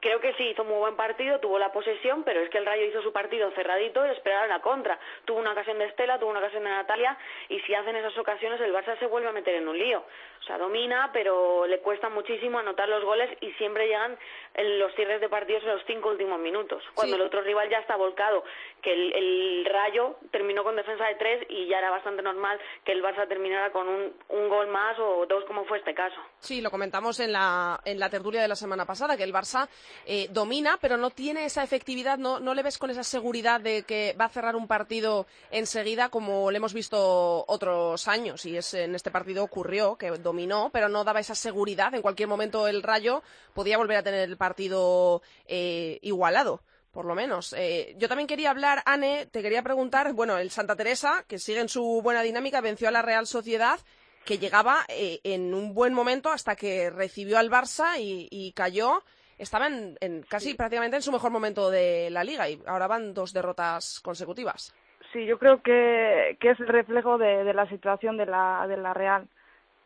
Creo 0.00 0.18
que 0.20 0.32
sí, 0.34 0.44
hizo 0.48 0.64
muy 0.64 0.78
buen 0.78 0.96
partido, 0.96 1.40
tuvo 1.40 1.58
la 1.58 1.70
posesión, 1.72 2.22
pero 2.24 2.40
es 2.40 2.48
que 2.50 2.58
el 2.58 2.64
Rayo 2.66 2.84
hizo 2.86 3.02
su 3.02 3.12
partido 3.12 3.50
cerradito 3.52 4.04
y 4.06 4.10
esperaron 4.10 4.48
la 4.48 4.60
contra. 4.60 4.98
Tuvo 5.26 5.38
una 5.38 5.52
ocasión 5.52 5.78
de 5.78 5.84
Estela, 5.86 6.18
tuvo 6.18 6.30
una 6.30 6.38
ocasión 6.40 6.64
de 6.64 6.70
Natalia, 6.70 7.18
y 7.50 7.60
si 7.60 7.74
hacen 7.74 7.94
esas 7.96 8.16
ocasiones 8.16 8.60
el 8.62 8.72
Barça 8.74 8.98
se 8.98 9.06
vuelve 9.06 9.28
a 9.28 9.32
meter 9.32 9.54
en 9.56 9.68
un 9.68 9.78
lío. 9.78 10.04
O 10.40 10.46
sea, 10.46 10.58
domina, 10.58 11.10
pero 11.12 11.66
le 11.66 11.80
cuesta 11.80 12.08
muchísimo 12.10 12.58
anotar 12.58 12.88
los 12.88 13.02
goles 13.04 13.30
y 13.40 13.50
siempre 13.52 13.86
llegan 13.86 14.18
en 14.54 14.78
los 14.78 14.94
cierres 14.94 15.20
de 15.20 15.28
partidos 15.30 15.62
en 15.62 15.70
los 15.70 15.82
cinco 15.86 16.10
últimos 16.10 16.38
minutos, 16.38 16.82
cuando 16.94 17.16
Sí. 17.16 17.20
el 17.20 17.26
otro 17.26 17.40
rival 17.42 17.68
ya 17.70 17.78
está 17.78 17.96
volcado. 17.96 18.44
Que 18.82 18.92
el, 18.92 19.12
el 19.14 19.64
Rayo 19.64 20.16
terminó 20.30 20.62
con 20.62 20.76
defensa 20.76 21.06
de 21.06 21.14
tres 21.14 21.46
y 21.48 21.66
ya 21.66 21.78
era 21.78 21.90
bastante 21.90 22.22
normal 22.22 22.60
que 22.84 22.92
el 22.92 23.02
Barça 23.02 23.26
terminara 23.28 23.70
con 23.72 23.88
un, 23.88 24.14
un 24.28 24.48
gol 24.50 24.66
más 24.68 24.98
o 24.98 25.24
dos, 25.26 25.44
como 25.46 25.64
fue 25.64 25.78
este 25.78 25.94
caso. 25.94 26.16
Sí, 26.38 26.60
lo 26.60 26.70
comentamos 26.70 27.20
en 27.20 27.32
la, 27.32 27.80
en 27.84 27.98
la 27.98 28.10
tertulia 28.10 28.42
de 28.42 28.48
la 28.48 28.56
semana 28.56 28.84
pasada, 28.84 29.16
que 29.16 29.24
el 29.24 29.32
Barça 29.32 29.66
eh, 30.06 30.28
domina, 30.30 30.78
pero 30.80 30.96
no 30.96 31.10
tiene 31.10 31.46
esa 31.46 31.62
efectividad, 31.62 32.18
no, 32.18 32.38
le 32.38 32.62
ves 32.62 32.78
con 32.78 32.90
esa 32.90 33.04
seguridad 33.04 33.60
de 33.60 33.84
que 33.84 34.14
va 34.20 34.26
a 34.26 34.28
cerrar 34.28 34.54
un 34.54 34.66
partido 34.66 35.26
enseguida 35.50 36.10
como 36.10 36.50
le 36.50 36.58
hemos 36.58 36.74
visto 36.74 37.44
otros 37.48 38.06
años. 38.08 38.44
Y 38.44 38.56
es, 38.56 38.74
en 38.74 38.94
este 38.94 39.10
partido 39.10 39.44
ocurrió 39.44 39.96
que 39.96 40.10
dominó, 40.10 40.70
pero 40.72 40.88
no 40.88 41.04
daba 41.04 41.20
esa 41.20 41.34
seguridad. 41.34 41.94
En 41.94 42.02
cualquier 42.02 42.28
momento 42.28 42.68
el 42.68 42.82
Rayo 42.82 43.22
podía 43.54 43.78
volver 43.78 43.98
a 43.98 44.02
tener 44.02 44.28
el 44.28 44.36
partido 44.36 45.22
eh, 45.46 45.98
igualado. 46.02 46.62
Por 46.92 47.06
lo 47.06 47.16
menos. 47.16 47.52
Eh, 47.54 47.96
yo 47.98 48.06
también 48.06 48.28
quería 48.28 48.50
hablar, 48.50 48.80
Anne, 48.86 49.26
te 49.26 49.42
quería 49.42 49.64
preguntar, 49.64 50.12
bueno, 50.12 50.38
el 50.38 50.52
Santa 50.52 50.76
Teresa, 50.76 51.24
que 51.26 51.40
sigue 51.40 51.58
en 51.58 51.68
su 51.68 52.00
buena 52.04 52.22
dinámica, 52.22 52.60
venció 52.60 52.86
a 52.86 52.92
la 52.92 53.02
Real 53.02 53.26
Sociedad 53.26 53.80
que 54.24 54.38
llegaba 54.38 54.86
eh, 54.88 55.20
en 55.24 55.52
un 55.54 55.74
buen 55.74 55.92
momento 55.92 56.30
hasta 56.30 56.54
que 56.54 56.90
recibió 56.90 57.38
al 57.38 57.50
Barça 57.50 57.96
y 57.98 58.52
cayó. 58.52 59.02
Estaba 59.38 59.66
en, 59.66 59.96
en 60.00 60.22
casi 60.22 60.54
prácticamente 60.54 60.96
en 60.96 61.02
su 61.02 61.12
mejor 61.12 61.30
momento 61.30 61.70
de 61.70 62.08
la 62.10 62.24
liga 62.24 62.48
y 62.48 62.60
ahora 62.66 62.86
van 62.86 63.14
dos 63.14 63.32
derrotas 63.32 64.00
consecutivas. 64.00 64.74
Sí, 65.12 65.26
yo 65.26 65.38
creo 65.38 65.62
que, 65.62 66.36
que 66.40 66.50
es 66.50 66.60
el 66.60 66.68
reflejo 66.68 67.18
de, 67.18 67.44
de 67.44 67.54
la 67.54 67.68
situación 67.68 68.16
de 68.16 68.26
la, 68.26 68.66
de 68.66 68.76
la 68.76 68.94
Real, 68.94 69.28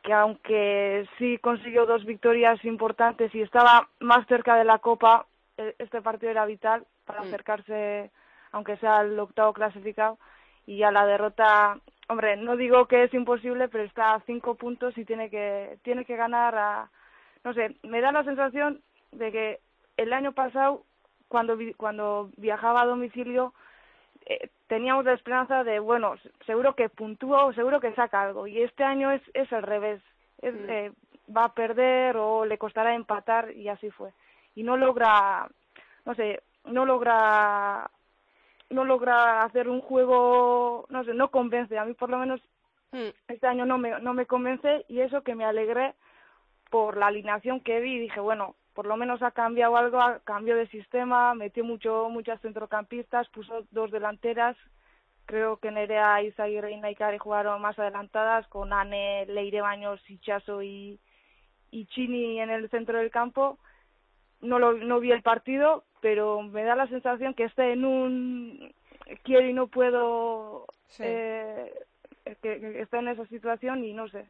que 0.03 0.13
aunque 0.13 1.07
sí 1.19 1.39
consiguió 1.39 1.85
dos 1.87 2.05
victorias 2.05 2.65
importantes 2.65 3.35
y 3.35 3.43
estaba 3.43 3.89
más 4.01 4.27
cerca 4.27 4.57
de 4.57 4.65
la 4.65 4.79
Copa, 4.79 5.27
eh, 5.57 5.75
este 5.79 6.01
partido 6.01 6.31
era 6.31 6.47
vital 6.47 6.87
para 7.05 7.23
Mm. 7.23 7.27
acercarse, 7.27 8.11
aunque 8.53 8.77
sea 8.77 8.99
al 8.99 9.19
octavo 9.19 9.53
clasificado, 9.53 10.19
y 10.67 10.83
a 10.83 10.91
la 10.91 11.05
derrota, 11.07 11.79
hombre, 12.09 12.37
no 12.37 12.57
digo 12.57 12.87
que 12.87 13.05
es 13.05 13.15
imposible, 13.15 13.69
pero 13.69 13.85
está 13.85 14.15
a 14.15 14.21
cinco 14.21 14.55
puntos 14.55 14.97
y 14.97 15.05
tiene 15.05 15.31
que, 15.31 15.79
tiene 15.83 16.05
que 16.05 16.17
ganar 16.17 16.55
a, 16.55 16.91
no 17.45 17.55
sé, 17.55 17.77
me 17.83 18.01
da 18.01 18.13
la 18.13 18.25
sensación 18.25 18.83
de 19.12 19.33
que 19.33 19.61
el 19.97 20.12
año 20.12 20.33
pasado, 20.33 20.85
cuando, 21.29 21.57
vi- 21.57 21.75
cuando 21.75 22.31
viajaba 22.37 22.83
a 22.83 22.87
domicilio, 22.87 23.55
eh, 24.27 24.51
teníamos 24.66 25.05
la 25.05 25.14
esperanza 25.14 25.64
de, 25.64 25.79
bueno, 25.79 26.14
seguro 26.47 26.75
que 26.75 26.88
puntúa 26.88 27.44
o 27.47 27.53
seguro 27.53 27.81
que 27.81 27.94
saca 27.94 28.23
algo. 28.23 28.47
Y 28.47 28.62
este 28.62 28.85
año 28.85 29.11
es, 29.11 29.23
es 29.35 29.53
al 29.53 29.62
revés. 29.62 30.03
Es, 30.40 30.55
Mm. 30.55 30.71
eh, 30.71 30.92
va 31.37 31.44
a 31.44 31.55
perder 31.55 32.16
o 32.16 32.44
le 32.44 32.59
costará 32.59 32.94
empatar 32.94 33.51
y 33.53 33.68
así 33.68 33.90
fue. 33.90 34.12
Y 34.55 34.62
no 34.62 34.77
logra, 34.77 35.49
no 36.05 36.14
sé, 36.14 36.42
no 36.64 36.85
logra, 36.87 37.90
no 38.71 38.85
logra 38.85 39.42
hacer 39.42 39.68
un 39.68 39.81
juego, 39.81 40.87
no 40.90 41.05
sé, 41.05 41.14
no 41.14 41.31
convence. 41.31 41.79
A 41.79 41.85
mí 41.85 41.94
por 41.94 42.11
lo 42.11 42.18
menos 42.18 42.40
Mm. 42.92 43.09
este 43.29 43.47
año 43.47 43.66
no 43.66 43.77
me, 43.77 44.01
no 44.01 44.14
me 44.14 44.25
convence 44.27 44.87
y 44.88 45.01
eso 45.01 45.23
que 45.23 45.35
me 45.35 45.44
alegré 45.44 45.94
por 46.71 46.97
la 46.97 47.07
alineación 47.09 47.61
que 47.61 47.81
vi 47.81 47.94
y 47.97 47.99
dije, 48.01 48.21
bueno, 48.21 48.55
por 48.79 48.87
lo 48.87 48.97
menos 48.97 49.21
ha 49.25 49.33
cambiado 49.33 49.77
algo, 49.77 50.01
ha 50.01 50.21
cambió 50.21 50.55
de 50.55 50.69
sistema, 50.69 51.35
metió 51.35 51.64
mucho, 51.64 52.09
muchas 52.11 52.41
centrocampistas, 52.43 53.29
puso 53.31 53.67
dos 53.73 53.91
delanteras, 53.91 54.57
creo 55.27 55.57
que 55.57 55.73
Nerea, 55.73 56.23
Izaguirre 56.23 56.71
y 56.71 56.77
Naikari 56.77 57.19
jugaron 57.19 57.61
más 57.61 57.77
adelantadas, 57.77 58.47
con 58.47 58.73
Ane, 58.73 59.27
Leire 59.27 59.62
Baños, 59.62 60.01
Hichazo 60.09 60.62
y, 60.62 61.01
y 61.73 61.87
Chini 61.87 62.41
en 62.41 62.51
el 62.51 62.71
centro 62.71 62.99
del 62.99 63.11
campo. 63.11 63.59
No, 64.43 64.61
lo, 64.61 64.75
no 64.75 65.01
vi 65.01 65.11
el 65.11 65.23
partido, 65.23 65.83
pero 66.01 66.43
me 66.43 66.62
da 66.62 66.77
la 66.77 66.87
sensación 66.87 67.35
que 67.35 67.47
está 67.47 67.67
en 67.67 67.85
un 67.85 68.73
quiero 69.25 69.49
y 69.49 69.55
no 69.55 69.67
puedo, 69.67 70.67
Sí. 70.87 71.03
eh, 71.05 71.75
que, 72.25 72.61
que 72.61 72.81
está 72.83 73.01
en 73.01 73.09
esa 73.09 73.27
situación 73.27 73.85
y 73.85 73.93
no 73.93 74.07
sé 74.07 74.29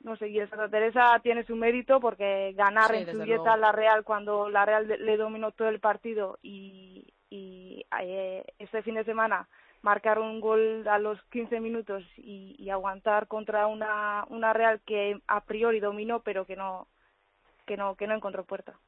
no 0.00 0.16
sé, 0.16 0.28
y 0.28 0.38
el 0.38 0.48
Santa 0.50 0.68
Teresa 0.68 1.18
tiene 1.22 1.44
su 1.44 1.56
mérito 1.56 2.00
porque 2.00 2.52
ganar 2.54 2.92
Sí, 2.92 2.94
en 2.94 3.06
desde 3.06 3.24
Zubieta 3.24 3.26
luego. 3.26 3.54
a 3.54 3.56
la 3.56 3.72
Real 3.72 4.04
cuando 4.04 4.48
la 4.48 4.64
Real 4.66 4.86
le 4.88 5.16
dominó 5.16 5.52
todo 5.52 5.68
el 5.68 5.80
partido 5.80 6.38
y, 6.42 7.12
y 7.30 7.84
eh, 8.00 8.44
este 8.58 8.82
fin 8.82 8.94
de 8.96 9.04
semana 9.04 9.48
marcar 9.82 10.18
un 10.18 10.40
gol 10.40 10.86
a 10.88 10.98
los 10.98 11.22
15 11.30 11.60
minutos 11.60 12.04
y, 12.16 12.56
y 12.58 12.70
aguantar 12.70 13.26
contra 13.28 13.66
una, 13.66 14.24
una 14.28 14.52
Real 14.52 14.80
que 14.86 15.20
a 15.26 15.42
priori 15.44 15.80
dominó 15.80 16.22
pero 16.22 16.46
que 16.46 16.56
no 16.56 16.88
que 17.66 17.76
no 17.76 17.96
que 17.96 18.06
no 18.06 18.14
encontró 18.16 18.44
puerta. 18.44 18.78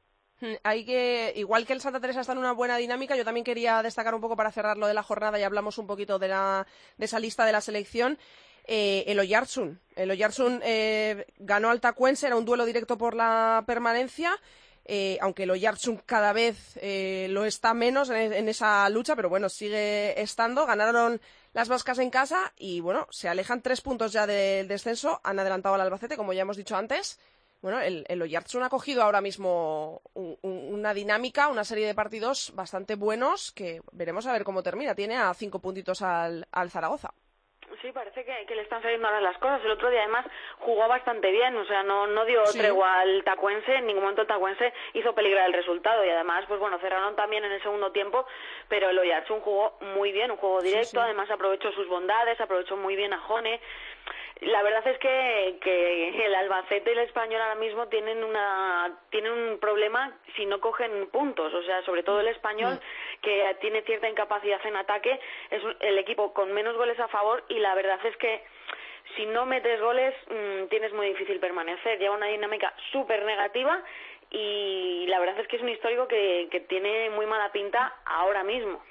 Mm, 0.41 0.55
Hay 0.63 0.85
que, 0.85 1.33
igual 1.35 1.65
que 1.65 1.73
el 1.73 1.81
Santa 1.81 1.99
Teresa 1.99 2.21
está 2.21 2.33
en 2.33 2.39
una 2.39 2.51
buena 2.53 2.77
dinámica, 2.77 3.15
yo 3.15 3.23
también 3.25 3.43
quería 3.43 3.81
destacar 3.83 4.13
un 4.15 4.21
poco 4.21 4.35
para 4.35 4.51
cerrar 4.51 4.77
lo 4.77 4.87
de 4.87 4.93
la 4.93 5.03
jornada 5.03 5.39
y 5.39 5.43
hablamos 5.43 5.77
un 5.77 5.87
poquito 5.87 6.19
de, 6.19 6.27
la, 6.27 6.67
de 6.97 7.05
esa 7.05 7.19
lista 7.19 7.45
de 7.45 7.51
la 7.51 7.61
selección. 7.61 8.17
Eh, 8.65 9.03
el 9.07 9.19
Oyarzun. 9.19 9.79
El 9.95 10.11
Oyarzun 10.11 10.61
eh, 10.63 11.25
ganó 11.37 11.69
al 11.69 11.81
Tacuense, 11.81 12.27
era 12.27 12.35
un 12.35 12.45
duelo 12.45 12.65
directo 12.65 12.97
por 12.97 13.13
la 13.15 13.63
permanencia. 13.67 14.39
eh, 14.85 15.17
aunque 15.21 15.43
el 15.43 15.51
Oyarzun 15.51 15.97
cada 16.05 16.33
vez 16.33 16.77
eh, 16.81 17.27
lo 17.29 17.45
está 17.45 17.73
menos 17.73 18.09
en, 18.09 18.49
esa 18.49 18.89
lucha, 18.89 19.15
pero 19.15 19.29
bueno, 19.29 19.47
sigue 19.49 20.19
estando. 20.21 20.65
Ganaron 20.65 21.21
las 21.53 21.69
vascas 21.69 21.99
en 21.99 22.09
casa 22.09 22.51
y 22.57 22.79
bueno, 22.81 23.07
se 23.09 23.29
alejan 23.29 23.61
tres 23.61 23.79
puntos 23.81 24.11
ya 24.11 24.27
del 24.27 24.67
descenso. 24.67 25.21
Han 25.23 25.39
adelantado 25.39 25.75
al 25.75 25.81
Albacete, 25.81 26.17
como 26.17 26.33
ya 26.33 26.41
hemos 26.41 26.57
dicho 26.57 26.75
antes. 26.75 27.19
Bueno, 27.61 27.79
el, 27.79 28.05
el 28.09 28.21
Oyarzun 28.21 28.63
ha 28.63 28.69
cogido 28.69 29.03
ahora 29.03 29.21
mismo 29.21 30.01
un- 30.15 30.37
una 30.41 30.93
dinámica, 30.93 31.47
una 31.47 31.63
serie 31.63 31.87
de 31.87 31.95
partidos 31.95 32.51
bastante 32.55 32.95
buenos 32.95 33.53
que 33.53 33.81
veremos 33.93 34.25
a 34.25 34.33
ver 34.33 34.43
cómo 34.43 34.63
termina. 34.63 34.95
Tiene 34.95 35.15
a 35.17 35.33
cinco 35.33 35.59
puntitos 35.59 36.01
al, 36.01 36.45
al 36.51 36.71
Zaragoza. 36.71 37.13
Sí, 37.83 37.91
parece 37.91 38.23
que, 38.23 38.45
que 38.45 38.55
le 38.55 38.61
están 38.61 38.81
saliendo 38.81 39.05
ahora 39.09 39.19
las 39.19 39.37
cosas. 39.39 39.59
El 39.65 39.71
otro 39.71 39.89
día 39.89 39.99
además 40.03 40.25
jugó 40.59 40.87
bastante 40.87 41.29
bien, 41.31 41.53
o 41.57 41.65
sea, 41.65 41.83
no, 41.83 42.07
no 42.07 42.23
dio 42.23 42.45
Sí. 42.45 42.57
tregua 42.57 43.01
al 43.01 43.25
Tacuense, 43.25 43.75
en 43.75 43.87
ningún 43.87 44.03
momento 44.03 44.21
el 44.21 44.27
Tacuense 44.29 44.71
hizo 44.93 45.13
peligrar 45.13 45.47
el 45.47 45.53
resultado 45.53 46.05
y 46.05 46.09
además, 46.09 46.45
pues 46.47 46.61
bueno, 46.61 46.79
cerraron 46.79 47.17
también 47.17 47.43
en 47.43 47.51
el 47.51 47.61
segundo 47.61 47.91
tiempo, 47.91 48.25
pero 48.69 48.89
el 48.89 48.97
Oyarzun 48.97 49.41
jugó 49.41 49.77
muy 49.81 50.13
bien, 50.13 50.31
un 50.31 50.37
juego 50.37 50.61
directo, 50.61 50.91
sí. 50.91 50.97
además 50.97 51.29
aprovechó 51.29 51.73
sus 51.73 51.89
bondades, 51.89 52.39
aprovechó 52.39 52.77
muy 52.77 52.95
bien 52.95 53.11
a 53.11 53.19
Jone. 53.19 53.59
La 54.39 54.63
verdad 54.63 54.85
es 54.87 54.97
que, 54.99 55.57
que 55.61 56.25
el 56.25 56.35
Albacete 56.35 56.89
y 56.89 56.93
el 56.93 56.99
Español 56.99 57.41
ahora 57.41 57.55
mismo 57.55 57.87
tienen 57.87 58.23
una 58.23 58.91
tienen 59.09 59.31
un 59.31 59.59
problema 59.59 60.11
si 60.35 60.45
no 60.45 60.59
cogen 60.59 61.07
puntos, 61.11 61.53
o 61.53 61.63
sea, 61.63 61.81
sobre 61.83 62.03
todo 62.03 62.19
el 62.19 62.27
Español 62.27 62.79
que 63.23 63.55
tiene 63.61 63.81
cierta 63.83 64.07
incapacidad 64.07 64.63
en 64.65 64.75
ataque, 64.75 65.19
es 65.49 65.61
el 65.79 65.97
equipo 65.97 66.33
con 66.33 66.51
menos 66.51 66.75
goles 66.77 66.99
a 66.99 67.07
favor 67.07 67.43
y 67.49 67.57
la 67.59 67.73
verdad 67.73 67.99
es 68.05 68.15
que 68.17 68.43
si 69.15 69.25
no 69.25 69.45
metes 69.45 69.81
goles 69.81 70.13
mm, 70.29 70.67
tienes 70.69 70.93
muy 70.93 71.07
difícil 71.07 71.39
permanecer, 71.39 71.97
lleva 71.97 72.15
una 72.15 72.27
dinámica 72.27 72.73
súper 72.91 73.23
negativa 73.25 73.81
y 74.29 75.05
la 75.07 75.19
verdad 75.19 75.39
es 75.39 75.47
que 75.47 75.55
es 75.55 75.61
un 75.61 75.69
histórico 75.69 76.07
que, 76.07 76.47
que 76.51 76.59
tiene 76.61 77.09
muy 77.11 77.25
mala 77.25 77.51
pinta 77.51 77.95
ahora 78.05 78.43
mismo. 78.43 78.81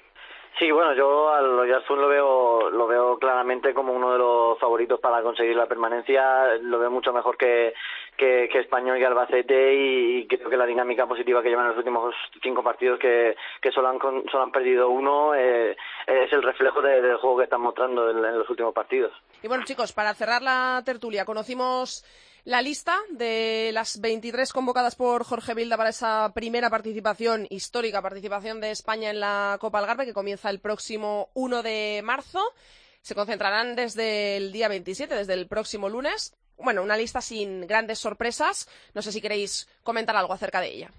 Sí, 0.59 0.71
bueno, 0.71 0.93
yo 0.95 1.33
al 1.33 1.59
Oyarzún 1.59 2.01
lo 2.01 2.09
veo, 2.09 2.71
lo 2.71 2.87
veo 2.87 3.19
claramente 3.19 3.73
como 3.73 3.93
uno 3.95 4.13
de 4.13 4.19
los 4.19 4.59
favoritos 4.59 5.01
para 5.01 5.23
conseguir 5.23 5.57
la 5.57 5.67
permanencia. 5.67 6.57
Lo 6.61 6.79
veo 6.79 6.91
mucho 6.91 7.13
mejor 7.13 7.37
que, 7.37 7.73
que, 8.17 8.49
Español 8.53 8.99
y 8.99 9.05
Albacete 9.05 9.75
y, 9.75 10.27
creo 10.27 10.51
que 10.51 10.57
la 10.57 10.67
dinámica 10.67 11.07
positiva 11.07 11.43
que 11.43 11.49
llevan 11.49 11.65
en 11.65 11.71
los 11.71 11.79
últimos 11.79 12.15
cinco 12.43 12.63
partidos, 12.63 12.99
que, 12.99 13.35
que 13.61 13.73
solo, 13.73 13.89
han, 13.89 13.99
solo 13.99 14.45
han 14.45 14.53
perdido 14.53 14.91
uno, 14.91 15.35
eh, 15.35 15.77
es 16.07 16.33
el 16.33 16.43
reflejo 16.43 16.83
del 16.83 17.17
juego 17.17 17.39
que 17.39 17.45
están 17.45 17.63
mostrando 17.63 18.11
en 18.11 18.39
los 18.39 18.49
últimos 18.51 18.75
partidos. 18.75 19.13
Y 19.43 19.49
bueno, 19.49 19.65
chicos, 19.65 19.93
para 19.93 20.15
cerrar 20.15 20.43
la 20.43 20.83
tertulia, 20.85 21.25
conocimos 21.25 22.05
la 22.45 22.61
lista 22.61 22.99
de 23.11 23.71
las 23.73 24.01
23 24.01 24.53
convocadas 24.53 24.97
por 24.97 25.25
Jorge 25.25 25.55
Vilda 25.55 25.77
para 25.77 25.91
esa 25.91 26.33
primera 26.35 26.71
participación, 26.71 27.47
histórica 27.51 28.03
participación 28.03 28.61
de 28.61 28.73
España 28.73 29.11
en 29.11 29.21
la 29.21 29.59
Copa 29.61 29.79
Algarve, 29.79 30.07
que 30.07 30.13
comienza 30.13 30.51
el 30.51 30.59
próximo 30.59 31.31
1 31.35 31.63
de 31.63 32.01
marzo. 32.03 32.43
Se 33.01 33.15
concentrarán 33.15 33.77
desde 33.77 34.37
el 34.37 34.53
día 34.53 34.69
27, 34.69 35.15
desde 35.15 35.35
el 35.35 35.47
próximo 35.47 35.89
lunes. 35.89 36.35
Bueno, 36.57 36.83
una 36.83 36.97
lista 36.97 37.21
sin 37.21 37.67
grandes 37.67 37.99
sorpresas. 37.99 38.69
No 38.95 39.03
sé 39.03 39.13
si 39.13 39.21
queréis 39.21 39.69
comentar 39.83 40.17
algo 40.17 40.33
acerca 40.33 40.61
de 40.61 40.69
ella. 40.69 40.91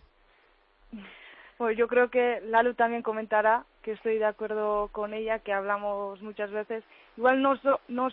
Pues 1.64 1.78
yo 1.78 1.88
creo 1.88 2.10
que 2.10 2.42
Lalu 2.42 2.74
también 2.74 3.02
comentará 3.04 3.64
que 3.84 3.94
estoy 3.94 4.18
de 4.18 4.26
acuerdo 4.26 4.90
con 4.92 5.14
ella, 5.14 5.40
que 5.40 5.54
hablamos 5.54 6.22
muchas 6.22 6.52
veces. 6.52 6.84
Igual 7.16 7.42
no, 7.42 7.58
no, 7.88 8.10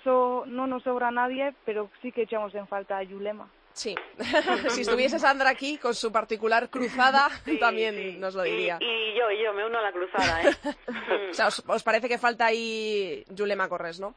no 0.46 0.66
nos 0.68 0.84
sobra 0.84 1.10
nadie, 1.10 1.52
pero 1.64 1.90
sí 2.00 2.12
que 2.12 2.22
echamos 2.22 2.54
en 2.54 2.68
falta 2.68 2.96
a 2.96 3.02
Yulema. 3.02 3.50
Sí, 3.72 3.96
si 4.68 4.82
estuviese 4.82 5.18
Sandra 5.18 5.50
aquí 5.50 5.78
con 5.78 5.96
su 5.96 6.12
particular 6.12 6.70
cruzada, 6.70 7.26
también 7.58 8.20
nos 8.20 8.36
lo 8.36 8.44
diría. 8.44 8.78
Y, 8.80 9.18
yo, 9.18 9.28
y 9.32 9.42
yo, 9.42 9.52
me 9.52 9.66
uno 9.66 9.78
a 9.80 9.82
la 9.82 9.90
cruzada, 9.90 10.42
¿eh? 10.42 10.54
o 11.30 11.34
sea, 11.34 11.48
os, 11.48 11.82
parece 11.82 12.08
que 12.08 12.18
falta 12.18 12.46
ahí 12.46 13.24
Yulema 13.30 13.68
Corres, 13.68 13.98
¿no? 13.98 14.14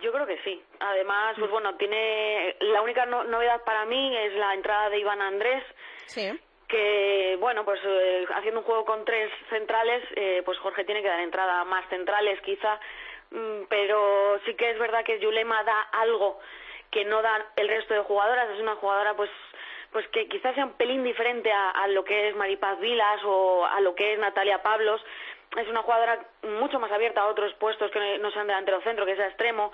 Yo 0.00 0.10
creo 0.10 0.26
que 0.26 0.42
sí. 0.42 0.58
Además, 0.80 1.36
pues 1.38 1.50
bueno, 1.50 1.76
tiene 1.76 2.56
la 2.60 2.80
única 2.80 3.04
novedad 3.04 3.60
para 3.66 3.84
mí 3.84 4.16
es 4.16 4.32
la 4.32 4.54
entrada 4.54 4.88
de 4.88 5.00
Iván 5.00 5.20
Andrés. 5.20 5.62
Sí 6.06 6.30
que 6.68 7.36
bueno 7.40 7.64
pues 7.64 7.80
eh, 7.84 8.26
haciendo 8.34 8.60
un 8.60 8.66
juego 8.66 8.84
con 8.84 9.04
tres 9.04 9.30
centrales 9.50 10.02
eh, 10.16 10.42
pues 10.44 10.58
Jorge 10.58 10.84
tiene 10.84 11.02
que 11.02 11.08
dar 11.08 11.20
entrada 11.20 11.60
a 11.60 11.64
más 11.64 11.88
centrales 11.88 12.40
quizá 12.40 12.78
mm, 13.30 13.64
pero 13.68 14.40
sí 14.44 14.54
que 14.54 14.70
es 14.70 14.78
verdad 14.78 15.04
que 15.04 15.20
Yulema 15.20 15.62
da 15.64 15.80
algo 15.92 16.40
que 16.90 17.04
no 17.04 17.20
da 17.22 17.44
el 17.56 17.68
resto 17.68 17.92
de 17.92 18.00
jugadoras. 18.00 18.48
Es 18.50 18.60
una 18.60 18.76
jugadora 18.76 19.14
pues 19.14 19.30
pues 19.90 20.06
que 20.08 20.26
quizás 20.28 20.54
sea 20.54 20.64
un 20.64 20.72
pelín 20.72 21.04
diferente 21.04 21.52
a, 21.52 21.70
a 21.70 21.86
lo 21.88 22.04
que 22.04 22.28
es 22.28 22.36
Maripaz 22.36 22.80
Vilas 22.80 23.20
o 23.24 23.64
a 23.64 23.80
lo 23.80 23.94
que 23.94 24.12
es 24.12 24.18
Natalia 24.18 24.62
Pablos 24.62 25.00
es 25.56 25.68
una 25.68 25.82
jugadora 25.82 26.18
mucho 26.60 26.80
más 26.80 26.90
abierta 26.90 27.20
a 27.20 27.28
otros 27.28 27.52
puestos 27.54 27.90
que 27.90 28.18
no 28.18 28.30
sean 28.32 28.46
delantero 28.46 28.80
centro, 28.82 29.06
que 29.06 29.16
sea 29.16 29.28
extremo, 29.28 29.72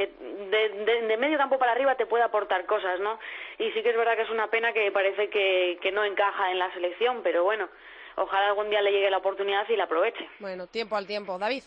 que 0.00 0.06
de, 0.06 1.02
de, 1.08 1.16
medio 1.18 1.36
campo 1.36 1.58
para 1.58 1.72
arriba 1.72 1.94
te 1.94 2.06
puede 2.06 2.24
aportar 2.24 2.64
cosas, 2.64 2.98
¿no? 3.00 3.18
Y 3.58 3.70
sí 3.72 3.82
que 3.82 3.90
es 3.90 3.96
verdad 3.96 4.16
que 4.16 4.22
es 4.22 4.30
una 4.30 4.46
pena 4.46 4.72
que 4.72 4.90
parece 4.90 5.28
que, 5.28 5.78
que 5.82 5.92
no 5.92 6.04
encaja 6.04 6.50
en 6.50 6.58
la 6.58 6.72
selección, 6.72 7.20
pero 7.22 7.44
bueno, 7.44 7.68
ojalá 8.16 8.48
algún 8.48 8.70
día 8.70 8.80
le 8.80 8.92
llegue 8.92 9.10
la 9.10 9.18
oportunidad 9.18 9.68
y 9.68 9.76
la 9.76 9.84
aproveche. 9.84 10.26
Bueno, 10.38 10.66
tiempo 10.68 10.96
al 10.96 11.06
tiempo. 11.06 11.38
David. 11.38 11.64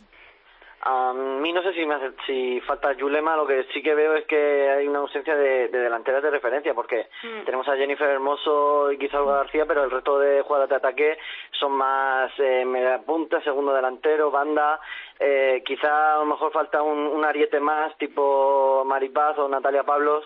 A 0.86 1.14
mí 1.14 1.54
no 1.54 1.64
sé 1.64 1.72
si, 1.74 1.86
me 1.86 1.96
hace, 1.96 2.12
si 2.26 2.60
falta 2.62 2.92
Yulema, 2.92 3.38
lo 3.38 3.48
que 3.48 3.64
sí 3.74 3.82
que 3.82 3.96
veo 3.96 4.16
es 4.16 4.26
que 4.26 4.70
hay 4.70 4.86
una 4.86 5.00
ausencia 5.00 5.34
de, 5.34 5.70
de 5.70 5.80
delanteras 5.80 6.22
de 6.22 6.30
referencia, 6.30 6.74
porque 6.74 7.08
Mm. 7.24 7.46
tenemos 7.46 7.66
a 7.70 7.78
Jennifer 7.78 8.10
Hermoso 8.10 8.92
y 8.92 8.98
quizá 8.98 9.22
Olga 9.22 9.38
García, 9.38 9.66
pero 9.66 9.86
el 9.86 9.92
resto 9.92 10.20
de 10.20 10.42
jugadoras 10.42 10.70
de 10.70 10.76
ataque 10.76 11.18
son 11.52 11.72
más 11.72 12.32
eh, 12.38 12.66
media 12.66 13.00
punta, 13.00 13.42
segundo 13.44 13.74
delantero, 13.74 14.30
banda. 14.30 14.82
Eh, 15.20 15.64
quizá 15.66 16.16
a 16.16 16.20
lo 16.20 16.26
mejor 16.26 16.52
falta 16.52 16.82
un, 16.82 17.24
ariete 17.24 17.60
más, 17.60 17.98
tipo 17.98 18.84
Maripaz 18.86 19.38
o 19.38 19.48
Natalia 19.48 19.84
Pablos. 19.84 20.26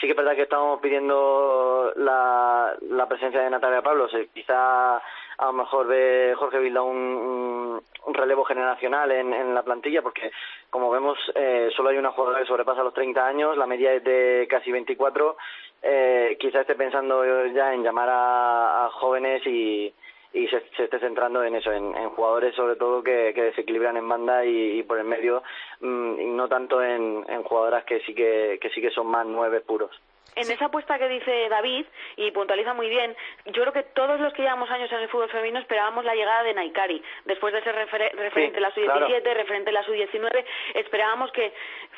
Sí 0.00 0.06
que 0.06 0.12
es 0.12 0.16
verdad 0.16 0.36
que 0.36 0.42
estamos 0.42 0.80
pidiendo 0.80 1.92
la, 1.96 2.76
presencia 3.08 3.40
de 3.40 3.50
Natalia 3.50 3.82
Pablos. 3.82 4.12
Eh, 4.14 4.28
quizá 4.32 4.96
a 4.96 5.46
lo 5.46 5.52
mejor 5.52 5.86
ve 5.86 6.34
Jorge 6.36 6.58
Vilda 6.58 6.82
un, 6.82 7.80
relevo 8.12 8.44
generacional 8.44 9.10
en, 9.12 9.32
en, 9.34 9.54
la 9.54 9.62
plantilla, 9.62 10.02
porque 10.02 10.30
como 10.70 10.90
vemos, 10.90 11.18
eh, 11.34 11.70
solo 11.76 11.90
hay 11.90 11.98
una 11.98 12.10
jugadora 12.12 12.40
que 12.40 12.46
sobrepasa 12.46 12.82
los 12.82 12.94
30 12.94 13.26
años, 13.26 13.56
la 13.56 13.66
media 13.66 13.92
es 13.92 14.02
de 14.02 14.46
casi 14.48 14.72
24. 14.72 15.36
Eh, 15.82 16.36
quizá 16.40 16.62
esté 16.62 16.74
pensando 16.74 17.24
ya 17.46 17.74
en 17.74 17.84
llamar 17.84 18.08
a 18.10 18.88
jóvenes 18.94 19.46
y, 19.46 19.92
y 20.32 20.46
se, 20.48 20.60
se, 20.76 20.84
esté 20.84 20.98
centrando 21.00 21.42
en 21.42 21.54
eso, 21.54 21.72
en, 21.72 21.92
jugadores 22.10 22.54
sobre 22.54 22.76
todo 22.76 23.02
que, 23.02 23.32
que, 23.34 23.42
desequilibran 23.42 23.96
en 23.96 24.08
banda 24.08 24.44
y, 24.44 24.82
por 24.82 24.98
el 24.98 25.04
medio, 25.04 25.42
mmm, 25.80 26.20
y 26.20 26.26
no 26.26 26.48
tanto 26.48 26.82
en, 26.82 27.24
en 27.28 27.42
jugadoras 27.42 27.84
que 27.84 28.00
sí 28.00 28.14
que, 28.14 28.58
que 28.60 28.70
sí 28.70 28.80
que 28.80 28.90
son 28.90 29.06
más 29.06 29.26
nueve 29.26 29.60
puros 29.60 29.90
en 30.38 30.50
esa 30.50 30.66
apuesta 30.66 30.98
que 30.98 31.08
dice 31.08 31.48
David, 31.48 31.86
y 32.16 32.30
puntualiza 32.30 32.74
muy 32.74 32.88
bien, 32.88 33.16
yo 33.46 33.62
creo 33.62 33.72
que 33.72 33.82
todos 33.82 34.20
los 34.20 34.32
que 34.32 34.42
llevamos 34.42 34.70
años 34.70 34.90
en 34.92 34.98
el 34.98 35.08
fútbol 35.08 35.30
femenino 35.30 35.58
esperábamos 35.58 36.04
la 36.04 36.14
llegada 36.14 36.42
de 36.44 36.54
Naikari. 36.54 37.02
Después 37.24 37.52
de 37.52 37.62
ser 37.62 37.74
refer 37.74 38.14
referente 38.16 38.56
sí, 38.56 38.60
la 38.60 38.70
sub-17, 38.70 39.22
claro. 39.22 39.34
referente 39.34 39.72
la 39.72 39.82
sub-19, 39.84 40.44
esperábamos 40.74 41.32
que 41.32 41.52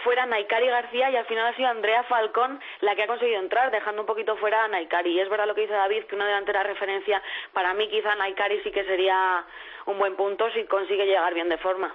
fuera 0.04 0.26
Naikari 0.26 0.68
García 0.68 1.10
y 1.10 1.16
al 1.16 1.26
final 1.26 1.46
ha 1.46 1.56
sido 1.56 1.68
Andrea 1.68 2.02
Falcón 2.04 2.60
la 2.80 2.96
que 2.96 3.02
ha 3.02 3.06
conseguido 3.06 3.40
entrar, 3.40 3.70
dejando 3.70 4.02
un 4.02 4.06
poquito 4.06 4.36
fuera 4.36 4.64
a 4.64 4.68
Naikari. 4.68 5.12
Y 5.12 5.20
es 5.20 5.28
verdad 5.28 5.46
lo 5.46 5.54
que 5.54 5.62
dice 5.62 5.74
David, 5.74 6.04
que 6.04 6.14
una 6.14 6.26
delantera 6.26 6.62
referencia, 6.62 7.22
para 7.52 7.74
mí 7.74 7.88
quizá 7.88 8.14
Naikari 8.14 8.60
sí 8.62 8.70
que 8.70 8.84
sería 8.84 9.44
un 9.86 9.98
buen 9.98 10.16
punto 10.16 10.50
si 10.52 10.64
consigue 10.64 11.06
llegar 11.06 11.34
bien 11.34 11.48
de 11.48 11.58
forma. 11.58 11.94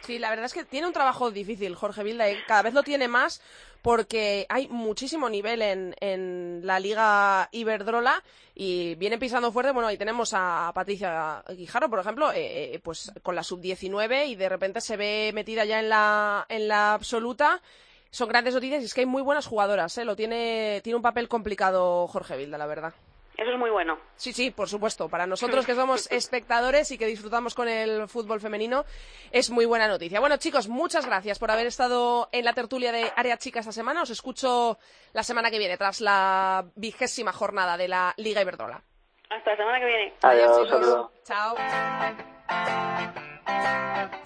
Sí, 0.00 0.18
la 0.18 0.30
verdad 0.30 0.46
es 0.46 0.54
que 0.54 0.64
tiene 0.64 0.86
un 0.86 0.92
trabajo 0.92 1.30
difícil 1.30 1.74
Jorge 1.74 2.02
Vilda 2.02 2.30
y 2.30 2.36
cada 2.46 2.62
vez 2.62 2.74
lo 2.74 2.82
tiene 2.82 3.06
más 3.06 3.42
porque 3.82 4.46
hay 4.48 4.68
muchísimo 4.68 5.28
nivel 5.28 5.62
en, 5.62 5.94
en 6.00 6.60
la 6.64 6.80
Liga 6.80 7.48
Iberdrola 7.52 8.22
y 8.54 8.94
viene 8.96 9.18
pisando 9.18 9.52
fuerte. 9.52 9.72
Bueno, 9.72 9.88
ahí 9.88 9.96
tenemos 9.96 10.32
a 10.34 10.70
Patricia 10.74 11.42
Guijarro, 11.48 11.88
por 11.88 12.00
ejemplo, 12.00 12.30
eh, 12.34 12.80
pues 12.82 13.12
con 13.22 13.34
la 13.34 13.42
sub-19 13.42 14.28
y 14.28 14.34
de 14.34 14.48
repente 14.48 14.80
se 14.80 14.96
ve 14.96 15.30
metida 15.34 15.64
ya 15.64 15.80
en 15.80 15.88
la, 15.88 16.46
en 16.48 16.68
la 16.68 16.94
absoluta. 16.94 17.62
Son 18.10 18.28
grandes 18.28 18.54
noticias 18.54 18.82
y 18.82 18.86
es 18.86 18.94
que 18.94 19.02
hay 19.02 19.06
muy 19.06 19.22
buenas 19.22 19.46
jugadoras, 19.46 19.96
¿eh? 19.98 20.04
Lo 20.04 20.16
tiene, 20.16 20.80
tiene 20.82 20.96
un 20.96 21.02
papel 21.02 21.28
complicado 21.28 22.08
Jorge 22.08 22.36
Vilda, 22.36 22.58
la 22.58 22.66
verdad. 22.66 22.92
Eso 23.40 23.52
es 23.52 23.58
muy 23.58 23.70
bueno. 23.70 23.98
Sí, 24.16 24.34
sí, 24.34 24.50
por 24.50 24.68
supuesto. 24.68 25.08
Para 25.08 25.26
nosotros 25.26 25.64
que 25.64 25.74
somos 25.74 26.12
espectadores 26.12 26.90
y 26.90 26.98
que 26.98 27.06
disfrutamos 27.06 27.54
con 27.54 27.68
el 27.68 28.06
fútbol 28.06 28.38
femenino, 28.38 28.84
es 29.32 29.48
muy 29.48 29.64
buena 29.64 29.88
noticia. 29.88 30.20
Bueno, 30.20 30.36
chicos, 30.36 30.68
muchas 30.68 31.06
gracias 31.06 31.38
por 31.38 31.50
haber 31.50 31.66
estado 31.66 32.28
en 32.32 32.44
la 32.44 32.52
tertulia 32.52 32.92
de 32.92 33.10
Área 33.16 33.38
Chica 33.38 33.60
esta 33.60 33.72
semana. 33.72 34.02
Os 34.02 34.10
escucho 34.10 34.78
la 35.14 35.22
semana 35.22 35.50
que 35.50 35.58
viene, 35.58 35.78
tras 35.78 36.02
la 36.02 36.66
vigésima 36.74 37.32
jornada 37.32 37.78
de 37.78 37.88
la 37.88 38.12
Liga 38.18 38.42
Iberdrola. 38.42 38.82
Hasta 39.30 39.50
la 39.52 39.56
semana 39.56 39.80
que 39.80 39.86
viene. 39.86 40.14
Adiós, 40.20 40.50
Adiós 40.50 40.68
chicos. 40.68 41.10
Chao. 41.24 41.56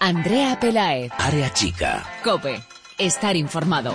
Andrea 0.01 0.59
Pelaez. 0.61 1.13
Área 1.19 1.53
chica. 1.53 2.03
Cope. 2.25 2.59
Estar 2.99 3.37
informado. 3.37 3.95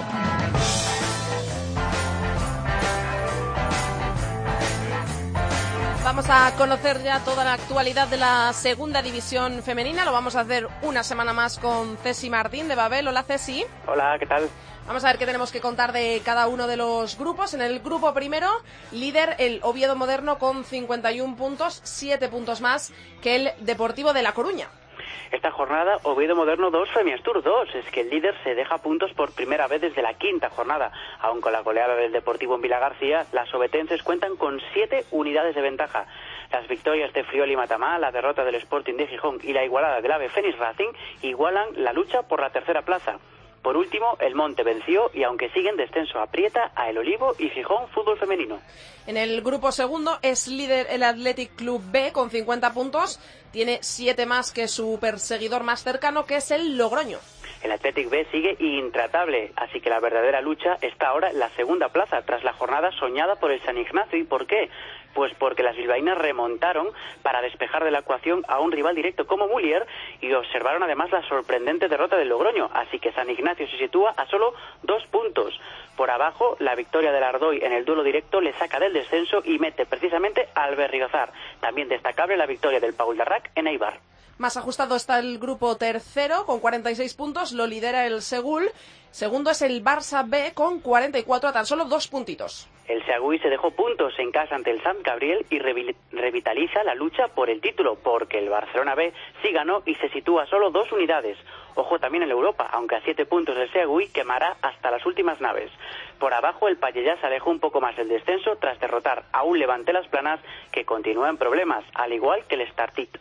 Vamos 6.10 6.26
a 6.28 6.56
conocer 6.58 7.04
ya 7.04 7.20
toda 7.20 7.44
la 7.44 7.54
actualidad 7.54 8.08
de 8.08 8.18
la 8.18 8.52
segunda 8.52 9.04
división 9.04 9.62
femenina. 9.62 10.06
Lo 10.06 10.12
vamos 10.12 10.36
a 10.36 10.40
hacer 10.40 10.68
una 10.82 11.04
semana 11.04 11.34
más 11.34 11.60
con 11.60 11.98
Ceci 11.98 12.32
Martín 12.32 12.68
de 12.68 12.74
Babel. 12.74 13.08
Hola 13.08 13.22
Ceci. 13.22 13.64
Hola, 13.86 14.18
¿qué 14.18 14.26
tal? 14.26 14.50
Vamos 14.88 15.04
a 15.04 15.10
ver 15.10 15.20
qué 15.20 15.28
tenemos 15.28 15.52
que 15.52 15.62
contar 15.62 15.94
de 15.94 16.20
cada 16.26 16.48
uno 16.48 16.66
de 16.66 16.78
los 16.78 17.16
grupos. 17.16 17.54
En 17.54 17.62
el 17.62 17.80
grupo 17.82 18.12
primero, 18.16 18.50
líder 18.92 19.36
el 19.38 19.60
Oviedo 19.62 19.96
Moderno 19.96 20.40
con 20.40 20.66
51 20.66 21.36
puntos, 21.36 21.80
7 21.84 22.28
puntos 22.28 22.60
más 22.60 22.92
que 23.22 23.36
el 23.36 23.52
Deportivo 23.60 24.12
de 24.12 24.24
La 24.24 24.34
Coruña. 24.34 24.68
Esta 25.32 25.52
jornada, 25.52 25.98
Oviedo 26.04 26.36
Moderno 26.36 26.72
2, 26.72 26.90
Femiastur 26.90 27.44
2. 27.44 27.76
Es 27.76 27.86
que 27.92 28.02
el 28.02 28.10
líder 28.10 28.36
se 28.44 28.56
deja 28.56 28.78
puntos 28.80 29.14
por 29.14 29.34
primera 29.34 29.68
vez 29.68 29.82
desde 29.82 30.02
la 30.02 30.14
quinta 30.16 30.50
jornada. 30.50 30.92
Aun 31.20 31.42
con 31.42 31.54
la 31.54 31.62
goleada 31.62 31.96
del 31.96 32.12
Deportivo 32.12 32.56
en 32.56 32.62
Vila 32.62 32.80
García, 32.80 33.26
las 33.32 33.54
obetenses 33.54 34.04
cuentan 34.04 34.36
con 34.38 34.62
siete 34.74 35.06
unidades 35.12 35.56
de 35.56 35.62
ventaja. 35.62 36.06
Las 36.52 36.68
victorias 36.68 37.14
de 37.14 37.24
Friol 37.24 37.52
y 37.52 37.56
Matamá, 37.56 38.00
la 38.00 38.12
derrota 38.12 38.44
del 38.44 38.56
Sporting 38.56 38.96
de 38.96 39.08
Gijón 39.08 39.40
y 39.44 39.54
la 39.54 39.64
igualada 39.64 40.02
del 40.02 40.12
AVE 40.12 40.30
Fénix 40.30 40.58
Racing 40.58 40.90
igualan 41.22 41.68
la 41.76 41.94
lucha 41.94 42.24
por 42.24 42.42
la 42.42 42.50
tercera 42.50 42.82
plaza. 42.82 43.20
Por 43.62 43.76
último, 43.76 44.18
el 44.20 44.36
Monte 44.36 44.64
venció 44.64 45.12
y 45.14 45.24
aunque 45.24 45.50
sigue 45.50 45.70
en 45.70 45.78
descenso 45.78 46.20
aprieta 46.20 46.72
a 46.76 46.90
El 46.90 46.98
Olivo 46.98 47.36
y 47.38 47.50
Gijón 47.50 47.88
Fútbol 47.90 48.18
Femenino. 48.18 48.60
En 49.06 49.18
el 49.18 49.42
grupo 49.42 49.72
segundo 49.72 50.18
es 50.22 50.48
líder 50.48 50.88
el 50.90 51.04
Athletic 51.04 51.56
Club 51.56 51.82
B 51.92 52.12
con 52.14 52.30
50 52.30 52.74
puntos. 52.74 53.20
Tiene 53.52 53.80
siete 53.82 54.26
más 54.26 54.52
que 54.52 54.68
su 54.68 54.98
perseguidor 55.02 55.64
más 55.64 55.84
cercano, 55.84 56.26
que 56.26 56.38
es 56.38 56.52
el 56.52 56.78
Logroño. 56.78 57.20
El 57.62 57.74
Athletic 57.74 58.10
B 58.10 58.26
sigue 58.32 58.56
intratable, 58.60 59.52
así 59.58 59.82
que 59.82 59.90
la 59.90 60.00
verdadera 60.00 60.40
lucha 60.40 60.78
está 60.82 61.10
ahora 61.10 61.30
en 61.30 61.40
la 61.40 61.50
segunda 61.50 61.90
plaza, 61.90 62.22
tras 62.22 62.44
la 62.44 62.54
jornada 62.54 62.92
soñada 62.94 63.36
por 63.36 63.52
el 63.52 63.62
San 63.64 63.78
Ignacio. 63.78 64.18
¿Y 64.18 64.24
por 64.24 64.48
qué? 64.48 64.70
Pues 65.14 65.34
porque 65.38 65.64
las 65.64 65.76
bilbaínas 65.76 66.18
remontaron 66.18 66.88
para 67.22 67.42
despejar 67.42 67.84
de 67.84 67.92
la 67.92 68.00
ecuación 68.00 68.46
a 68.48 68.60
un 68.60 68.72
rival 68.72 68.96
directo 68.96 69.28
como 69.28 69.48
Mulier 69.48 69.86
y 70.22 70.32
observaron 70.32 70.84
además 70.84 71.12
la 71.12 71.22
sorprendente 71.24 71.90
derrota 71.90 72.16
del 72.16 72.30
Logroño, 72.30 72.70
así 72.74 73.00
que 73.00 73.12
San 73.12 73.30
Ignacio 73.30 73.68
se 73.68 73.78
sitúa 73.78 74.12
a 74.12 74.26
solo 74.28 74.54
dos 74.84 75.06
puntos. 75.08 75.60
Por 75.98 76.12
abajo, 76.12 76.56
la 76.60 76.76
victoria 76.76 77.12
del 77.12 77.24
Ardoy 77.24 77.60
en 77.62 77.74
el 77.74 77.84
duelo 77.84 78.04
directo 78.04 78.40
le 78.40 78.54
saca 78.54 78.80
del 78.80 78.94
descenso 78.94 79.42
y 79.44 79.60
mete 79.60 79.86
precisamente 79.86 80.48
al 80.56 80.78
Berriozar. 80.78 81.34
También 81.60 81.90
destacable 81.90 82.38
la 82.38 82.46
victoria 82.46 82.80
del 82.80 82.94
Paul 82.94 83.18
Darrac 83.18 83.52
en 83.56 83.68
Eibar. 83.68 84.00
Más 84.40 84.56
ajustado 84.56 84.96
está 84.96 85.20
el 85.20 85.38
grupo 85.38 85.76
tercero 85.76 86.46
con 86.46 86.62
46 86.62 87.14
puntos, 87.14 87.52
lo 87.52 87.68
lidera 87.68 88.06
el 88.08 88.22
Segul. 88.22 88.72
Segundo 89.12 89.52
es 89.52 89.62
el 89.62 89.84
Barça 89.84 90.24
B 90.28 90.54
con 90.54 90.80
44 90.80 91.50
a 91.50 91.52
tan 91.54 91.66
solo 91.66 91.84
dos 91.86 92.08
puntitos. 92.08 92.70
El 92.88 93.06
Seagüí 93.06 93.38
se 93.40 93.50
dejó 93.50 93.72
puntos 93.72 94.14
en 94.18 94.32
casa 94.32 94.56
ante 94.56 94.72
el 94.72 94.82
Sant 94.82 95.02
Gabriel 95.04 95.46
y 95.50 95.60
revi- 95.60 95.94
revitaliza 96.14 96.84
la 96.86 96.96
lucha 96.96 97.28
por 97.28 97.50
el 97.50 97.60
título, 97.60 97.96
porque 97.96 98.40
el 98.40 98.48
Barcelona 98.50 98.96
B 98.96 99.12
sí 99.44 99.52
ganó 99.52 99.84
y 99.86 99.96
se 99.96 100.08
sitúa 100.10 100.46
solo 100.48 100.72
dos 100.72 100.90
unidades. 100.94 101.38
Ojo 101.76 102.00
también 102.00 102.24
en 102.24 102.32
Europa, 102.32 102.68
aunque 102.72 102.96
a 102.96 103.02
siete 103.02 103.26
puntos 103.26 103.58
el 103.58 103.70
Seagüí 103.74 104.08
quemará 104.08 104.56
hasta 104.62 104.90
las 104.90 105.06
últimas 105.06 105.42
naves. 105.42 105.70
Por 106.18 106.34
abajo 106.34 106.70
el 106.70 106.78
Pallellá 106.78 107.20
se 107.20 107.28
alejó 107.28 107.50
un 107.52 107.60
poco 107.60 107.82
más 107.82 107.98
del 107.98 108.08
descenso 108.08 108.56
tras 108.56 108.80
derrotar 108.80 109.26
a 109.34 109.44
un 109.44 109.60
Levante 109.60 109.92
Las 109.92 110.08
Planas 110.08 110.40
que 110.72 110.86
continúa 110.86 111.30
en 111.30 111.38
problemas, 111.38 111.84
al 111.94 112.14
igual 112.14 112.46
que 112.48 112.56
el 112.56 112.68
Startit. 112.72 113.18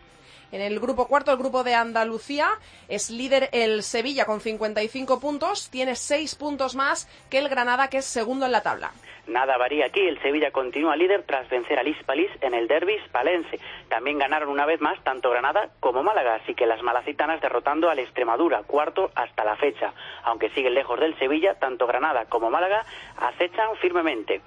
En 0.51 0.62
el 0.62 0.80
grupo 0.80 1.07
cuarto, 1.09 1.30
el 1.30 1.36
grupo 1.36 1.62
de 1.62 1.74
Andalucía, 1.74 2.49
es 2.88 3.11
líder 3.11 3.51
el 3.53 3.82
Sevilla 3.82 4.24
con 4.24 4.40
55 4.40 5.20
puntos, 5.20 5.68
tiene 5.70 5.94
seis 5.94 6.34
puntos 6.34 6.74
más 6.74 7.07
que 7.28 7.38
el 7.38 7.49
Granada, 7.49 7.88
que 7.88 7.99
es 7.99 8.07
segundo 8.07 8.46
en 8.46 8.53
la 8.53 8.62
tabla. 8.62 8.92
Nada 9.28 9.59
varía 9.59 9.84
aquí, 9.84 10.01
el 10.01 10.18
Sevilla 10.22 10.51
continúa 10.51 10.96
líder 10.96 11.22
tras 11.24 11.51
vencer 11.51 11.78
al 11.78 11.86
Hispalis 11.86 12.30
en 12.40 12.55
el 12.55 12.66
derby 12.66 12.94
hispalense. 12.94 13.61
También 13.90 14.18
ganaron 14.18 14.49
una 14.49 14.64
vez 14.64 14.80
más 14.80 14.99
tanto 15.05 15.28
Granada 15.28 15.68
como 15.80 16.03
Málaga, 16.03 16.36
así 16.36 16.55
que 16.55 16.64
las 16.64 16.82
malacitanas 16.82 17.42
derrotando 17.42 17.90
al 17.90 17.99
Extremadura, 17.99 18.62
cuarto 18.62 19.11
hasta 19.14 19.44
la 19.44 19.57
fecha. 19.57 19.92
Aunque 20.24 20.49
siguen 20.51 20.72
lejos 20.72 20.99
del 20.99 21.18
Sevilla, 21.18 21.57
tanto 21.59 21.86
Granada 21.86 22.24
como 22.24 22.51
Málaga 22.51 22.86
acechan 23.18 23.76
firmemente. 23.82 24.40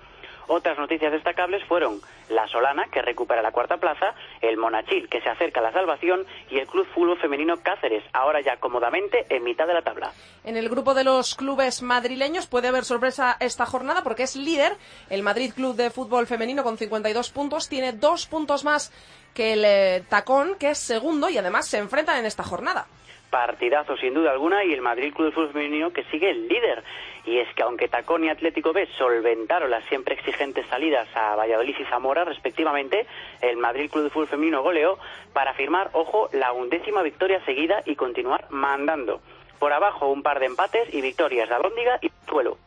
Otras 0.47 0.77
noticias 0.77 1.11
destacables 1.11 1.63
fueron 1.65 1.99
la 2.29 2.47
Solana, 2.47 2.85
que 2.91 3.01
recupera 3.01 3.41
la 3.41 3.51
cuarta 3.51 3.77
plaza, 3.77 4.13
el 4.41 4.57
Monachil, 4.57 5.09
que 5.09 5.21
se 5.21 5.29
acerca 5.29 5.59
a 5.59 5.63
la 5.63 5.71
salvación, 5.71 6.25
y 6.49 6.59
el 6.59 6.67
Club 6.67 6.87
Fútbol 6.93 7.17
Femenino 7.19 7.57
Cáceres, 7.61 8.03
ahora 8.13 8.41
ya 8.41 8.57
cómodamente 8.57 9.25
en 9.29 9.43
mitad 9.43 9.67
de 9.67 9.73
la 9.73 9.81
tabla. 9.81 10.11
En 10.43 10.57
el 10.57 10.69
grupo 10.69 10.93
de 10.93 11.03
los 11.03 11.35
clubes 11.35 11.81
madrileños 11.81 12.47
puede 12.47 12.67
haber 12.67 12.83
sorpresa 12.83 13.37
esta 13.39 13.65
jornada 13.65 14.03
porque 14.03 14.23
es 14.23 14.35
líder 14.35 14.73
el 15.09 15.23
Madrid 15.23 15.53
Club 15.53 15.75
de 15.75 15.89
Fútbol 15.89 16.27
Femenino 16.27 16.63
con 16.63 16.77
52 16.77 17.29
puntos, 17.31 17.69
tiene 17.69 17.93
dos 17.93 18.25
puntos 18.27 18.63
más 18.63 18.91
que 19.33 19.53
el 19.53 19.63
eh, 19.65 20.03
Tacón, 20.09 20.55
que 20.59 20.71
es 20.71 20.77
segundo, 20.77 21.29
y 21.29 21.37
además 21.37 21.67
se 21.67 21.77
enfrentan 21.77 22.19
en 22.19 22.25
esta 22.25 22.43
jornada. 22.43 22.87
partidazo 23.29 23.95
sin 23.97 24.13
duda 24.13 24.31
alguna 24.31 24.63
y 24.65 24.73
el 24.73 24.81
Madrid 24.81 25.13
Club 25.13 25.27
de 25.27 25.33
Fútbol 25.33 25.53
Femenino 25.53 25.91
que 25.91 26.03
sigue 26.05 26.29
el 26.29 26.47
líder. 26.47 26.83
Y 27.25 27.37
es 27.37 27.53
que 27.53 27.63
aunque 27.63 27.87
Tacón 27.87 28.23
y 28.23 28.29
Atlético 28.29 28.73
B 28.73 28.87
solventaron 28.97 29.69
las 29.69 29.85
siempre 29.85 30.15
exigentes 30.15 30.65
salidas 30.67 31.07
a 31.15 31.35
Valladolid 31.35 31.75
y 31.79 31.85
Zamora 31.85 32.23
respectivamente, 32.23 33.05
el 33.41 33.57
Madrid 33.57 33.91
Club 33.91 34.05
de 34.05 34.09
Fútbol 34.09 34.27
Femenino 34.27 34.63
goleó 34.63 34.97
para 35.33 35.53
firmar, 35.53 35.91
ojo, 35.93 36.29
la 36.33 36.51
undécima 36.51 37.03
victoria 37.03 37.43
seguida 37.45 37.83
y 37.85 37.95
continuar 37.95 38.47
mandando. 38.49 39.21
Por 39.59 39.71
abajo 39.73 40.07
un 40.07 40.23
par 40.23 40.39
de 40.39 40.47
empates 40.47 40.91
y 40.93 41.01
victorias 41.01 41.47
de 41.47 41.55
Alóndiga 41.55 41.99
y 42.01 42.11
Suelo. 42.27 42.57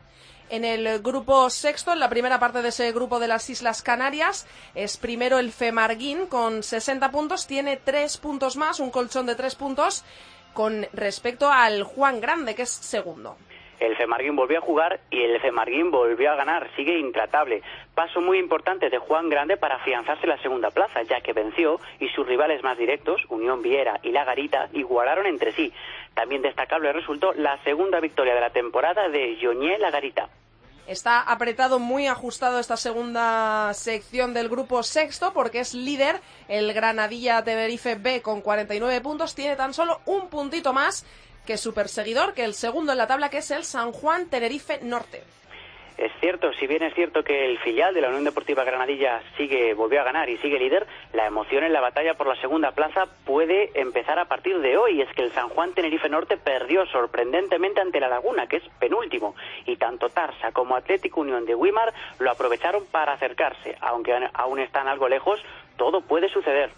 En 0.50 0.64
el 0.64 1.00
grupo 1.00 1.48
sexto, 1.48 1.92
en 1.92 1.98
la 1.98 2.10
primera 2.10 2.38
parte 2.38 2.60
de 2.60 2.68
ese 2.68 2.92
grupo 2.92 3.18
de 3.18 3.28
las 3.28 3.48
Islas 3.48 3.82
Canarias, 3.82 4.46
es 4.74 4.98
primero 4.98 5.38
el 5.38 5.50
Femarguín 5.50 6.26
con 6.26 6.62
60 6.62 7.10
puntos, 7.10 7.46
tiene 7.46 7.78
tres 7.78 8.18
puntos 8.18 8.56
más, 8.56 8.78
un 8.78 8.90
colchón 8.90 9.26
de 9.26 9.34
tres 9.34 9.54
puntos 9.54 10.04
con 10.52 10.86
respecto 10.92 11.50
al 11.50 11.82
Juan 11.82 12.20
Grande, 12.20 12.54
que 12.54 12.62
es 12.62 12.70
segundo. 12.70 13.36
El 13.80 13.96
Femarguín 13.96 14.36
volvió 14.36 14.58
a 14.58 14.62
jugar 14.62 15.00
y 15.10 15.22
el 15.22 15.40
Femarguín 15.40 15.90
volvió 15.90 16.30
a 16.30 16.36
ganar, 16.36 16.68
sigue 16.76 16.98
intratable. 16.98 17.62
Paso 17.94 18.20
muy 18.20 18.38
importante 18.38 18.90
de 18.90 18.98
Juan 18.98 19.28
Grande 19.28 19.56
para 19.56 19.76
afianzarse 19.76 20.24
en 20.24 20.30
la 20.30 20.42
segunda 20.42 20.70
plaza, 20.70 21.02
ya 21.02 21.20
que 21.20 21.32
venció 21.32 21.80
y 22.00 22.08
sus 22.08 22.26
rivales 22.26 22.62
más 22.62 22.78
directos, 22.78 23.22
Unión 23.28 23.62
Viera 23.62 24.00
y 24.02 24.10
La 24.12 24.24
Garita, 24.24 24.68
igualaron 24.72 25.26
entre 25.26 25.52
sí. 25.52 25.72
También 26.14 26.42
destacable 26.42 26.92
resultó 26.92 27.32
la 27.34 27.58
segunda 27.64 28.00
victoria 28.00 28.34
de 28.34 28.40
la 28.40 28.50
temporada 28.50 29.08
de 29.08 29.38
Joñé 29.40 29.78
La 29.78 29.90
Garita. 29.90 30.28
Está 30.86 31.22
apretado, 31.22 31.78
muy 31.78 32.06
ajustado 32.08 32.58
esta 32.58 32.76
segunda 32.76 33.72
sección 33.72 34.34
del 34.34 34.50
grupo 34.50 34.82
sexto 34.82 35.32
porque 35.32 35.60
es 35.60 35.72
líder 35.72 36.20
el 36.46 36.74
Granadilla 36.74 37.42
Tenerife 37.42 37.94
B 37.94 38.20
con 38.20 38.42
49 38.42 39.00
puntos. 39.00 39.34
Tiene 39.34 39.56
tan 39.56 39.72
solo 39.72 40.00
un 40.04 40.28
puntito 40.28 40.74
más 40.74 41.06
que 41.46 41.56
su 41.56 41.74
perseguidor, 41.74 42.34
que 42.34 42.44
el 42.44 42.54
segundo 42.54 42.92
en 42.92 42.98
la 42.98 43.06
tabla, 43.06 43.30
que 43.30 43.38
es 43.38 43.50
el 43.50 43.64
San 43.64 43.92
Juan 43.92 44.28
Tenerife 44.28 44.80
Norte. 44.82 45.22
Es 45.96 46.10
cierto, 46.18 46.52
si 46.54 46.66
bien 46.66 46.82
es 46.82 46.92
cierto 46.94 47.22
que 47.22 47.46
el 47.46 47.58
filial 47.60 47.94
de 47.94 48.00
la 48.00 48.08
Unión 48.08 48.24
Deportiva 48.24 48.64
Granadilla 48.64 49.22
sigue, 49.36 49.74
volvió 49.74 50.00
a 50.00 50.04
ganar 50.04 50.28
y 50.28 50.38
sigue 50.38 50.58
líder, 50.58 50.88
la 51.12 51.26
emoción 51.26 51.62
en 51.62 51.72
la 51.72 51.80
batalla 51.80 52.14
por 52.14 52.26
la 52.26 52.40
segunda 52.40 52.72
plaza 52.72 53.04
puede 53.24 53.70
empezar 53.80 54.18
a 54.18 54.24
partir 54.24 54.58
de 54.58 54.76
hoy. 54.76 55.00
Es 55.00 55.08
que 55.14 55.22
el 55.22 55.30
San 55.30 55.48
Juan 55.50 55.72
Tenerife 55.72 56.08
Norte 56.08 56.36
perdió 56.36 56.84
sorprendentemente 56.86 57.80
ante 57.80 58.00
la 58.00 58.08
Laguna, 58.08 58.48
que 58.48 58.56
es 58.56 58.64
penúltimo, 58.80 59.36
y 59.66 59.76
tanto 59.76 60.08
Tarsa 60.08 60.50
como 60.50 60.74
Atlético 60.74 61.20
Unión 61.20 61.46
de 61.46 61.54
Wimar 61.54 61.94
lo 62.18 62.32
aprovecharon 62.32 62.84
para 62.86 63.12
acercarse. 63.12 63.76
Aunque 63.80 64.12
aún 64.32 64.58
están 64.58 64.88
algo 64.88 65.08
lejos, 65.08 65.40
todo 65.76 66.00
puede 66.00 66.28
suceder. 66.28 66.70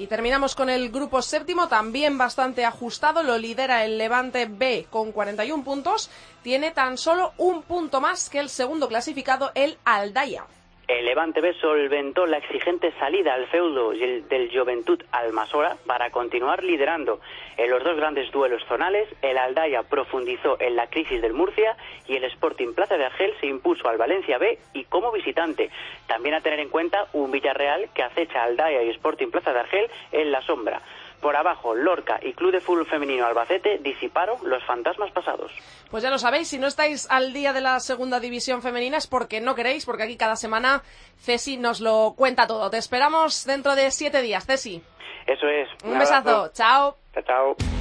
Y 0.00 0.06
terminamos 0.06 0.54
con 0.54 0.70
el 0.70 0.90
grupo 0.90 1.20
séptimo, 1.20 1.68
también 1.68 2.16
bastante 2.16 2.64
ajustado. 2.64 3.22
Lo 3.22 3.36
lidera 3.36 3.84
el 3.84 3.98
Levante 3.98 4.46
B 4.46 4.86
con 4.88 5.12
41 5.12 5.62
puntos. 5.62 6.08
Tiene 6.42 6.70
tan 6.70 6.96
solo 6.96 7.34
un 7.36 7.60
punto 7.60 8.00
más 8.00 8.30
que 8.30 8.38
el 8.38 8.48
segundo 8.48 8.88
clasificado, 8.88 9.52
el 9.54 9.76
Aldaya. 9.84 10.46
El 10.90 11.04
Levante 11.04 11.40
B 11.40 11.54
solventó 11.54 12.26
la 12.26 12.38
exigente 12.38 12.90
salida 12.98 13.34
al 13.34 13.46
feudo 13.46 13.90
del 13.90 14.50
Juventud 14.52 15.00
Almasora 15.12 15.76
para 15.86 16.10
continuar 16.10 16.64
liderando. 16.64 17.20
En 17.56 17.70
los 17.70 17.84
dos 17.84 17.96
grandes 17.96 18.32
duelos 18.32 18.64
zonales, 18.66 19.08
el 19.22 19.38
Aldaya 19.38 19.84
profundizó 19.84 20.60
en 20.60 20.74
la 20.74 20.88
crisis 20.88 21.22
del 21.22 21.32
Murcia 21.32 21.76
y 22.08 22.16
el 22.16 22.24
Sporting 22.24 22.74
Plaza 22.74 22.96
de 22.96 23.04
Argel 23.04 23.32
se 23.38 23.46
impuso 23.46 23.88
al 23.88 23.98
Valencia 23.98 24.38
B 24.38 24.58
y 24.72 24.82
como 24.82 25.12
visitante. 25.12 25.70
También 26.08 26.34
a 26.34 26.40
tener 26.40 26.58
en 26.58 26.68
cuenta 26.68 27.06
un 27.12 27.30
Villarreal 27.30 27.90
que 27.94 28.02
acecha 28.02 28.42
Aldaya 28.42 28.82
y 28.82 28.90
Sporting 28.90 29.28
Plaza 29.28 29.52
de 29.52 29.60
Argel 29.60 29.88
en 30.10 30.32
la 30.32 30.42
sombra. 30.42 30.82
Por 31.20 31.36
abajo, 31.36 31.74
Lorca 31.74 32.18
y 32.22 32.32
Club 32.32 32.52
de 32.52 32.60
Fútbol 32.60 32.86
Femenino 32.86 33.26
Albacete 33.26 33.78
disiparon 33.78 34.38
los 34.44 34.64
fantasmas 34.64 35.10
pasados. 35.12 35.52
Pues 35.90 36.02
ya 36.02 36.10
lo 36.10 36.18
sabéis, 36.18 36.48
si 36.48 36.58
no 36.58 36.66
estáis 36.66 37.10
al 37.10 37.32
día 37.32 37.52
de 37.52 37.60
la 37.60 37.78
segunda 37.80 38.20
división 38.20 38.62
femenina 38.62 38.96
es 38.96 39.06
porque 39.06 39.40
no 39.40 39.54
queréis, 39.54 39.84
porque 39.84 40.04
aquí 40.04 40.16
cada 40.16 40.36
semana 40.36 40.82
Ceci 41.18 41.56
nos 41.58 41.80
lo 41.80 42.14
cuenta 42.16 42.46
todo. 42.46 42.70
Te 42.70 42.78
esperamos 42.78 43.44
dentro 43.44 43.74
de 43.74 43.90
siete 43.90 44.22
días, 44.22 44.46
Ceci. 44.46 44.82
Eso 45.26 45.46
es. 45.46 45.68
Un, 45.84 45.98
besazo. 45.98 46.50
Chao. 46.52 46.96
Chao, 47.12 47.22
chao. 47.24 47.79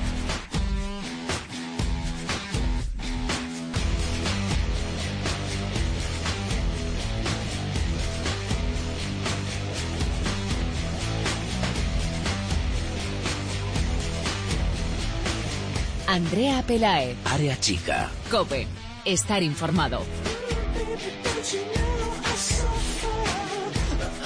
Andrea 16.10 16.64
Pelae. 16.66 17.16
Área 17.24 17.56
chica. 17.60 18.10
Cope. 18.32 18.66
Estar 19.06 19.44
informado. 19.44 20.02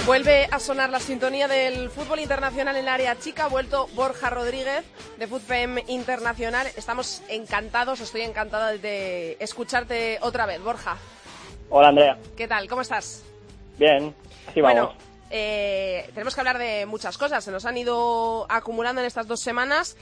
Vuelve 0.05 0.47
a 0.49 0.59
sonar 0.59 0.91
la 0.91 1.01
sintonía 1.01 1.49
del 1.49 1.89
fútbol 1.89 2.21
internacional 2.21 2.77
en 2.77 2.83
el 2.83 2.87
área 2.87 3.19
chica. 3.19 3.43
Ha 3.43 3.47
vuelto 3.49 3.89
Borja 3.95 4.29
Rodríguez 4.29 4.85
de 5.19 5.27
FUTFEM 5.27 5.79
Internacional. 5.89 6.67
Estamos 6.77 7.21
encantados, 7.27 7.99
estoy 7.99 8.21
encantada 8.21 8.77
de 8.77 9.35
escucharte 9.41 10.19
otra 10.21 10.45
vez. 10.45 10.61
Borja, 10.61 10.95
Hola 11.69 11.89
Andrea, 11.89 12.17
¿qué 12.37 12.47
tal? 12.47 12.69
¿Cómo 12.69 12.81
estás? 12.81 13.25
bien, 13.77 14.15
así 14.47 14.61
vamos. 14.61 14.85
Bueno, 14.85 14.93
eh, 15.31 16.09
tenemos 16.13 16.33
que 16.33 16.39
hablar 16.39 16.59
de 16.59 16.85
muchas 16.85 17.17
cosas. 17.17 17.43
Se 17.43 17.51
nos 17.51 17.65
han 17.65 17.75
ido 17.75 18.45
acumulando 18.49 19.01
en 19.01 19.07
estas 19.07 19.27
dos 19.27 19.41
semanas. 19.41 19.97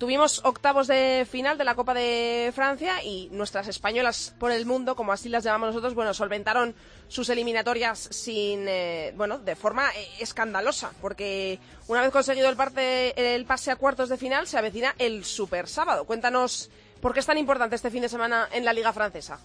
Tuvimos 0.00 0.42
octavos 0.46 0.86
de 0.86 1.26
final 1.28 1.58
de 1.58 1.64
la 1.64 1.74
Copa 1.74 1.92
de 1.92 2.52
Francia 2.54 3.04
y 3.04 3.28
nuestras 3.32 3.68
españolas 3.68 4.34
por 4.40 4.50
el 4.50 4.64
mundo, 4.64 4.96
como 4.96 5.12
así 5.12 5.28
las 5.28 5.44
llamamos 5.44 5.68
nosotros, 5.68 5.94
bueno, 5.94 6.14
solventaron 6.14 6.74
sus 7.08 7.28
eliminatorias 7.28 7.98
sin, 7.98 8.66
eh, 8.66 9.12
bueno, 9.14 9.38
de 9.38 9.54
forma 9.56 9.90
eh, 9.90 10.08
escandalosa, 10.18 10.92
porque 11.02 11.58
una 11.86 12.00
vez 12.00 12.12
conseguido 12.12 12.48
el, 12.48 12.56
parte, 12.56 13.34
el 13.34 13.44
pase 13.44 13.72
a 13.72 13.76
cuartos 13.76 14.08
de 14.08 14.16
final, 14.16 14.46
se 14.46 14.56
avecina 14.56 14.94
el 14.98 15.22
Super 15.22 15.68
Sábado. 15.68 16.06
Cuéntanos 16.06 16.70
por 17.02 17.12
qué 17.12 17.20
es 17.20 17.26
tan 17.26 17.36
importante 17.36 17.76
este 17.76 17.90
fin 17.90 18.00
de 18.00 18.08
semana 18.08 18.48
en 18.54 18.64
la 18.64 18.72
Liga 18.72 18.94
Francesa. 18.94 19.38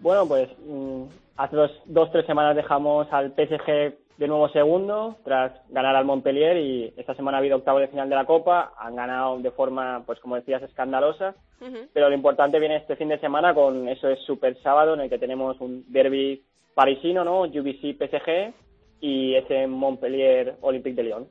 Bueno, 0.00 0.28
pues 0.28 0.50
mm, 0.58 1.04
hace 1.38 1.56
dos, 1.56 1.70
dos, 1.86 2.12
tres 2.12 2.26
semanas 2.26 2.54
dejamos 2.54 3.10
al 3.10 3.30
PSG 3.30 4.03
de 4.16 4.28
nuevo 4.28 4.48
segundo 4.48 5.16
tras 5.24 5.52
ganar 5.70 5.96
al 5.96 6.04
Montpellier 6.04 6.56
y 6.56 6.94
esta 6.96 7.14
semana 7.14 7.38
ha 7.38 7.40
habido 7.40 7.56
octavo 7.56 7.80
de 7.80 7.88
final 7.88 8.08
de 8.08 8.14
la 8.14 8.26
Copa, 8.26 8.72
han 8.78 8.94
ganado 8.94 9.38
de 9.38 9.50
forma, 9.50 10.02
pues 10.06 10.20
como 10.20 10.36
decías, 10.36 10.62
escandalosa, 10.62 11.34
pero 11.94 12.10
lo 12.10 12.14
importante 12.14 12.60
viene 12.60 12.76
este 12.76 12.96
fin 12.96 13.08
de 13.08 13.18
semana 13.18 13.54
con 13.54 13.88
eso 13.88 14.08
es 14.08 14.20
Super 14.20 14.60
Sábado 14.62 14.94
en 14.94 15.00
el 15.00 15.08
que 15.08 15.18
tenemos 15.18 15.58
un 15.60 15.84
derby 15.88 16.44
parisino, 16.74 17.24
¿no? 17.24 17.42
UBC 17.42 17.96
PSG 17.96 18.52
y 19.00 19.34
ese 19.34 19.66
Montpellier 19.66 20.56
Olympique 20.60 20.96
de 20.96 21.04
Lyon. 21.04 21.28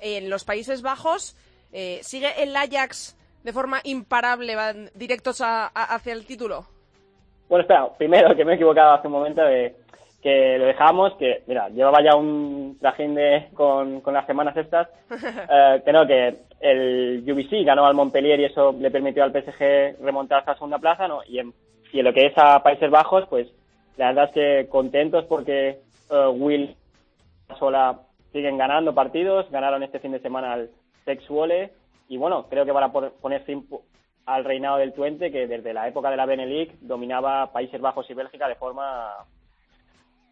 En 0.00 0.28
los 0.28 0.44
Países 0.44 0.82
Bajos 0.82 1.36
eh, 1.72 2.00
sigue 2.02 2.28
el 2.42 2.54
Ajax 2.54 3.16
de 3.42 3.52
forma 3.52 3.80
imparable, 3.84 4.54
van 4.54 4.90
directos 4.94 5.40
hacia 5.40 6.12
el 6.12 6.26
título. 6.26 6.66
Bueno, 7.48 7.62
espera, 7.62 7.88
primero 7.96 8.36
que 8.36 8.44
me 8.44 8.52
he 8.52 8.54
equivocado 8.56 8.92
hace 8.92 9.06
un 9.06 9.14
momento 9.14 9.42
de 9.42 9.74
que 10.22 10.58
lo 10.58 10.66
dejamos, 10.66 11.14
que 11.14 11.42
mira, 11.46 11.68
llevaba 11.68 12.02
ya 12.02 12.16
un 12.16 12.76
trajín 12.80 13.14
de, 13.14 13.48
con, 13.54 14.00
con 14.00 14.14
las 14.14 14.26
semanas 14.26 14.56
estas, 14.56 14.88
eh, 15.10 15.82
que 15.84 15.92
no, 15.92 16.06
que 16.06 16.38
el 16.60 17.24
UBC 17.26 17.64
ganó 17.64 17.86
al 17.86 17.94
Montpellier 17.94 18.40
y 18.40 18.46
eso 18.46 18.74
le 18.78 18.90
permitió 18.90 19.22
al 19.22 19.32
PSG 19.32 20.02
remontar 20.02 20.40
hasta 20.40 20.52
la 20.52 20.58
segunda 20.58 20.78
plaza, 20.78 21.06
¿no? 21.06 21.20
Y 21.26 21.38
en, 21.38 21.54
y 21.92 22.00
en 22.00 22.04
lo 22.04 22.12
que 22.12 22.26
es 22.26 22.32
a 22.36 22.62
Países 22.62 22.90
Bajos, 22.90 23.26
pues 23.28 23.48
la 23.96 24.08
verdad 24.08 24.24
es 24.24 24.32
que 24.32 24.68
contentos 24.68 25.24
porque 25.26 25.78
eh, 26.10 26.26
Will 26.32 26.74
sola 27.58 28.00
siguen 28.32 28.58
ganando 28.58 28.94
partidos, 28.94 29.50
ganaron 29.50 29.82
este 29.82 30.00
fin 30.00 30.12
de 30.12 30.20
semana 30.20 30.52
al 30.52 30.70
Sex 31.04 31.24
y 32.08 32.16
bueno, 32.16 32.46
creo 32.48 32.64
que 32.64 32.72
van 32.72 32.84
a 32.84 32.92
poner 32.92 33.42
fin 33.42 33.66
al 34.26 34.44
reinado 34.44 34.76
del 34.76 34.92
Twente 34.92 35.30
que 35.30 35.46
desde 35.46 35.72
la 35.72 35.88
época 35.88 36.10
de 36.10 36.16
la 36.16 36.26
Benelux 36.26 36.74
dominaba 36.80 37.50
Países 37.52 37.80
Bajos 37.80 38.08
y 38.10 38.14
Bélgica 38.14 38.48
de 38.48 38.56
forma 38.56 39.14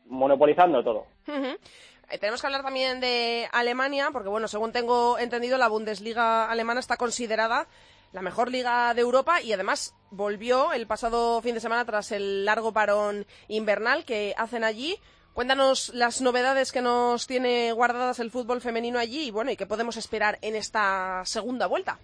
monopolizando 0.09 0.83
todo. 0.83 1.07
Eh, 1.29 2.19
tenemos 2.19 2.41
que 2.41 2.47
hablar 2.47 2.63
también 2.63 3.01
de 3.01 3.49
Alemania, 3.53 4.11
porque 4.13 4.29
bueno, 4.29 4.49
según 4.49 4.73
tengo 4.73 5.19
entendido, 5.19 5.59
la 5.59 5.69
Bundesliga 5.69 6.51
alemana 6.51 6.81
está 6.81 6.97
considerada 6.97 7.67
la 8.13 8.23
mejor 8.23 8.51
liga 8.51 8.95
de 8.95 9.03
Europa 9.03 9.43
y 9.43 9.53
además 9.53 9.95
volvió 10.11 10.73
el 10.73 10.87
pasado 10.87 11.43
fin 11.43 11.55
de 11.55 11.61
semana 11.61 11.85
tras 11.85 12.13
el 12.13 12.45
largo 12.45 12.73
parón 12.73 13.27
invernal 13.49 14.05
que 14.05 14.35
hacen 14.39 14.65
allí. 14.65 14.97
Cuéntanos 15.35 15.93
las 15.95 16.23
novedades 16.23 16.73
que 16.73 16.81
nos 16.81 17.27
tiene 17.27 17.73
guardadas 17.73 18.21
el 18.21 18.31
fútbol 18.31 18.63
femenino 18.63 18.99
allí 18.99 19.27
y 19.27 19.31
bueno, 19.31 19.51
y 19.51 19.57
qué 19.57 19.67
podemos 19.67 19.97
esperar 19.99 20.39
en 20.41 20.57
esta 20.57 21.23
segunda 21.25 21.67
vuelta. 21.67 21.99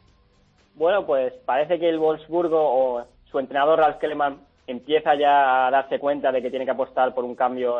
Bueno, 0.75 1.07
pues 1.07 1.33
parece 1.47 1.79
que 1.79 1.89
el 1.89 1.99
Wolfsburgo 1.99 2.61
o 2.61 3.07
su 3.31 3.39
entrenador 3.39 3.79
Ralf 3.79 3.99
Kellermann 3.99 4.41
empieza 4.67 5.15
ya 5.15 5.67
a 5.67 5.71
darse 5.71 5.99
cuenta 5.99 6.33
de 6.33 6.43
que 6.43 6.51
tiene 6.51 6.65
que 6.65 6.71
apostar 6.71 7.15
por 7.15 7.25
un 7.25 7.35
cambio 7.35 7.79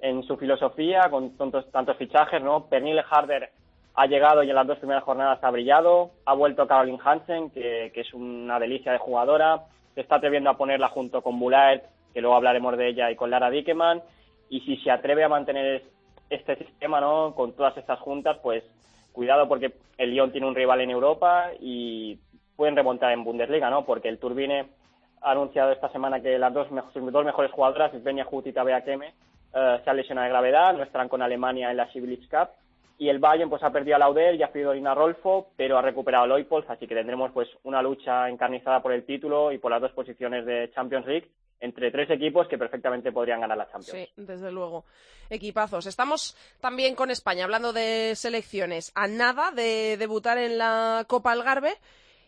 en, 0.00 0.22
su 0.22 0.36
filosofía, 0.36 1.08
con 1.10 1.36
tantos, 1.36 1.70
tantos 1.72 1.96
fichajes, 1.96 2.42
¿no? 2.42 2.66
Pernille 2.66 3.02
Harder 3.10 3.50
ha 3.94 4.06
llegado 4.06 4.44
y 4.44 4.48
en 4.48 4.54
las 4.54 4.66
dos 4.66 4.78
primeras 4.78 5.02
jornadas 5.02 5.42
ha 5.42 5.50
brillado, 5.50 6.12
ha 6.24 6.34
vuelto 6.34 6.68
Caroline 6.68 7.00
Hansen, 7.04 7.50
que, 7.50 7.90
es 7.92 8.14
una 8.14 8.60
delicia 8.60 8.92
de 8.92 8.98
jugadora, 8.98 9.64
se 9.94 10.02
está 10.02 10.16
atreviendo 10.16 10.50
a 10.50 10.56
ponerla 10.56 10.88
junto 10.88 11.20
con 11.20 11.40
Bulaert, 11.40 11.84
que 12.14 12.20
luego 12.20 12.36
hablaremos 12.36 12.76
de 12.76 12.88
ella, 12.88 13.10
y 13.10 13.16
con 13.16 13.30
Lara 13.30 13.50
Dickeman, 13.50 14.00
y 14.50 14.60
si 14.60 14.76
se 14.78 14.92
atreve 14.92 15.24
a 15.24 15.28
mantener 15.28 15.82
este 16.30 16.56
sistema, 16.56 17.00
¿no? 17.00 17.34
Con 17.34 17.54
todas 17.54 17.76
estas 17.76 17.98
juntas, 17.98 18.38
pues 18.40 18.62
cuidado 19.12 19.48
porque 19.48 19.72
el 19.96 20.10
Lyon 20.10 20.30
tiene 20.30 20.46
un 20.46 20.54
rival 20.54 20.80
en 20.80 20.90
Europa 20.90 21.50
y 21.58 22.20
pueden 22.54 22.76
remontar 22.76 23.12
en 23.12 23.24
Bundesliga, 23.24 23.68
¿no? 23.68 23.84
Porque 23.84 24.08
el 24.08 24.18
Turbine 24.18 24.66
ha 25.20 25.30
anunciado 25.30 25.72
esta 25.72 25.90
semana 25.90 26.20
que 26.20 26.38
las 26.38 26.52
dos, 26.52 26.68
sus 26.92 27.12
dos 27.12 27.24
mejores 27.24 27.50
jugadoras, 27.52 27.92
Svenja 27.92 28.26
Hut 28.30 28.46
y 28.46 28.52
Tabea 28.52 28.84
Keme, 28.84 29.14
eh, 29.54 29.80
se 29.82 29.90
han 29.90 29.96
lesionado 29.96 30.24
de 30.24 30.30
gravedad, 30.30 30.74
no 30.74 30.82
estarán 30.82 31.08
con 31.08 31.22
Alemania 31.22 31.70
en 31.70 31.76
la 31.76 31.90
Civilix 31.92 32.28
Cup. 32.28 32.48
Y 32.98 33.08
el 33.08 33.20
Bayern 33.20 33.48
pues 33.48 33.62
ha 33.62 33.70
perdido 33.70 33.96
a 33.96 33.98
Lauder 34.00 34.34
y 34.34 34.42
ha 34.42 34.50
perdido 34.50 34.72
a 34.72 34.74
Lina 34.74 34.94
Rolfo, 34.94 35.50
pero 35.56 35.78
ha 35.78 35.82
recuperado 35.82 36.24
a 36.24 36.26
Leupolz, 36.26 36.68
así 36.68 36.88
que 36.88 36.96
tendremos 36.96 37.30
pues 37.30 37.48
una 37.62 37.80
lucha 37.80 38.28
encarnizada 38.28 38.82
por 38.82 38.92
el 38.92 39.04
título 39.04 39.52
y 39.52 39.58
por 39.58 39.70
las 39.70 39.80
dos 39.80 39.92
posiciones 39.92 40.44
de 40.44 40.70
Champions 40.74 41.06
League 41.06 41.28
entre 41.60 41.90
tres 41.90 42.10
equipos 42.10 42.46
que 42.48 42.58
perfectamente 42.58 43.12
podrían 43.12 43.40
ganar 43.40 43.58
la 43.58 43.70
Champions. 43.70 43.90
Sí, 43.90 44.08
desde 44.16 44.50
luego. 44.52 44.84
Equipazos. 45.30 45.86
Estamos 45.86 46.36
también 46.60 46.94
con 46.94 47.10
España, 47.10 47.44
hablando 47.44 47.72
de 47.72 48.14
selecciones. 48.16 48.92
A 48.94 49.06
nada 49.08 49.50
de 49.50 49.96
debutar 49.96 50.38
en 50.38 50.58
la 50.58 51.04
Copa 51.06 51.32
Algarve. 51.32 51.74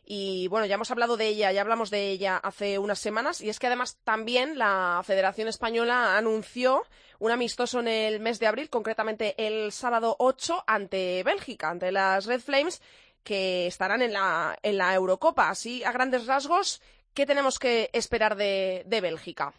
Y 0.05 0.49
bueno, 0.49 0.67
ya 0.67 0.75
hemos 0.75 0.91
hablado 0.91 1.17
de 1.17 1.29
ella, 1.29 1.53
ya 1.53 1.61
hablamos 1.61 1.91
de 1.91 2.11
ella 2.11 2.37
hace 2.37 2.79
unas 2.79 2.99
semanas. 2.99 3.41
Y 3.41 3.49
es 3.49 3.59
que 3.59 3.67
además 3.67 3.99
también 4.05 4.59
la 4.59 5.01
Federación 5.05 5.49
Española 5.49 6.17
anunció 6.17 6.83
un 7.21 7.31
amistoso 7.31 7.81
en 7.81 7.89
el 7.89 8.21
mes 8.21 8.41
de 8.41 8.47
abril, 8.47 8.71
concretamente 8.71 9.35
el 9.37 9.73
sábado 9.73 10.17
8, 10.19 10.65
ante 10.67 11.23
Bélgica, 11.23 11.71
ante 11.71 11.93
las 11.93 12.27
Red 12.27 12.41
Flames, 12.41 12.83
que 13.23 13.67
estarán 13.67 14.03
en 14.03 14.13
la, 14.13 14.57
en 14.63 14.79
la 14.79 14.95
Eurocopa. 14.95 15.51
Así, 15.51 15.85
a 15.85 15.93
grandes 15.93 16.27
rasgos, 16.27 16.83
¿qué 17.15 17.27
tenemos 17.27 17.59
que 17.59 17.91
esperar 17.93 18.37
de, 18.37 18.85
Bélgica? 18.89 19.53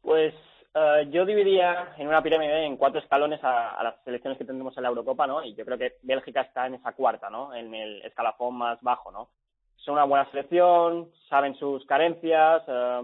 Pues 0.00 0.34
eh, 0.74 1.06
yo 1.10 1.26
dividiría 1.26 1.94
en 1.98 2.08
una 2.08 2.22
pirámide 2.22 2.64
en 2.64 2.76
cuatro 2.76 3.00
escalones 3.00 3.44
a, 3.44 3.78
a, 3.78 3.84
las 3.84 4.02
selecciones 4.04 4.38
que 4.38 4.44
tendremos 4.44 4.76
en 4.76 4.84
la 4.84 4.88
Eurocopa, 4.88 5.26
¿no? 5.26 5.44
Y 5.44 5.54
yo 5.54 5.64
creo 5.64 5.78
que 5.78 5.96
Bélgica 6.02 6.40
está 6.40 6.66
en 6.66 6.74
esa 6.74 6.92
cuarta, 6.92 7.28
¿no? 7.28 7.54
En 7.54 7.74
el 7.74 8.02
escalafón 8.02 8.56
más 8.56 8.80
bajo, 8.80 9.10
¿no? 9.12 9.28
Son 9.86 9.94
una 9.94 10.04
buena 10.04 10.28
selección, 10.30 11.08
saben 11.28 11.54
sus 11.54 11.86
carencias, 11.86 12.62
eh, 12.66 13.02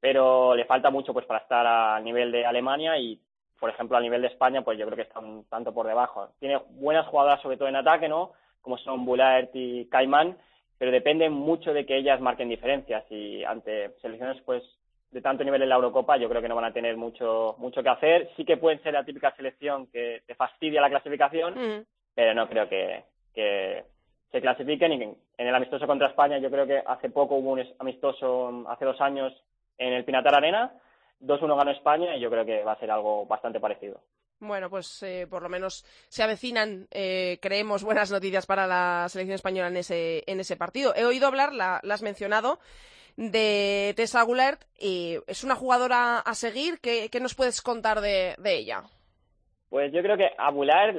pero 0.00 0.54
le 0.54 0.64
falta 0.64 0.88
mucho 0.88 1.12
pues 1.12 1.26
para 1.26 1.40
estar 1.40 1.66
al 1.66 2.04
nivel 2.04 2.30
de 2.30 2.46
Alemania 2.46 2.96
y, 2.96 3.20
por 3.58 3.70
ejemplo, 3.70 3.96
a 3.96 4.00
nivel 4.00 4.22
de 4.22 4.28
España, 4.28 4.62
pues 4.62 4.78
yo 4.78 4.86
creo 4.86 4.96
que 4.96 5.02
está 5.02 5.18
un 5.18 5.44
tanto 5.48 5.74
por 5.74 5.86
debajo. 5.86 6.28
Tiene 6.38 6.60
buenas 6.70 7.06
jugadoras, 7.08 7.42
sobre 7.42 7.56
todo 7.56 7.68
en 7.68 7.76
ataque, 7.76 8.08
¿no? 8.08 8.32
Como 8.62 8.78
son 8.78 9.04
Bulaert 9.04 9.50
y 9.54 9.86
Caimán, 9.86 10.38
pero 10.78 10.92
depende 10.92 11.28
mucho 11.28 11.72
de 11.72 11.84
que 11.84 11.96
ellas 11.96 12.20
marquen 12.20 12.48
diferencias 12.48 13.04
y 13.10 13.42
ante 13.42 13.96
selecciones, 14.00 14.40
pues, 14.42 14.62
de 15.10 15.20
tanto 15.20 15.42
nivel 15.42 15.62
en 15.62 15.70
la 15.70 15.76
Eurocopa, 15.76 16.18
yo 16.18 16.28
creo 16.28 16.42
que 16.42 16.48
no 16.48 16.54
van 16.54 16.66
a 16.66 16.72
tener 16.72 16.96
mucho, 16.96 17.56
mucho 17.58 17.82
que 17.82 17.88
hacer. 17.88 18.30
Sí 18.36 18.44
que 18.44 18.58
pueden 18.58 18.80
ser 18.82 18.92
la 18.92 19.04
típica 19.04 19.34
selección 19.34 19.88
que 19.88 20.22
te 20.24 20.36
fastidia 20.36 20.80
la 20.80 20.90
clasificación, 20.90 21.54
mm. 21.54 21.84
pero 22.14 22.32
no 22.34 22.48
creo 22.48 22.68
que, 22.68 23.02
que 23.34 23.84
se 24.30 24.40
clasifiquen 24.40 24.92
y 24.92 25.16
en 25.38 25.46
el 25.46 25.54
amistoso 25.54 25.86
contra 25.86 26.08
España 26.08 26.38
yo 26.38 26.50
creo 26.50 26.66
que 26.66 26.82
hace 26.86 27.10
poco 27.10 27.36
hubo 27.36 27.52
un 27.52 27.64
amistoso 27.78 28.64
hace 28.68 28.84
dos 28.84 29.00
años 29.00 29.32
en 29.78 29.92
el 29.92 30.04
Pinatar 30.04 30.34
Arena 30.34 30.72
2-1 31.20 31.56
ganó 31.56 31.70
España 31.70 32.16
y 32.16 32.20
yo 32.20 32.30
creo 32.30 32.44
que 32.44 32.62
va 32.62 32.72
a 32.72 32.78
ser 32.78 32.90
algo 32.90 33.26
bastante 33.26 33.60
parecido. 33.60 34.00
Bueno, 34.38 34.68
pues 34.68 35.02
eh, 35.02 35.26
por 35.28 35.42
lo 35.42 35.48
menos 35.48 35.84
se 36.08 36.22
avecinan, 36.22 36.88
eh, 36.90 37.38
creemos, 37.40 37.82
buenas 37.82 38.10
noticias 38.10 38.44
para 38.44 38.66
la 38.66 39.06
selección 39.08 39.34
española 39.34 39.68
en 39.68 39.78
ese, 39.78 40.24
en 40.26 40.40
ese 40.40 40.56
partido. 40.56 40.94
He 40.94 41.06
oído 41.06 41.26
hablar, 41.26 41.54
la, 41.54 41.76
has 41.76 42.02
mencionado, 42.02 42.58
de 43.16 43.94
Tessa 43.96 44.22
Goulart. 44.22 44.62
Y 44.78 45.16
¿Es 45.26 45.42
una 45.42 45.54
jugadora 45.54 46.18
a 46.18 46.34
seguir? 46.34 46.80
¿Qué, 46.80 47.08
nos 47.20 47.34
puedes 47.34 47.62
contar 47.62 48.02
de, 48.02 48.34
de, 48.36 48.58
ella? 48.58 48.82
Pues 49.70 49.90
yo 49.92 50.02
creo 50.02 50.18
que 50.18 50.28
a 50.36 50.50
Goulart 50.50 50.96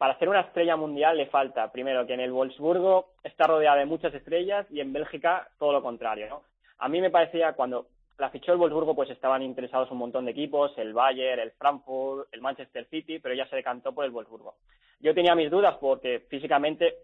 para 0.00 0.18
ser 0.18 0.30
una 0.30 0.40
estrella 0.40 0.76
mundial 0.76 1.18
le 1.18 1.26
falta, 1.26 1.70
primero, 1.70 2.06
que 2.06 2.14
en 2.14 2.20
el 2.20 2.32
Wolfsburgo 2.32 3.10
está 3.22 3.46
rodeada 3.46 3.76
de 3.76 3.84
muchas 3.84 4.14
estrellas 4.14 4.66
y 4.70 4.80
en 4.80 4.94
Bélgica 4.94 5.46
todo 5.58 5.72
lo 5.72 5.82
contrario, 5.82 6.26
¿no? 6.30 6.42
A 6.78 6.88
mí 6.88 7.02
me 7.02 7.10
parecía 7.10 7.52
cuando 7.52 7.88
la 8.16 8.30
fichó 8.30 8.52
el 8.52 8.56
Wolfsburgo 8.56 8.94
pues 8.94 9.10
estaban 9.10 9.42
interesados 9.42 9.90
un 9.90 9.98
montón 9.98 10.24
de 10.24 10.30
equipos, 10.30 10.72
el 10.78 10.94
Bayern, 10.94 11.42
el 11.42 11.50
Frankfurt, 11.50 12.28
el 12.32 12.40
Manchester 12.40 12.86
City, 12.86 13.18
pero 13.18 13.34
ya 13.34 13.46
se 13.48 13.56
decantó 13.56 13.92
por 13.92 14.06
el 14.06 14.10
Wolfsburgo. 14.10 14.54
Yo 15.00 15.12
tenía 15.12 15.34
mis 15.34 15.50
dudas 15.50 15.76
porque 15.78 16.20
físicamente 16.30 16.94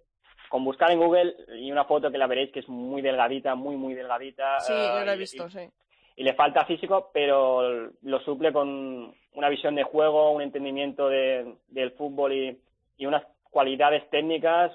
con 0.48 0.64
buscar 0.64 0.90
en 0.90 0.98
Google 0.98 1.34
y 1.54 1.70
una 1.70 1.84
foto 1.84 2.10
que 2.10 2.16
la 2.16 2.26
veréis 2.26 2.50
que 2.50 2.60
es 2.60 2.68
muy 2.70 3.02
delgadita, 3.02 3.54
muy 3.54 3.76
muy 3.76 3.92
delgadita. 3.92 4.58
Sí, 4.60 4.72
yo 4.72 5.04
la 5.04 5.12
he 5.12 5.18
visto, 5.18 5.50
sí. 5.50 5.68
Y 6.16 6.24
le 6.24 6.32
falta 6.32 6.64
físico, 6.64 7.10
pero 7.12 7.90
lo 8.00 8.20
suple 8.20 8.54
con 8.54 9.14
una 9.34 9.48
visión 9.50 9.74
de 9.74 9.82
juego, 9.82 10.32
un 10.32 10.40
entendimiento 10.40 11.10
de, 11.10 11.56
del 11.68 11.90
fútbol 11.90 12.32
y, 12.32 12.58
y 12.96 13.06
unas 13.06 13.24
cualidades 13.50 14.08
técnicas 14.10 14.72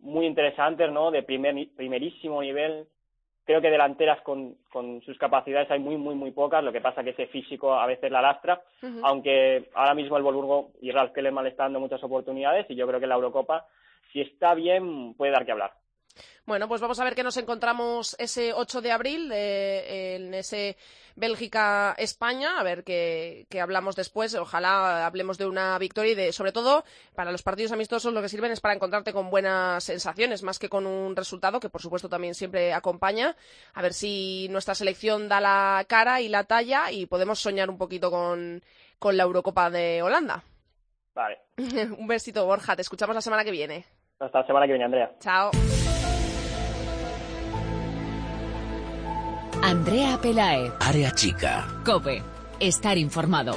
muy 0.00 0.26
interesantes, 0.26 0.90
¿no? 0.90 1.10
De 1.10 1.22
primer, 1.22 1.54
primerísimo 1.76 2.40
nivel. 2.40 2.86
Creo 3.44 3.60
que 3.60 3.70
delanteras 3.70 4.20
con, 4.22 4.56
con 4.70 5.02
sus 5.02 5.18
capacidades 5.18 5.70
hay 5.70 5.80
muy, 5.80 5.96
muy, 5.96 6.14
muy 6.14 6.30
pocas. 6.30 6.62
Lo 6.62 6.72
que 6.72 6.80
pasa 6.80 7.02
que 7.02 7.10
ese 7.10 7.26
físico 7.26 7.74
a 7.74 7.86
veces 7.86 8.10
la 8.10 8.22
lastra. 8.22 8.62
Aunque 9.02 9.68
ahora 9.74 9.94
mismo 9.94 10.16
el 10.16 10.22
Volburgo 10.22 10.70
y 10.80 10.92
Ralf 10.92 11.12
Kellerman 11.12 11.44
le 11.44 11.50
está 11.50 11.64
dando 11.64 11.80
muchas 11.80 12.02
oportunidades 12.02 12.66
y 12.70 12.74
yo 12.74 12.86
creo 12.86 13.00
que 13.00 13.06
la 13.06 13.16
Eurocopa, 13.16 13.66
si 14.12 14.20
está 14.20 14.54
bien, 14.54 15.14
puede 15.14 15.32
dar 15.32 15.44
que 15.44 15.52
hablar. 15.52 15.72
Bueno, 16.44 16.68
pues 16.68 16.80
vamos 16.80 16.98
a 16.98 17.04
ver 17.04 17.14
qué 17.14 17.22
nos 17.22 17.36
encontramos 17.36 18.16
ese 18.18 18.52
8 18.52 18.80
de 18.80 18.92
abril 18.92 19.30
eh, 19.32 20.16
en 20.16 20.34
ese 20.34 20.76
Bélgica-España, 21.14 22.58
a 22.58 22.62
ver 22.62 22.84
qué, 22.84 23.46
hablamos 23.60 23.96
después. 23.96 24.34
Ojalá 24.34 25.06
hablemos 25.06 25.38
de 25.38 25.46
una 25.46 25.78
victoria 25.78 26.12
y 26.12 26.14
de, 26.14 26.32
sobre 26.32 26.52
todo, 26.52 26.84
para 27.14 27.32
los 27.32 27.42
partidos 27.42 27.72
amistosos 27.72 28.12
lo 28.12 28.22
que 28.22 28.28
sirven 28.28 28.50
es 28.50 28.60
para 28.60 28.74
encontrarte 28.74 29.12
con 29.12 29.30
buenas 29.30 29.84
sensaciones, 29.84 30.42
más 30.42 30.58
que 30.58 30.68
con 30.68 30.86
un 30.86 31.14
resultado 31.14 31.60
que, 31.60 31.68
por 31.68 31.80
supuesto, 31.80 32.08
también 32.08 32.34
siempre 32.34 32.72
acompaña. 32.72 33.36
A 33.74 33.82
ver 33.82 33.92
si 33.92 34.48
nuestra 34.50 34.74
selección 34.74 35.28
da 35.28 35.40
la 35.40 35.84
cara 35.88 36.20
y 36.20 36.28
la 36.28 36.44
talla 36.44 36.90
y 36.90 37.06
podemos 37.06 37.38
soñar 37.38 37.70
un 37.70 37.78
poquito 37.78 38.10
con, 38.10 38.62
con 38.98 39.16
la 39.16 39.22
Eurocopa 39.22 39.70
de 39.70 40.02
Holanda. 40.02 40.42
Vale. 41.14 41.38
un 41.56 42.06
besito, 42.06 42.44
Borja. 42.46 42.74
Te 42.74 42.82
escuchamos 42.82 43.14
la 43.14 43.22
semana 43.22 43.44
que 43.44 43.50
viene. 43.50 43.84
Hasta 44.18 44.40
la 44.40 44.46
semana 44.46 44.66
que 44.66 44.72
viene, 44.72 44.84
Andrea. 44.84 45.12
Chao. 45.20 45.50
Andrea 49.62 50.18
Pelae. 50.20 50.72
Área 50.80 51.12
chica. 51.12 51.66
Cope. 51.84 52.20
Estar 52.58 52.98
informado. 52.98 53.56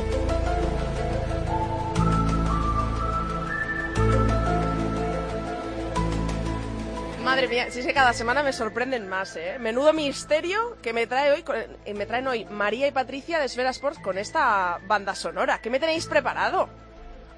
Madre 7.24 7.48
mía, 7.48 7.72
si 7.72 7.80
es 7.80 7.88
que 7.88 7.94
cada 7.94 8.14
semana 8.14 8.44
me 8.44 8.54
sorprenden 8.54 9.10
más, 9.10 9.36
¿eh? 9.36 9.58
Menudo 9.60 9.94
misterio 9.94 10.78
que 10.84 10.94
me 10.94 11.08
trae 11.08 11.32
hoy, 11.32 11.44
eh, 11.86 11.94
me 11.96 12.06
traen 12.06 12.28
hoy 12.28 12.46
María 12.46 12.88
y 12.88 12.92
Patricia 12.92 13.40
de 13.40 13.46
Esfera 13.46 13.72
Sports 13.72 13.98
con 14.00 14.20
esta 14.20 14.80
banda 14.88 15.16
sonora. 15.16 15.60
¿Qué 15.60 15.72
me 15.72 15.80
tenéis 15.80 16.06
preparado? 16.06 16.70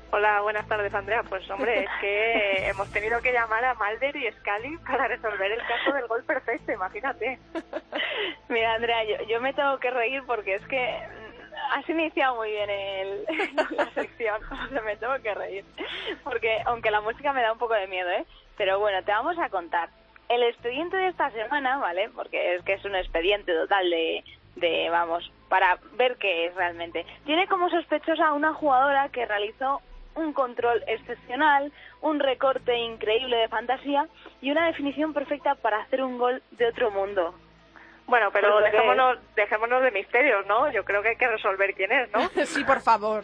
Hola, 0.09 0.39
buenas 0.41 0.65
tardes, 0.67 0.93
Andrea. 0.93 1.21
Pues 1.23 1.49
hombre, 1.49 1.83
es 1.83 1.89
que 1.99 2.67
hemos 2.69 2.89
tenido 2.91 3.21
que 3.21 3.33
llamar 3.33 3.63
a 3.65 3.73
Malder 3.73 4.15
y 4.15 4.31
Scali 4.31 4.77
para 4.77 5.07
resolver 5.07 5.51
el 5.51 5.61
caso 5.65 5.91
del 5.91 6.07
gol 6.07 6.23
perfecto, 6.23 6.71
imagínate. 6.71 7.39
Mira, 8.49 8.75
Andrea, 8.75 9.03
yo, 9.27 9.41
me 9.41 9.53
tengo 9.53 9.77
que 9.79 9.91
reír 9.91 10.23
porque 10.25 10.55
es 10.55 10.67
que 10.67 10.97
has 11.73 11.89
iniciado 11.89 12.35
muy 12.37 12.51
bien 12.51 12.69
el, 12.69 13.25
la 13.75 13.89
sección, 13.91 14.41
o 14.45 14.67
sea, 14.69 14.81
me 14.81 14.95
tengo 14.95 15.21
que 15.21 15.33
reír. 15.33 15.65
Porque 16.23 16.61
aunque 16.65 16.89
la 16.89 17.01
música 17.01 17.33
me 17.33 17.41
da 17.41 17.51
un 17.51 17.59
poco 17.59 17.73
de 17.73 17.87
miedo, 17.87 18.09
¿eh? 18.09 18.25
Pero 18.57 18.79
bueno, 18.79 19.03
te 19.03 19.11
vamos 19.11 19.37
a 19.37 19.49
contar. 19.49 19.89
El 20.29 20.43
expediente 20.43 20.95
de 20.95 21.07
esta 21.07 21.31
semana, 21.31 21.77
¿vale? 21.77 22.09
Porque 22.15 22.55
es 22.55 22.63
que 22.63 22.73
es 22.73 22.85
un 22.85 22.95
expediente 22.95 23.53
total 23.53 23.89
de, 23.89 24.23
de, 24.55 24.89
vamos, 24.89 25.29
para 25.49 25.77
ver 25.93 26.15
qué 26.17 26.47
es 26.47 26.55
realmente. 26.55 27.05
Tiene 27.25 27.47
como 27.47 27.69
sospechosa 27.69 28.27
a 28.27 28.33
una 28.33 28.53
jugadora 28.53 29.09
que 29.09 29.25
realizó 29.25 29.81
un 30.17 30.33
control 30.33 30.83
excepcional, 30.87 31.71
un 32.01 32.19
recorte 32.19 32.75
increíble 32.77 33.37
de 33.37 33.47
fantasía 33.47 34.07
y 34.41 34.51
una 34.51 34.67
definición 34.67 35.13
perfecta 35.13 35.55
para 35.55 35.81
hacer 35.81 36.03
un 36.03 36.17
gol 36.17 36.41
de 36.51 36.67
otro 36.67 36.91
mundo. 36.91 37.33
Bueno, 38.07 38.29
pero 38.31 38.59
dejémonos, 38.61 39.17
dejémonos 39.35 39.83
de 39.83 39.91
misterios, 39.91 40.45
¿no? 40.47 40.71
Yo 40.71 40.83
creo 40.85 41.01
que 41.01 41.09
hay 41.09 41.17
que 41.17 41.27
resolver 41.27 41.73
quién 41.73 41.91
es, 41.91 42.11
¿no? 42.11 42.27
sí, 42.45 42.63
por 42.63 42.81
favor. 42.81 43.23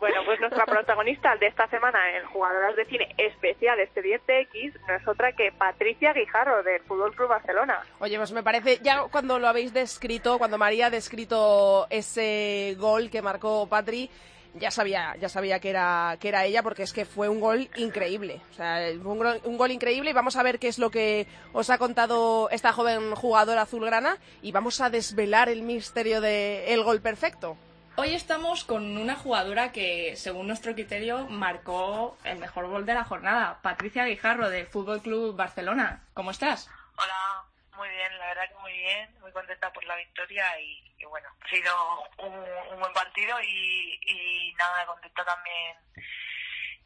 Bueno, 0.00 0.20
pues 0.26 0.38
nuestra 0.38 0.66
protagonista 0.66 1.34
de 1.36 1.46
esta 1.46 1.66
semana 1.68 1.98
en 2.16 2.26
Jugadoras 2.26 2.76
de 2.76 2.84
Cine 2.84 3.14
Especial 3.16 3.80
Expediente 3.80 4.40
X 4.40 4.74
no 4.86 4.94
es 4.96 5.08
otra 5.08 5.32
que 5.32 5.50
Patricia 5.52 6.12
Guijarro 6.12 6.62
del 6.62 6.82
Fútbol 6.82 7.14
Club 7.14 7.28
Barcelona. 7.28 7.80
Oye, 8.00 8.18
pues 8.18 8.32
me 8.32 8.42
parece, 8.42 8.80
ya 8.82 9.04
cuando 9.10 9.38
lo 9.38 9.48
habéis 9.48 9.72
descrito, 9.72 10.36
cuando 10.36 10.58
María 10.58 10.86
ha 10.86 10.90
descrito 10.90 11.86
ese 11.88 12.76
gol 12.78 13.08
que 13.08 13.22
marcó 13.22 13.66
Patri, 13.66 14.10
ya 14.54 14.70
sabía, 14.70 15.16
ya 15.20 15.28
sabía 15.28 15.60
que 15.60 15.70
era, 15.70 16.16
que 16.20 16.28
era 16.28 16.44
ella 16.44 16.62
porque 16.62 16.82
es 16.82 16.92
que 16.92 17.04
fue 17.04 17.28
un 17.28 17.40
gol 17.40 17.68
increíble. 17.76 18.40
O 18.52 18.54
sea, 18.54 18.80
un, 18.92 19.40
un, 19.44 19.58
gol 19.58 19.70
increíble 19.70 20.10
y 20.10 20.12
vamos 20.12 20.36
a 20.36 20.42
ver 20.42 20.58
qué 20.58 20.68
es 20.68 20.78
lo 20.78 20.90
que 20.90 21.26
os 21.52 21.70
ha 21.70 21.78
contado 21.78 22.48
esta 22.50 22.72
joven 22.72 23.14
jugadora 23.14 23.62
azulgrana 23.62 24.18
y 24.42 24.52
vamos 24.52 24.80
a 24.80 24.90
desvelar 24.90 25.48
el 25.48 25.62
misterio 25.62 26.20
del 26.20 26.64
el 26.68 26.82
gol 26.84 27.00
perfecto. 27.00 27.56
Hoy 27.96 28.12
estamos 28.12 28.64
con 28.64 28.96
una 28.98 29.14
jugadora 29.14 29.70
que, 29.70 30.16
según 30.16 30.48
nuestro 30.48 30.74
criterio, 30.74 31.26
marcó 31.26 32.18
el 32.24 32.38
mejor 32.38 32.66
gol 32.66 32.86
de 32.86 32.94
la 32.94 33.04
jornada, 33.04 33.60
Patricia 33.62 34.04
Guijarro 34.04 34.50
del 34.50 34.66
Fútbol 34.66 35.00
Club 35.00 35.36
Barcelona. 35.36 36.02
¿Cómo 36.12 36.32
estás? 36.32 36.68
Hola, 36.96 37.44
muy 37.76 37.88
bien, 37.88 38.18
la 38.18 38.26
verdad 38.26 38.48
que 38.48 38.54
muy 38.56 38.72
bien, 38.72 39.14
muy 39.20 39.32
contenta 39.32 39.72
por 39.72 39.84
la 39.84 39.96
victoria 39.96 40.58
y, 40.60 41.04
bueno, 41.04 41.28
ha 41.40 41.48
sido 41.48 41.72
un, 42.18 42.80
buen 42.80 42.92
partido 42.92 43.36
y, 43.42 44.54
nada, 44.58 44.86
contenta 44.86 45.24
también 45.24 45.76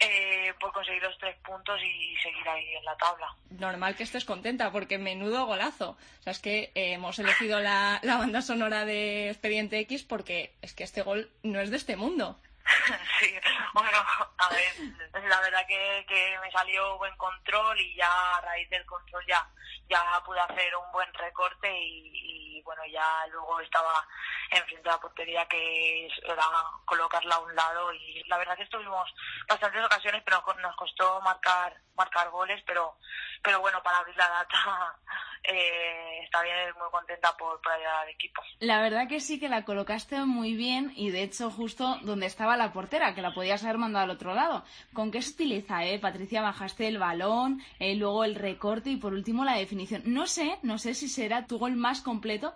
eh, 0.01 0.55
por 0.61 0.73
conseguir 0.73 1.03
los 1.03 1.17
tres 1.19 1.37
puntos 1.39 1.81
y, 1.83 2.17
seguir 2.17 2.49
ahí 2.49 2.75
en 2.75 2.85
la 2.85 2.97
tabla. 2.97 3.35
Normal 3.51 3.97
que 3.97 4.03
estés 4.03 4.25
contenta 4.25 4.71
porque 4.73 4.99
menudo 4.99 5.47
golazo. 5.47 5.91
O 6.21 6.23
sea, 6.23 6.33
es 6.33 6.41
que 6.41 6.73
eh, 6.75 6.93
hemos 6.93 7.19
elegido 7.19 7.61
la, 7.61 8.01
banda 8.03 8.43
sonora 8.43 8.85
de 8.85 9.31
Expediente 9.31 9.79
X 9.81 10.05
porque 10.05 10.55
es 10.63 10.75
que 10.75 10.85
este 10.85 11.03
gol 11.03 11.31
no 11.43 11.61
es 11.61 11.71
de 11.71 11.77
este 11.77 11.97
mundo. 11.97 12.41
sí, 13.21 13.35
bueno, 13.73 13.99
a 14.37 14.49
ver, 14.51 15.25
la 15.27 15.41
verdad 15.41 15.67
que, 15.67 16.05
que 16.07 16.39
me 16.43 16.51
salió 16.51 16.99
buen 16.99 17.17
control 17.17 17.81
y 17.81 17.95
ya 17.95 18.37
a 18.37 18.41
raíz 18.43 18.69
del 18.69 18.85
control 18.85 19.25
ya 19.27 19.49
ya 19.89 20.23
pude 20.25 20.41
hacer 20.41 20.77
un 20.77 20.93
buen 20.93 21.13
recorte 21.15 21.69
y, 21.73 22.48
bueno, 22.63 22.83
ya 22.91 23.27
luego 23.31 23.61
estaba 23.61 24.07
enfrente 24.51 24.89
a 24.89 24.93
la 24.93 25.01
portería 25.01 25.47
que 25.47 26.07
era 26.25 26.45
colocarla 26.85 27.35
a 27.35 27.41
un 27.41 27.55
lado 27.55 27.93
y 27.93 28.23
la 28.29 28.39
verdad 28.39 28.57
que 28.57 28.63
estuvimos 28.63 29.13
bastantes 29.49 29.85
ocasiones 29.85 30.23
pero 30.25 30.43
nos 30.63 30.77
costó 30.77 31.21
marcar 31.21 31.77
marcar 31.97 32.31
goles 32.31 32.63
pero 32.67 32.97
pero 33.43 33.61
bueno 33.61 33.83
para 33.83 33.99
abrir 33.99 34.17
la 34.17 34.29
data 34.29 34.97
eh, 35.45 36.21
está 36.25 36.43
bien 36.43 36.57
muy 36.79 36.91
contenta 36.91 37.37
por, 37.37 37.61
por 37.61 37.73
ayudar 37.73 38.05
al 38.05 38.09
equipo. 38.09 38.43
La 38.61 38.81
verdad 38.81 39.09
que 39.09 39.21
sí 39.21 39.39
que 39.39 39.49
la 39.49 39.65
colocaste 39.65 40.25
muy 40.25 40.55
bien 40.55 40.93
y 40.97 41.11
de 41.11 41.23
hecho 41.23 41.51
justo 41.51 41.99
donde 42.03 42.27
estaba 42.27 42.57
la 42.57 42.73
portera 42.73 43.15
que 43.15 43.23
la 43.23 43.35
podías 43.35 43.65
haber 43.65 43.79
mandado 43.79 44.05
al 44.05 44.11
otro 44.11 44.35
lado. 44.35 44.65
Con 44.93 45.11
qué 45.11 45.19
estiliza 45.19 45.85
eh 45.85 45.99
Patricia 45.99 46.43
bajaste 46.43 46.89
el 46.89 46.99
balón 46.99 47.63
eh, 47.79 47.95
luego 47.95 48.25
el 48.25 48.35
recorte 48.35 48.91
y 48.91 48.97
por 48.97 49.13
último 49.13 49.45
la 49.45 49.57
definición. 49.57 50.03
No 50.07 50.27
sé 50.27 50.59
no 50.63 50.79
sé 50.79 50.95
si 50.95 51.09
será 51.09 51.47
tu 51.47 51.59
gol 51.59 51.77
más 51.77 52.01
completo 52.01 52.48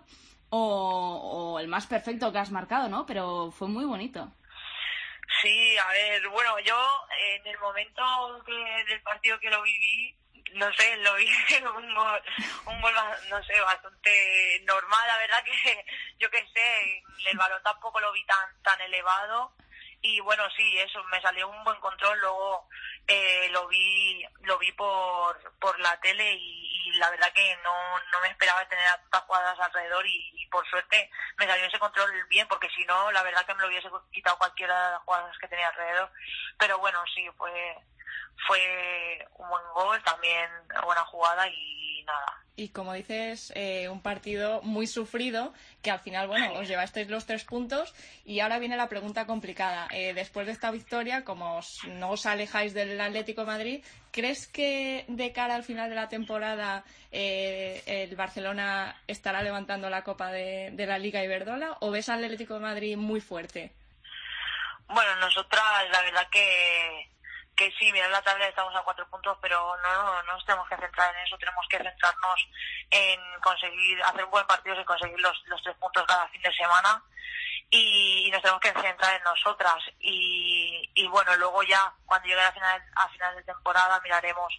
o, 0.51 1.59
el 1.61 1.69
más 1.69 1.87
perfecto 1.87 2.33
que 2.33 2.39
has 2.39 2.51
marcado, 2.51 2.89
¿no? 2.89 3.07
Pero 3.07 3.51
fue 3.51 3.69
muy 3.69 3.85
bonito. 3.85 4.31
Sí, 5.41 5.77
a 5.79 5.89
ver, 5.89 6.29
bueno, 6.29 6.59
yo 6.61 6.77
en 7.37 7.47
el 7.47 7.59
momento 7.59 8.03
del 8.87 9.03
partido 9.03 9.41
que 9.41 9.51
lo 9.51 9.63
viví, 9.63 10.15
no 10.55 10.73
sé, 10.75 10.97
lo 10.99 11.15
vi 11.15 11.27
un 11.77 11.95
gol, 11.95 12.23
un 12.67 12.81
gol, 12.81 12.93
no 13.31 13.43
sé, 13.45 13.61
bastante 13.61 14.63
normal, 14.67 15.07
la 15.07 15.19
verdad 15.19 15.43
que 15.45 15.85
yo 16.19 16.31
qué 16.31 16.47
sé, 16.53 17.31
el 17.31 17.39
balón 17.39 17.63
tampoco 17.63 17.99
lo 18.01 18.13
vi 18.13 18.25
tan, 18.27 18.63
tan 18.63 18.81
elevado 18.83 19.55
y 20.03 20.19
bueno, 20.21 20.43
sí, 20.57 20.79
eso, 20.79 21.03
me 21.05 21.21
salió 21.23 21.49
un 21.49 21.63
buen 21.63 21.79
control, 21.81 22.19
luego 22.21 22.69
eh, 23.07 23.49
lo 23.51 23.67
vi 23.69 24.25
lo 24.43 24.59
vi 24.59 24.73
por, 24.73 25.59
por 25.59 25.79
la 25.81 25.99
tele 26.01 26.35
y, 26.35 26.61
la 26.99 27.09
verdad 27.11 27.33
que 27.33 27.57
no, 27.65 27.99
no 28.13 28.21
me 28.21 28.29
esperaba 28.29 28.69
tener 28.69 28.85
tantas 28.85 29.23
jugadas 29.23 29.59
alrededor 29.59 30.05
y, 30.07 30.47
por 30.51 30.69
suerte 30.69 31.11
me 31.39 31.47
salió 31.47 31.65
ese 31.65 31.79
control 31.79 32.11
bien 32.29 32.47
porque 32.47 32.69
si 32.77 32.85
no 32.85 33.11
la 33.11 33.23
verdad 33.23 33.47
que 33.47 33.55
me 33.55 33.63
lo 33.63 33.69
hubiese 33.69 33.89
quitado 34.13 34.37
cualquiera 34.37 34.87
de 34.87 34.93
las 34.93 35.03
jugadas 35.03 35.39
que 35.39 35.49
tenía 35.49 35.69
alrededor. 35.69 36.11
Pero 36.59 36.79
bueno 36.79 37.03
sí 37.15 37.27
fue 37.39 37.77
fue 38.47 39.27
un 39.37 39.49
buen 39.49 39.65
gol 39.73 40.03
también 40.03 40.51
buena 40.85 41.05
jugada 41.07 41.49
y 41.49 41.82
nada 42.05 42.43
y 42.55 42.69
como 42.69 42.93
dices, 42.93 43.53
eh, 43.57 43.89
un 43.89 44.03
partido 44.03 44.61
muy 44.63 44.87
sufrido, 44.87 45.55
que 45.83 45.91
al 45.91 46.01
final, 46.01 46.29
bueno, 46.29 46.53
os 46.55 46.69
llevasteis 46.69 47.09
los 47.09 47.25
tres 47.25 47.45
puntos. 47.45 47.95
Y 48.25 48.41
ahora 48.41 48.59
viene 48.59 48.77
la 48.77 48.89
pregunta 48.89 49.27
complicada. 49.27 49.89
Eh, 49.91 50.13
después 50.13 50.47
de 50.47 50.53
esta 50.53 50.71
victoria, 50.71 51.25
como 51.25 51.61
no 51.87 52.11
os 52.11 52.27
alejáis 52.27 52.75
del 52.75 53.01
Atlético 53.01 53.43
de 53.43 53.47
Madrid, 53.47 53.85
¿crees 54.11 54.47
que 54.47 55.05
de 55.09 55.33
cara 55.33 55.55
al 55.55 55.65
final 55.65 55.89
de 55.89 55.97
la 55.97 56.09
temporada 56.09 56.85
eh, 57.11 57.83
el 57.87 58.15
Barcelona 58.17 58.97
estará 59.07 59.43
levantando 59.43 59.89
la 59.89 60.05
copa 60.05 60.31
de, 60.31 60.71
de 60.73 60.87
la 60.87 60.99
Liga 60.99 61.25
Iberdrola 61.25 61.79
o 61.81 61.91
ves 61.91 62.11
al 62.11 62.23
Atlético 62.23 62.55
de 62.55 62.61
Madrid 62.61 62.97
muy 62.97 63.21
fuerte? 63.21 63.73
Bueno, 64.89 65.17
nosotras, 65.17 65.63
la 65.91 66.03
verdad 66.03 66.29
que 66.31 67.12
que 67.57 67.71
sí, 67.79 67.93
mira 67.93 68.09
la 68.09 68.23
tabla 68.23 68.47
estamos 68.47 68.75
a 68.75 68.83
cuatro 68.83 69.07
puntos, 69.09 69.37
pero 69.41 69.77
no, 69.83 70.23
no 70.23 70.33
nos 70.33 70.45
tenemos 70.45 70.69
que 70.69 70.77
centrar 70.77 71.15
en 71.15 71.23
eso, 71.25 71.37
tenemos 71.39 71.67
que 71.69 71.79
centrarnos 71.79 72.49
en 72.91 73.21
conseguir 73.41 74.03
hacer 74.03 74.25
buen 74.27 74.47
partido 74.47 74.81
y 74.81 74.85
conseguir 74.85 75.21
los, 75.21 75.43
los 75.47 75.63
tres 75.63 75.77
puntos 75.77 76.05
cada 76.07 76.29
fin 76.29 76.43
de 76.43 76.53
semana. 76.53 77.03
Y, 77.71 78.31
nos 78.31 78.43
tenemos 78.43 78.61
que 78.61 78.73
centrar 78.73 79.17
en 79.17 79.23
nosotras. 79.23 79.79
Y, 80.01 80.91
y 80.95 81.07
bueno, 81.09 81.35
luego 81.37 81.63
ya 81.63 81.93
cuando 82.05 82.29
llegue 82.29 82.41
a 82.41 82.53
final, 82.53 82.83
a 82.97 83.09
final 83.09 83.37
de 83.37 83.43
temporada 83.45 84.01
miraremos 84.01 84.53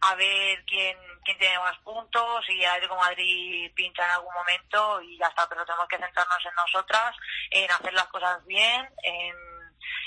a 0.00 0.14
ver 0.14 0.64
quién, 0.66 0.96
quién 1.24 1.38
tiene 1.38 1.58
más 1.58 1.78
puntos 1.78 2.48
y 2.48 2.64
a 2.64 2.78
ver 2.78 2.88
Madrid 2.90 3.72
pincha 3.74 4.04
en 4.04 4.10
algún 4.10 4.34
momento 4.34 5.00
y 5.02 5.18
ya 5.18 5.26
está, 5.26 5.48
pero 5.48 5.64
tenemos 5.64 5.88
que 5.88 5.98
centrarnos 5.98 6.44
en 6.44 6.54
nosotras, 6.54 7.16
en 7.50 7.70
hacer 7.70 7.92
las 7.92 8.06
cosas 8.08 8.44
bien, 8.46 8.88
en, 9.02 9.36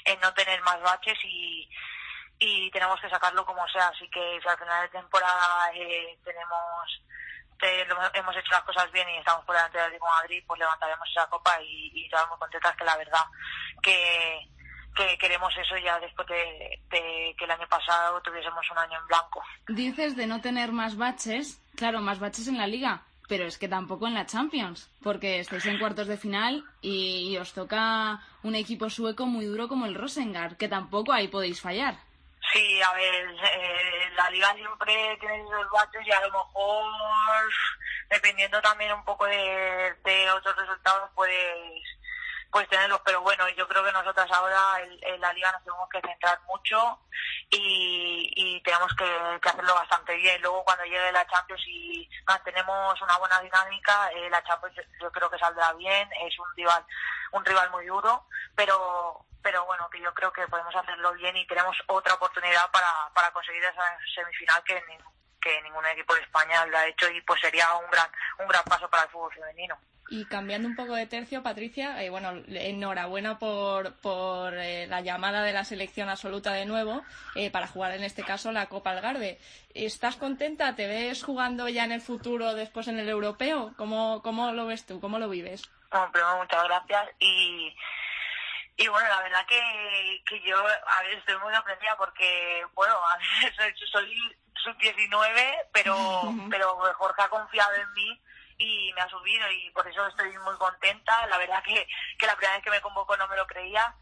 en 0.06 0.20
no 0.20 0.34
tener 0.34 0.62
más 0.62 0.80
baches 0.82 1.18
y 1.24 1.70
y 2.40 2.72
tenemos 2.72 3.00
que 3.02 3.10
sacarlo 3.10 3.46
como 3.46 3.68
sea. 3.68 3.90
Así 3.90 4.10
que 4.10 4.40
si 4.42 4.48
al 4.48 4.58
final 4.58 4.82
de 4.84 4.98
temporada 4.98 5.72
eh, 5.76 6.18
tenemos 6.24 7.02
hemos 8.14 8.36
hecho 8.36 8.52
las 8.52 8.64
cosas 8.64 8.92
bien 8.92 9.08
y 9.10 9.18
estamos 9.18 9.44
por 9.46 9.56
delante 9.56 9.78
del 9.78 9.92
de 9.92 10.00
Madrid, 10.00 10.44
pues 10.48 10.60
levantaremos 10.60 11.08
esa 11.10 11.28
copa 11.28 11.62
y, 11.62 12.06
estamos 12.06 12.30
muy 12.30 12.40
contentas 12.40 12.76
que 12.76 12.86
la 12.86 12.98
verdad 12.98 13.26
que, 13.82 14.48
que 14.96 15.18
queremos 15.18 15.54
eso 15.58 15.78
ya 15.78 16.00
después 16.00 16.28
de, 16.28 16.80
que 16.90 17.44
el 17.44 17.52
año 17.52 17.68
pasado 17.68 18.22
tuviésemos 18.22 18.66
un 18.72 18.78
año 18.78 19.00
en 19.00 19.08
blanco. 19.08 19.44
Dices 19.68 20.16
de 20.16 20.28
no 20.28 20.42
tener 20.42 20.72
más 20.72 20.96
baches, 20.96 21.62
claro, 21.76 22.02
más 22.02 22.20
baches 22.20 22.48
en 22.48 22.58
la 22.58 22.68
liga, 22.68 23.04
pero 23.28 23.46
es 23.46 23.58
que 23.58 23.68
tampoco 23.68 24.08
en 24.08 24.14
la 24.14 24.26
Champions, 24.26 24.90
porque 25.04 25.40
estáis 25.40 25.66
en 25.66 25.80
cuartos 25.80 26.08
de 26.08 26.18
final 26.18 26.64
y, 26.82 27.30
y 27.30 27.38
os 27.38 27.54
toca 27.54 28.22
un 28.42 28.56
equipo 28.56 28.90
sueco 28.90 29.26
muy 29.26 29.46
duro 29.46 29.68
como 29.68 29.86
el 29.86 29.96
Rosengard, 29.96 30.58
que 30.58 30.70
tampoco 30.70 31.12
ahí 31.12 31.28
podéis 31.28 31.62
fallar. 31.62 32.09
Sí, 32.52 32.82
a 32.82 32.94
ver, 32.94 33.30
eh, 33.54 34.12
la 34.16 34.30
liga 34.32 34.52
siempre 34.54 35.18
tiene 35.20 35.38
esos 35.44 35.70
baches 35.72 36.02
y 36.06 36.12
a 36.12 36.22
lo 36.22 36.32
mejor, 36.32 36.92
dependiendo 38.10 38.60
también 38.62 38.92
un 38.92 39.06
poco 39.06 39.26
de, 39.26 39.96
de 40.04 40.32
otros 40.32 40.56
resultados, 40.56 41.12
puedes, 41.14 41.84
puedes 42.52 42.68
tenerlos. 42.70 43.02
Pero 43.06 43.22
bueno, 43.22 43.48
yo 43.50 43.68
creo 43.68 43.84
que 43.84 43.92
nosotras 43.92 44.32
ahora 44.32 44.82
en, 44.82 45.22
la 45.22 45.32
liga 45.34 45.52
nos 45.52 45.64
tenemos 45.64 45.90
que 45.90 46.02
centrar 46.02 46.42
mucho 46.48 47.00
y, 47.52 48.32
y 48.36 48.62
tenemos 48.64 48.96
que, 48.96 49.06
hacerlo 49.48 49.76
bastante 49.76 50.16
bien. 50.16 50.42
Luego 50.42 50.64
cuando 50.64 50.86
llegue 50.86 51.12
la 51.12 51.28
Champions 51.28 51.62
y 51.68 52.10
mantenemos 52.26 53.00
una 53.00 53.18
buena 53.20 53.40
dinámica, 53.42 54.10
eh, 54.14 54.28
la 54.32 54.44
Champions 54.44 54.76
yo 55.00 55.12
creo 55.12 55.30
que 55.30 55.38
saldrá 55.38 55.72
bien. 55.74 56.10
Es 56.26 56.40
un 56.40 56.48
rival, 56.56 56.84
un 57.34 57.46
rival 57.46 57.70
muy 57.70 57.86
duro, 57.86 58.26
pero 58.56 59.29
pero 59.42 59.66
bueno, 59.66 59.90
que 59.90 60.02
yo 60.02 60.14
creo 60.14 60.32
que 60.34 60.48
podemos 60.48 60.76
hacerlo 60.76 61.14
bien 61.14 61.36
y 61.38 61.48
tenemos 61.48 61.76
otra 61.88 62.14
oportunidad 62.16 62.70
para, 62.72 62.88
para 63.14 63.32
conseguir 63.32 63.64
esa 63.64 63.84
semifinal 64.16 64.64
que, 64.64 64.76
ni- 64.88 64.98
que 65.42 65.62
ningún 65.62 65.86
equipo 65.88 66.14
de 66.16 66.22
España 66.22 66.66
lo 66.66 66.78
ha 66.78 66.86
hecho 66.88 67.10
y 67.10 67.22
pues 67.22 67.40
sería 67.42 67.66
un 67.76 67.90
gran 67.92 68.08
un 68.40 68.48
gran 68.48 68.64
paso 68.66 68.90
para 68.90 69.04
el 69.04 69.10
fútbol 69.10 69.34
femenino. 69.34 69.78
Y 70.12 70.26
cambiando 70.26 70.68
un 70.68 70.76
poco 70.76 70.96
de 70.96 71.06
tercio, 71.06 71.44
Patricia, 71.44 72.02
eh, 72.02 72.10
bueno, 72.10 72.32
enhorabuena 72.48 73.38
por, 73.38 73.96
por 74.02 74.56
eh, 74.58 74.88
la 74.88 75.02
llamada 75.02 75.44
de 75.44 75.54
la 75.54 75.64
selección 75.64 76.10
absoluta 76.10 76.52
de 76.54 76.66
nuevo 76.66 77.04
eh, 77.36 77.52
para 77.52 77.68
jugar 77.68 77.92
en 77.92 78.04
este 78.04 78.24
caso 78.24 78.52
la 78.52 78.66
Copa 78.66 78.90
Algarve. 78.90 79.38
¿Estás 79.76 80.16
contenta? 80.16 80.74
¿Te 80.76 80.88
ves 80.88 81.24
jugando 81.24 81.70
ya 81.70 81.84
en 81.84 81.92
el 81.92 82.02
futuro 82.02 82.56
después 82.56 82.88
en 82.88 82.98
el 82.98 83.08
europeo? 83.08 83.74
¿Cómo, 83.78 84.24
cómo 84.24 84.52
lo 84.52 84.66
ves 84.66 84.84
tú? 84.88 85.00
¿Cómo 85.00 85.20
lo 85.20 85.30
vives? 85.30 85.70
Bueno, 85.92 86.12
primero 86.12 86.38
muchas 86.38 86.64
gracias 86.64 87.10
y 87.20 87.76
y 88.80 88.88
bueno, 88.88 89.10
la 89.10 89.22
verdad 89.22 89.46
que, 89.46 90.24
que 90.26 90.40
yo 90.40 90.58
a 90.58 91.02
ver, 91.02 91.14
estoy 91.18 91.38
muy 91.40 91.54
sorprendida 91.54 91.98
porque, 91.98 92.66
bueno, 92.74 92.96
a 92.96 93.18
ver, 93.18 93.54
soy, 93.58 93.88
soy 93.92 94.38
sub-19, 94.64 95.68
pero, 95.74 95.98
pero 96.50 96.80
Jorge 96.94 97.22
ha 97.22 97.28
confiado 97.30 97.76
en 97.76 97.92
mí 97.92 98.22
y 98.58 98.94
me 98.94 99.02
ha 99.02 99.10
subido 99.10 99.52
y 99.52 99.70
por 99.72 99.86
eso 99.86 100.08
estoy 100.08 100.32
muy 100.38 100.56
contenta. 100.56 101.28
La 101.28 101.38
verdad 101.38 101.62
que, 101.62 101.86
que 102.18 102.26
la 102.26 102.38
primera 102.38 102.56
vez 102.56 102.64
que 102.64 102.70
me 102.70 102.80
convocó 102.80 103.18
no 103.18 103.28
me 103.28 103.36
lo 103.36 103.46
creía, 103.48 103.94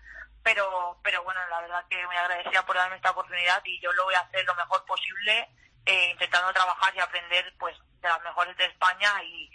pero, 0.43 0.99
pero 1.03 1.23
bueno, 1.23 1.41
la 1.49 1.61
verdad 1.61 1.83
que 1.89 2.05
muy 2.05 2.15
agradecida 2.15 2.63
por 2.63 2.75
darme 2.75 2.97
esta 2.97 3.09
oportunidad 3.09 3.59
y 3.65 3.79
yo 3.81 3.91
lo 3.93 4.03
voy 4.03 4.13
a 4.13 4.19
hacer 4.19 4.45
lo 4.45 4.53
mejor 4.53 4.85
posible, 4.85 5.49
eh, 5.87 6.09
intentando 6.11 6.53
trabajar 6.53 6.95
y 6.95 6.99
aprender 6.99 7.51
pues 7.57 7.75
de 7.99 8.09
las 8.09 8.21
mejores 8.21 8.55
de 8.57 8.65
España 8.65 9.23
y, 9.23 9.51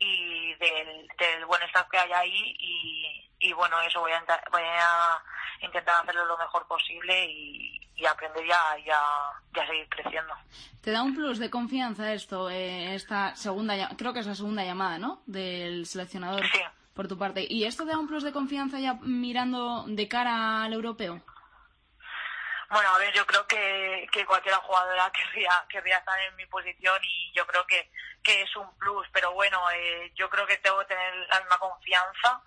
y 0.00 0.54
del, 0.56 1.08
del 1.16 1.46
buen 1.46 1.62
staff 1.62 1.88
que 1.88 1.96
hay 1.96 2.12
ahí 2.12 2.56
y, 2.58 3.25
y 3.46 3.52
bueno, 3.52 3.80
eso 3.82 4.00
voy 4.00 4.12
a, 4.12 4.24
voy 4.50 4.62
a 4.62 5.22
intentar 5.60 6.02
hacerlo 6.02 6.24
lo 6.26 6.36
mejor 6.36 6.66
posible 6.66 7.26
y, 7.26 7.80
y 7.96 8.06
aprender 8.06 8.44
ya, 8.46 8.76
ya, 8.84 9.00
ya 9.54 9.66
seguir 9.66 9.88
creciendo. 9.88 10.34
¿Te 10.82 10.90
da 10.90 11.02
un 11.02 11.14
plus 11.14 11.38
de 11.38 11.48
confianza 11.48 12.12
esto, 12.12 12.50
eh, 12.50 12.94
esta 12.94 13.34
segunda, 13.36 13.74
creo 13.96 14.12
que 14.12 14.20
es 14.20 14.26
la 14.26 14.34
segunda 14.34 14.64
llamada, 14.64 14.98
¿no? 14.98 15.22
Del 15.26 15.86
seleccionador 15.86 16.44
por 16.94 17.06
tu 17.06 17.16
parte. 17.16 17.46
¿Y 17.48 17.64
esto 17.64 17.84
te 17.84 17.90
da 17.90 17.98
un 17.98 18.08
plus 18.08 18.24
de 18.24 18.32
confianza 18.32 18.80
ya 18.80 18.94
mirando 18.94 19.84
de 19.86 20.08
cara 20.08 20.64
al 20.64 20.72
europeo? 20.72 21.22
Bueno, 22.68 22.88
a 22.90 22.98
ver, 22.98 23.14
yo 23.14 23.24
creo 23.26 23.46
que, 23.46 24.08
que 24.12 24.26
cualquier 24.26 24.56
jugadora 24.56 25.10
querría, 25.12 25.64
querría 25.68 25.98
estar 25.98 26.20
en 26.20 26.34
mi 26.36 26.46
posición 26.46 26.98
y 27.02 27.32
yo 27.32 27.46
creo 27.46 27.64
que, 27.66 27.90
que 28.24 28.42
es 28.42 28.56
un 28.56 28.76
plus, 28.78 29.06
pero 29.12 29.32
bueno, 29.32 29.60
eh, 29.70 30.12
yo 30.16 30.28
creo 30.28 30.46
que 30.46 30.58
tengo 30.58 30.80
que 30.80 30.86
tener 30.86 31.14
la 31.28 31.40
misma 31.40 31.58
confianza 31.58 32.42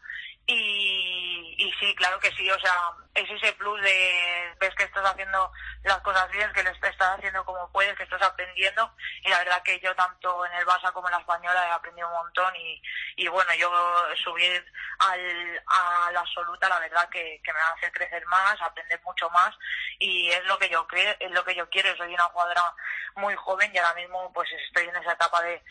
y, 0.52 1.56
y 1.60 1.72
sí, 1.80 1.94
claro 1.96 2.20
que 2.20 2.32
sí, 2.32 2.50
o 2.50 2.60
sea, 2.60 2.92
es 3.14 3.30
ese 3.30 3.54
plus 3.54 3.80
de 3.82 4.56
ves 4.60 4.74
que 4.76 4.84
estás 4.84 5.06
haciendo 5.06 5.52
las 5.84 6.00
cosas 6.00 6.30
bien, 6.32 6.52
que 6.54 6.64
lo 6.64 6.72
estás 6.72 6.96
haciendo 7.00 7.46
como 7.46 7.72
puedes, 7.72 7.96
que 7.96 8.04
estás 8.04 8.22
aprendiendo 8.24 8.92
y 9.24 9.30
la 9.30 9.38
verdad 9.40 9.62
que 9.62 9.80
yo 9.80 9.96
tanto 9.96 10.44
en 10.48 10.54
el 10.54 10.66
Barça 10.66 10.92
como 10.92 11.08
en 11.08 11.14
la 11.14 11.20
Española 11.20 11.68
he 11.68 11.72
aprendido 11.72 12.08
un 12.08 12.16
montón 12.16 12.56
y, 12.56 12.82
y 13.18 13.28
bueno, 13.28 13.52
yo 13.60 13.72
subir 14.24 14.66
al, 14.98 15.64
a 15.68 16.12
la 16.14 16.20
absoluta 16.22 16.68
la 16.68 16.80
verdad 16.80 17.08
que, 17.10 17.40
que 17.44 17.54
me 17.54 17.60
va 17.60 17.68
a 17.68 17.74
hacer 17.74 17.92
crecer 17.92 18.26
más, 18.26 18.60
aprender 18.62 19.00
mucho 19.04 19.30
más 19.30 19.56
y 20.00 20.32
es 20.32 20.44
lo 20.46 20.58
que 20.58 20.70
yo 20.70 20.88
creo, 20.88 21.16
es 21.20 21.32
lo 21.32 21.44
que 21.44 21.54
yo 21.54 21.70
quiero, 21.70 21.96
soy 21.96 22.12
una 22.12 22.24
jugadora 22.24 22.74
muy 23.16 23.36
joven 23.36 23.72
y 23.72 23.78
ahora 23.78 23.94
mismo 23.94 24.34
pues 24.34 24.50
estoy 24.66 24.88
en 24.88 24.96
esa 24.96 25.14
etapa 25.14 25.44
de 25.44 25.62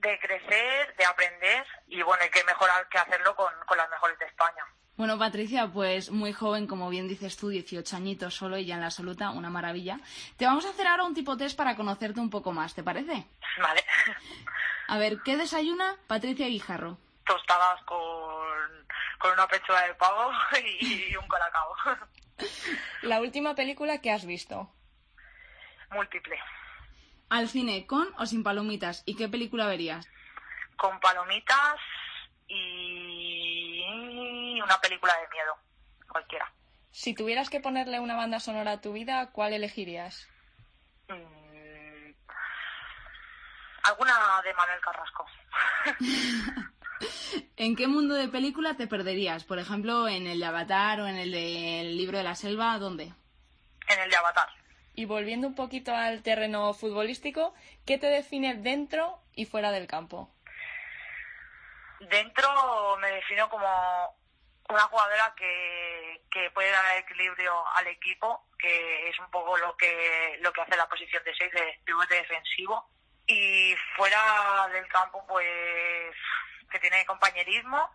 de 0.00 0.18
crecer, 0.18 0.96
de 0.96 1.04
aprender 1.04 1.66
y 1.86 2.02
bueno, 2.02 2.22
hay 2.22 2.30
que 2.30 2.44
mejorar 2.44 2.88
que 2.88 2.98
hacerlo 2.98 3.34
con, 3.36 3.52
con 3.66 3.76
las 3.76 3.88
mejores 3.90 4.18
de 4.18 4.26
España. 4.26 4.64
Bueno, 4.96 5.18
Patricia, 5.18 5.66
pues 5.72 6.10
muy 6.10 6.34
joven, 6.34 6.66
como 6.66 6.90
bien 6.90 7.08
dices 7.08 7.36
tú, 7.36 7.48
18 7.48 7.96
añitos 7.96 8.34
solo 8.34 8.58
y 8.58 8.66
ya 8.66 8.74
en 8.74 8.80
la 8.80 8.88
absoluta, 8.88 9.30
una 9.30 9.48
maravilla. 9.48 9.98
Te 10.36 10.44
vamos 10.44 10.66
a 10.66 10.70
hacer 10.70 10.86
ahora 10.86 11.04
un 11.04 11.14
tipo 11.14 11.38
test 11.38 11.56
para 11.56 11.74
conocerte 11.74 12.20
un 12.20 12.28
poco 12.28 12.52
más, 12.52 12.74
¿te 12.74 12.82
parece? 12.82 13.26
Vale. 13.62 13.82
A 14.88 14.98
ver, 14.98 15.18
¿qué 15.24 15.36
desayuna 15.36 15.96
Patricia 16.06 16.48
Guijarro? 16.48 16.98
Tostadas 17.24 17.82
con, 17.84 18.86
con 19.18 19.32
una 19.32 19.46
pechuga 19.46 19.86
de 19.86 19.94
pavo 19.94 20.32
y, 20.80 21.16
un 21.16 21.26
colacao. 21.28 21.74
La 23.02 23.20
última 23.20 23.54
película 23.54 24.02
que 24.02 24.10
has 24.10 24.26
visto. 24.26 24.70
Múltiple. 25.92 26.38
¿Al 27.30 27.48
cine 27.48 27.86
con 27.86 28.12
o 28.18 28.26
sin 28.26 28.42
palomitas? 28.42 29.04
¿Y 29.06 29.14
qué 29.14 29.28
película 29.28 29.66
verías? 29.66 30.08
Con 30.76 30.98
palomitas 30.98 31.76
y 32.48 34.60
una 34.60 34.80
película 34.80 35.14
de 35.14 35.28
miedo. 35.28 35.56
Cualquiera. 36.08 36.52
Si 36.90 37.14
tuvieras 37.14 37.48
que 37.48 37.60
ponerle 37.60 38.00
una 38.00 38.16
banda 38.16 38.40
sonora 38.40 38.72
a 38.72 38.80
tu 38.80 38.92
vida, 38.92 39.30
¿cuál 39.30 39.52
elegirías? 39.52 40.28
Mm, 41.08 42.10
alguna 43.84 44.42
de 44.42 44.54
Manuel 44.54 44.80
Carrasco. 44.80 45.24
¿En 47.56 47.76
qué 47.76 47.86
mundo 47.86 48.16
de 48.16 48.26
película 48.26 48.74
te 48.74 48.88
perderías? 48.88 49.44
Por 49.44 49.60
ejemplo, 49.60 50.08
en 50.08 50.26
el 50.26 50.40
de 50.40 50.46
Avatar 50.46 51.00
o 51.00 51.06
en 51.06 51.16
el 51.16 51.30
del 51.30 51.96
libro 51.96 52.18
de 52.18 52.24
la 52.24 52.34
selva, 52.34 52.76
¿dónde? 52.78 53.14
En 53.86 54.00
el 54.00 54.10
de 54.10 54.16
Avatar. 54.16 54.59
Y 55.00 55.06
volviendo 55.06 55.48
un 55.48 55.54
poquito 55.54 55.94
al 55.94 56.22
terreno 56.22 56.74
futbolístico, 56.74 57.54
¿qué 57.86 57.96
te 57.96 58.08
define 58.08 58.56
dentro 58.56 59.18
y 59.34 59.46
fuera 59.46 59.72
del 59.72 59.86
campo? 59.86 60.28
Dentro 62.00 62.98
me 62.98 63.10
defino 63.12 63.48
como 63.48 63.66
una 64.68 64.82
jugadora 64.82 65.34
que, 65.38 66.20
que 66.30 66.50
puede 66.50 66.70
dar 66.70 66.98
equilibrio 66.98 67.66
al 67.76 67.86
equipo, 67.86 68.44
que 68.58 69.08
es 69.08 69.18
un 69.18 69.30
poco 69.30 69.56
lo 69.56 69.74
que 69.78 70.36
lo 70.42 70.52
que 70.52 70.60
hace 70.60 70.76
la 70.76 70.86
posición 70.86 71.24
de 71.24 71.34
6 71.34 71.50
de 71.50 71.80
pivote 71.86 72.16
defensivo. 72.16 72.86
Y 73.26 73.74
fuera 73.96 74.68
del 74.70 74.86
campo, 74.88 75.24
pues 75.26 76.14
que 76.70 76.78
tiene 76.78 77.06
compañerismo 77.06 77.88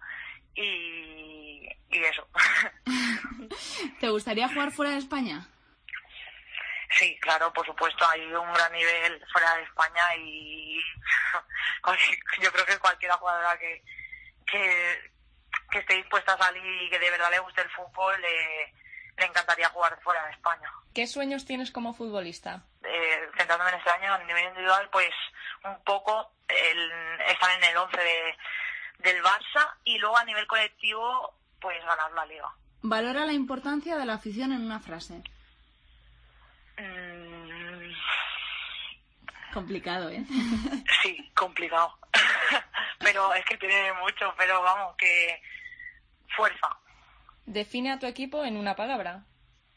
y, 0.56 1.70
y 1.92 2.04
eso. 2.04 2.28
¿Te 4.00 4.10
gustaría 4.10 4.48
jugar 4.48 4.72
fuera 4.72 4.94
de 4.94 4.98
España? 4.98 5.48
Sí, 6.92 7.18
claro, 7.20 7.52
por 7.52 7.66
supuesto, 7.66 8.08
hay 8.08 8.22
un 8.34 8.54
gran 8.54 8.72
nivel 8.72 9.24
fuera 9.32 9.56
de 9.56 9.64
España 9.64 10.16
y 10.18 10.80
yo 12.42 12.52
creo 12.52 12.66
que 12.66 12.80
cualquier 12.80 13.12
jugadora 13.14 13.58
que, 13.58 13.84
que, 14.46 15.12
que 15.72 15.80
esté 15.80 15.96
dispuesta 15.96 16.34
a 16.34 16.38
salir 16.38 16.82
y 16.84 16.90
que 16.90 17.00
de 17.00 17.12
verdad 17.12 17.32
le 17.32 17.40
guste 17.40 17.62
el 17.62 17.70
fútbol 17.72 18.20
le, 18.22 18.74
le 19.18 19.26
encantaría 19.26 19.70
jugar 19.70 20.00
fuera 20.02 20.26
de 20.26 20.32
España. 20.32 20.72
¿Qué 20.94 21.08
sueños 21.08 21.46
tienes 21.46 21.72
como 21.72 21.94
futbolista? 21.94 22.64
Eh, 22.84 23.30
centrándome 23.38 23.72
en 23.72 23.78
este 23.78 23.90
año 23.90 24.14
a 24.14 24.24
nivel 24.24 24.46
individual, 24.46 24.90
pues 24.92 25.12
un 25.64 25.84
poco 25.84 26.32
el, 26.48 26.92
estar 27.28 27.52
en 27.58 27.64
el 27.64 27.78
11 27.78 27.98
de, 27.98 28.38
del 29.00 29.24
Barça 29.24 29.76
y 29.84 29.98
luego 29.98 30.18
a 30.18 30.26
nivel 30.26 30.48
colectivo, 30.48 31.34
pues 31.60 31.84
ganar 31.84 32.12
la 32.12 32.26
liga. 32.26 32.50
Valora 32.82 33.26
la 33.26 33.34
importancia 33.34 33.98
de 33.98 34.06
la 34.06 34.14
afición 34.14 34.52
en 34.52 34.62
una 34.62 34.80
frase. 34.80 35.24
Mm, 36.78 37.92
Complicado, 39.56 40.10
¿eh? 40.10 40.22
Sí, 41.02 41.32
complicado. 41.34 41.98
pero 43.00 43.34
es 43.34 43.46
que 43.46 43.56
tiene 43.58 43.94
mucho, 43.94 44.34
pero 44.38 44.62
vamos, 44.62 44.96
que 44.98 45.42
fuerza, 46.36 46.68
Define 47.46 47.94
a 47.94 48.00
tu 48.00 48.06
equipo 48.06 48.44
en 48.44 48.58
una 48.58 48.76
palabra. 48.76 49.24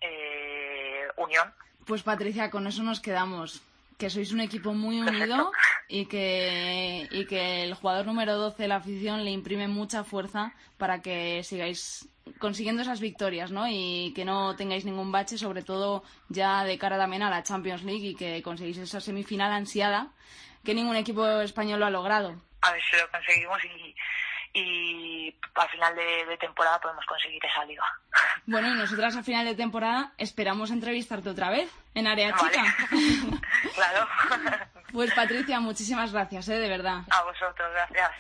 eh, 0.01 1.07
unión. 1.17 1.55
Pues 1.87 2.03
Patricia, 2.03 2.51
con 2.51 2.67
eso 2.67 2.83
nos 2.83 2.99
quedamos. 3.01 3.63
Que 3.99 4.11
sois 4.11 4.33
un 4.33 4.41
equipo 4.41 4.73
muy 4.75 5.01
unido 5.01 5.51
y 5.89 6.07
que, 6.07 7.09
y 7.11 7.27
que 7.27 7.65
el 7.65 7.75
jugador 7.75 8.07
número 8.07 8.37
12 8.37 8.63
de 8.63 8.69
la 8.69 8.77
afición 8.77 9.25
le 9.25 9.33
imprime 9.33 9.67
mucha 9.67 10.05
fuerza 10.05 10.55
para 10.77 11.03
que 11.03 11.43
sigáis 11.43 12.09
consiguiendo 12.39 12.83
esas 12.83 13.01
victorias, 13.01 13.51
¿no? 13.51 13.67
Y 13.69 14.13
que 14.15 14.25
no 14.25 14.55
tengáis 14.55 14.85
ningún 14.85 15.11
bache, 15.11 15.37
sobre 15.37 15.63
todo 15.63 16.05
ya 16.29 16.65
de 16.65 16.79
cara 16.79 16.97
también 16.97 17.23
a 17.23 17.31
la 17.31 17.43
Champions 17.43 17.83
League 17.83 18.07
y 18.07 18.15
que 18.15 18.43
conseguís 18.43 18.79
esa 18.79 19.01
semifinal 19.01 19.53
ansiada 19.53 20.13
que 20.65 20.75
ningún 20.75 20.97
equipo 20.97 21.27
español 21.41 21.81
lo 21.81 21.87
ha 21.87 21.91
logrado. 21.91 22.41
A 22.61 22.73
ver 22.73 22.83
si 22.91 22.97
lo 22.97 23.11
conseguimos 23.11 23.59
y, 23.65 23.95
y 24.59 25.37
a 25.55 25.69
final 25.69 25.95
de, 25.95 26.27
de 26.27 26.37
temporada 26.37 26.81
podemos 26.81 27.05
conseguir 27.07 27.45
esa 27.45 27.65
liga. 27.65 27.85
Bueno, 28.47 28.69
y 28.69 28.75
nosotras 28.75 29.17
a 29.17 29.23
final 29.23 29.45
de 29.45 29.55
temporada 29.55 30.13
esperamos 30.19 30.71
entrevistarte 30.71 31.29
otra 31.31 31.51
vez 31.51 31.71
en 31.95 32.07
Área 32.07 32.33
Vale. 32.33 32.51
Chica. 32.51 32.65
Claro. 33.75 34.09
Pues 34.93 35.13
Patricia, 35.15 35.61
muchísimas 35.61 36.13
gracias, 36.13 36.49
¿eh? 36.49 36.59
de 36.59 36.69
verdad. 36.69 37.03
A 37.11 37.23
vosotros, 37.25 37.69
gracias. 37.73 38.11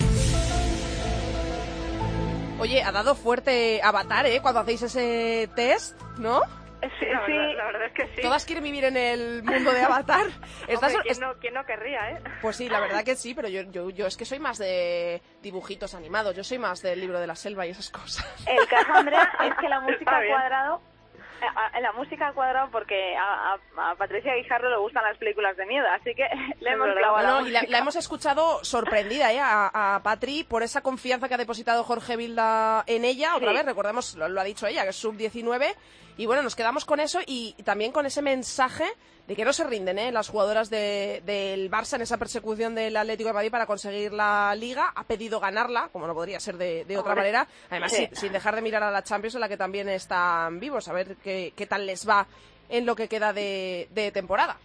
Oye, 2.61 2.82
ha 2.82 2.91
dado 2.91 3.14
fuerte 3.14 3.80
Avatar, 3.82 4.26
¿eh? 4.26 4.41
Cuando 4.43 4.61
hacéis 4.61 4.82
ese 4.82 5.49
test, 5.55 6.01
¿no? 6.18 6.43
Sí, 6.81 7.07
la, 7.07 7.20
verdad, 7.20 7.55
la 7.57 7.64
verdad 7.66 7.85
es 7.87 7.93
que 7.93 8.07
sí. 8.16 8.22
Todas 8.22 8.45
quieren 8.45 8.62
vivir 8.64 8.85
en 8.85 8.97
el 8.97 9.43
mundo 9.43 9.72
de 9.72 9.83
Avatar. 9.83 10.26
Estás- 10.68 10.95
Hombre, 10.95 11.03
¿quién, 11.03 11.12
es- 11.12 11.18
no, 11.20 11.35
quién 11.41 11.55
no 11.55 11.64
querría, 11.64 12.11
eh? 12.11 12.22
Pues 12.41 12.57
sí, 12.57 12.68
la 12.68 12.81
verdad 12.81 13.03
que 13.05 13.16
sí, 13.16 13.35
pero 13.35 13.49
yo, 13.49 13.62
yo, 13.62 13.91
yo 13.91 14.07
es 14.07 14.16
que 14.16 14.24
soy 14.24 14.39
más 14.39 14.59
de 14.59 15.20
dibujitos 15.43 15.95
animados, 15.95 16.37
yo 16.37 16.45
soy 16.45 16.59
más 16.59 16.81
del 16.83 17.01
libro 17.01 17.18
de 17.20 17.26
la 17.26 17.35
selva 17.37 17.66
y 17.66 17.70
esas 17.70 17.91
cosas. 17.91 18.24
El 18.47 18.66
caso, 18.68 18.93
Andrea, 18.93 19.29
es 19.45 19.55
que 19.61 19.68
la 19.68 19.81
música 19.81 20.16
ha 20.16 20.20
bien. 20.20 20.35
cuadrado. 20.35 20.81
a- 21.41 21.66
a- 21.76 21.81
La 21.81 21.93
música 21.93 22.29
ha 22.29 22.33
cuadrado 22.33 22.70
porque 22.70 23.16
a, 23.16 23.55
a- 23.76 23.91
a 23.91 23.95
Patricia 23.97 24.35
Guijarro 24.37 24.70
le 24.70 24.76
gustan 24.79 25.03
las 25.05 25.16
películas 25.18 25.57
de 25.57 25.66
miedo, 25.66 25.87
así 26.01 26.14
que 26.14 26.26
le 26.61 26.70
hemos 26.70 26.89
clavado 26.97 27.47
y 27.47 27.51
la, 27.51 27.61
música. 27.61 27.70
la 27.72 27.79
hemos 27.79 27.97
escuchado 27.97 28.64
sorprendida 28.64 29.33
¿eh? 29.33 29.41
a, 29.41 29.95
a 29.97 30.03
Patri 30.03 30.45
por 30.45 30.62
esa 30.62 30.81
confianza 30.81 31.29
que 31.29 31.35
ha 31.35 31.39
depositado 31.39 31.83
Jorge 31.85 32.16
Vilda 32.16 32.85
en 32.87 33.05
ella. 33.05 33.35
Otra 33.37 33.51
Sí. 33.51 33.57
vez, 33.57 33.66
recordemos, 33.66 34.14
lo, 34.16 34.29
lo 34.29 34.41
ha 34.41 34.45
dicho 34.45 34.66
ella, 34.66 34.85
que 34.85 34.91
es 34.91 34.97
sub-19. 34.97 35.74
Y 36.19 36.27
bueno, 36.27 36.43
nos 36.43 36.55
quedamos 36.55 36.85
con 36.85 37.01
eso 37.01 37.21
y, 37.27 37.55
y 37.57 37.62
también 37.62 37.93
con 37.93 38.05
ese 38.05 38.21
mensaje 38.21 38.85
de 39.27 39.37
que 39.37 39.45
no 39.45 39.53
se 39.53 39.62
rinden 39.64 39.99
¿eh? 39.99 40.11
las 40.12 40.29
jugadoras 40.29 40.69
de- 40.69 41.23
del 41.25 41.71
Barça 41.71 41.95
en 41.95 42.03
esa 42.03 42.16
persecución 42.16 42.75
del 42.75 42.97
Atlético 42.97 43.29
de 43.29 43.35
Madrid 43.35 43.51
para 43.51 43.66
conseguir 43.66 44.12
la 44.12 44.55
Liga. 44.57 44.93
Ha 44.95 45.05
pedido 45.05 45.39
ganarla, 45.41 45.89
como 45.93 46.07
no 46.07 46.14
podría 46.14 46.41
ser 46.41 46.57
de, 46.59 46.85
de 46.85 46.99
otra 46.99 47.14
manera. 47.14 47.47
Además, 47.71 47.93
sí. 47.93 48.07
sin, 48.09 48.16
sin 48.16 48.33
dejar 48.33 48.55
de 48.57 48.62
mirar 48.62 48.83
a 48.83 48.91
la 48.91 49.03
Champions, 49.05 49.37
en 49.37 49.41
la 49.43 49.49
que 49.49 49.57
también 49.57 49.89
están 49.89 50.59
vivos, 50.61 50.89
a 50.89 50.93
ver 50.93 51.16
qué, 51.23 51.53
qué 51.57 51.66
tal 51.66 51.87
les 51.87 52.09
va 52.09 52.27
en 52.69 52.85
lo 52.85 52.95
que 52.97 53.09
queda 53.09 53.33
de, 53.33 53.89
de 53.93 54.11
temporada. 54.11 54.57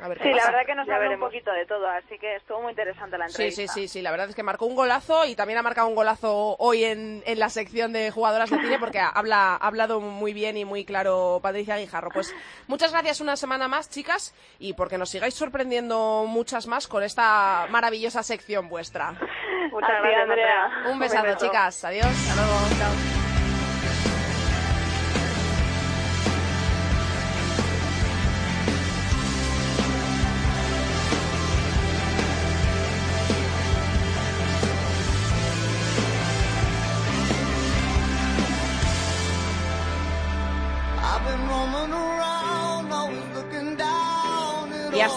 A 0.00 0.08
ver 0.08 0.18
qué 0.18 0.24
Sí, 0.24 0.30
la 0.30 0.36
pasa. 0.38 0.50
verdad 0.50 0.66
que 0.66 0.74
nos 0.74 0.86
Ya 0.86 0.96
habló 0.96 1.10
un 1.12 1.20
poquito 1.20 1.52
de 1.52 1.66
todo, 1.66 1.86
así 1.88 2.18
que 2.18 2.36
estuvo 2.36 2.60
muy 2.62 2.70
interesante 2.70 3.16
la 3.16 3.28
Sí, 3.28 3.42
entrevista. 3.44 3.72
sí, 3.74 3.82
sí, 3.82 3.88
sí, 3.88 4.02
la 4.02 4.10
verdad 4.10 4.28
es 4.28 4.34
que 4.34 4.42
marcó 4.42 4.66
un 4.66 4.74
golazo 4.74 5.24
y 5.24 5.36
también 5.36 5.58
ha 5.58 5.62
marcado 5.62 5.86
un 5.86 5.94
golazo 5.94 6.56
hoy 6.58 6.84
en, 6.84 7.22
en 7.26 7.38
la 7.38 7.48
sección 7.48 7.92
de 7.92 8.10
jugadoras 8.10 8.50
de 8.50 8.58
cine 8.58 8.78
porque 8.80 8.98
ha, 8.98 9.08
habla, 9.08 9.54
ha 9.54 9.66
hablado 9.66 10.00
muy 10.00 10.32
bien 10.32 10.56
y 10.56 10.64
muy 10.64 10.84
claro 10.84 11.38
Patricia 11.42 11.76
Guijarro. 11.76 12.10
Pues 12.10 12.34
muchas 12.66 12.90
gracias 12.92 13.20
una 13.20 13.36
semana 13.36 13.68
más, 13.68 13.88
chicas, 13.88 14.34
y 14.58 14.72
porque 14.74 14.98
nos 14.98 15.10
sigáis 15.10 15.34
sorprendiendo 15.34 16.24
muchas 16.26 16.66
más 16.66 16.88
con 16.88 17.02
esta 17.02 17.66
maravillosa 17.70 18.22
sección 18.22 18.68
vuestra. 18.68 19.12
Muchas 19.70 19.90
gracias, 20.02 20.22
Andrea. 20.22 20.68
Un 20.92 20.98
besazo, 20.98 21.36
chicas. 21.46 21.84
Adiós. 21.84 22.04
Hasta 22.06 22.34
luego. 22.34 22.54
I've 22.54 23.13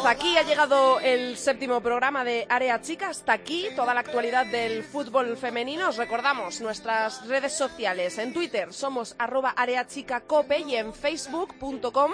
hasta 0.08 0.26
aquí 0.26 0.38
ha 0.38 0.44
llegado 0.44 1.02
el 1.02 1.36
séptimo 1.36 1.82
programa 1.82 2.24
de 2.24 2.46
Área 2.48 2.80
Chica. 2.80 3.10
Hasta 3.10 3.34
aquí 3.34 3.68
toda 3.76 3.94
la 3.94 4.00
actualidad 4.00 4.46
del 4.46 4.86
fútbol 4.86 5.36
femenino. 5.36 5.90
Os 5.90 5.98
recordamos 5.98 6.62
nuestras 6.62 7.28
redes 7.28 7.52
sociales. 7.52 8.18
En 8.18 8.32
Twitter 8.32 8.72
somos 8.72 9.18
arroba 9.20 9.50
areachicacope 9.50 10.60
y 10.60 10.76
en 10.78 10.94
facebook.com 10.94 12.14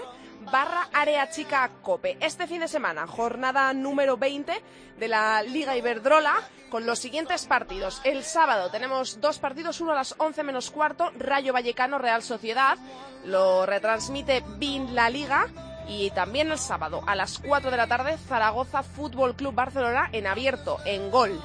barra 0.51 0.89
areachicacope. 0.91 2.17
Este 2.19 2.47
fin 2.47 2.61
de 2.61 2.67
semana, 2.67 3.05
jornada 3.05 3.71
número 3.73 4.17
20 4.17 4.53
de 4.97 5.07
la 5.07 5.43
Liga 5.43 5.77
Iberdrola 5.77 6.33
con 6.71 6.87
los 6.87 6.97
siguientes 6.97 7.45
partidos. 7.45 8.01
El 8.05 8.23
sábado 8.23 8.71
tenemos 8.71 9.21
dos 9.21 9.37
partidos, 9.37 9.81
uno 9.81 9.91
a 9.91 9.95
las 9.95 10.15
11 10.17 10.41
menos 10.41 10.71
cuarto, 10.71 11.11
Rayo 11.19 11.53
Vallecano 11.53 11.99
Real 11.99 12.23
Sociedad. 12.23 12.75
Lo 13.23 13.67
retransmite 13.67 14.43
BIN 14.57 14.95
La 14.95 15.11
Liga. 15.11 15.72
Y 15.88 16.11
también 16.11 16.51
el 16.51 16.59
sábado 16.59 17.01
a 17.07 17.15
las 17.15 17.39
4 17.39 17.71
de 17.71 17.77
la 17.77 17.88
tarde, 17.88 18.17
Zaragoza 18.17 18.84
Fútbol 18.84 19.36
Club 19.36 19.53
Barcelona 19.53 20.09
en 20.11 20.27
abierto, 20.27 20.77
en 20.86 21.11
gol. 21.11 21.41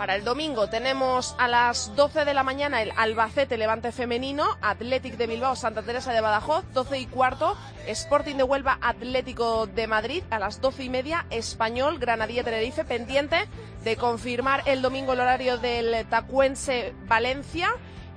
Para 0.00 0.14
el 0.14 0.24
domingo 0.24 0.66
tenemos 0.68 1.34
a 1.36 1.46
las 1.46 1.94
12 1.94 2.24
de 2.24 2.32
la 2.32 2.42
mañana 2.42 2.80
el 2.80 2.90
Albacete 2.96 3.58
Levante 3.58 3.92
Femenino, 3.92 4.46
Athletic 4.62 5.18
de 5.18 5.26
Bilbao 5.26 5.54
Santa 5.56 5.82
Teresa 5.82 6.14
de 6.14 6.22
Badajoz, 6.22 6.64
12 6.72 7.00
y 7.00 7.06
cuarto, 7.06 7.54
Sporting 7.86 8.36
de 8.36 8.42
Huelva 8.42 8.78
Atlético 8.80 9.66
de 9.66 9.86
Madrid, 9.86 10.22
a 10.30 10.38
las 10.38 10.62
12 10.62 10.84
y 10.84 10.88
media 10.88 11.26
Español 11.28 11.98
Granadilla 11.98 12.44
Tenerife, 12.44 12.84
pendiente 12.84 13.46
de 13.84 13.96
confirmar 13.96 14.62
el 14.64 14.80
domingo 14.80 15.12
el 15.12 15.20
horario 15.20 15.58
del 15.58 16.06
Tacuense 16.08 16.94
Valencia. 17.06 17.70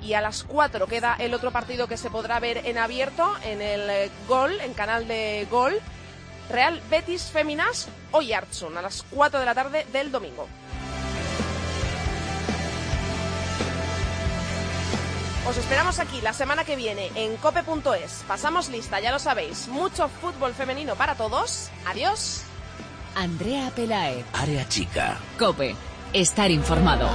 Y 0.04 0.14
a 0.14 0.22
las 0.22 0.44
4 0.44 0.88
queda 0.88 1.16
el 1.18 1.34
otro 1.34 1.52
partido 1.52 1.88
que 1.88 1.98
se 1.98 2.10
podrá 2.10 2.40
ver 2.40 2.66
en 2.66 2.78
abierto 2.78 3.34
en 3.44 3.62
el 3.62 3.90
eh, 3.90 4.12
Gol, 4.28 4.60
en 4.60 4.74
canal 4.74 5.08
de 5.08 5.48
Gol. 5.50 5.80
Real 6.50 6.82
Betis 6.90 7.24
Féminas 7.32 7.88
hoy 8.12 8.34
Artsun 8.34 8.78
a 8.78 8.82
las 8.82 9.04
4 9.12 9.40
de 9.40 9.46
la 9.46 9.56
tarde 9.56 9.86
del 9.94 10.12
domingo. 10.12 10.48
Os 15.48 15.58
esperamos 15.58 16.00
aquí 16.00 16.22
la 16.22 16.32
semana 16.32 16.64
que 16.64 16.78
viene 16.78 17.12
en 17.16 17.36
cope.es. 17.38 18.24
Pasamos 18.28 18.70
lista, 18.70 19.02
ya 19.02 19.12
lo 19.12 19.20
sabéis. 19.20 19.68
Mucho 19.68 20.08
fútbol 20.08 20.54
femenino 20.54 20.96
para 20.96 21.16
todos. 21.16 21.70
Adiós. 21.86 22.44
Andrea 23.16 23.70
Pelae. 23.76 24.24
Área 24.34 24.68
chica. 24.70 25.18
Cope 25.38 25.76
estar 26.14 26.52
informado. 26.52 27.08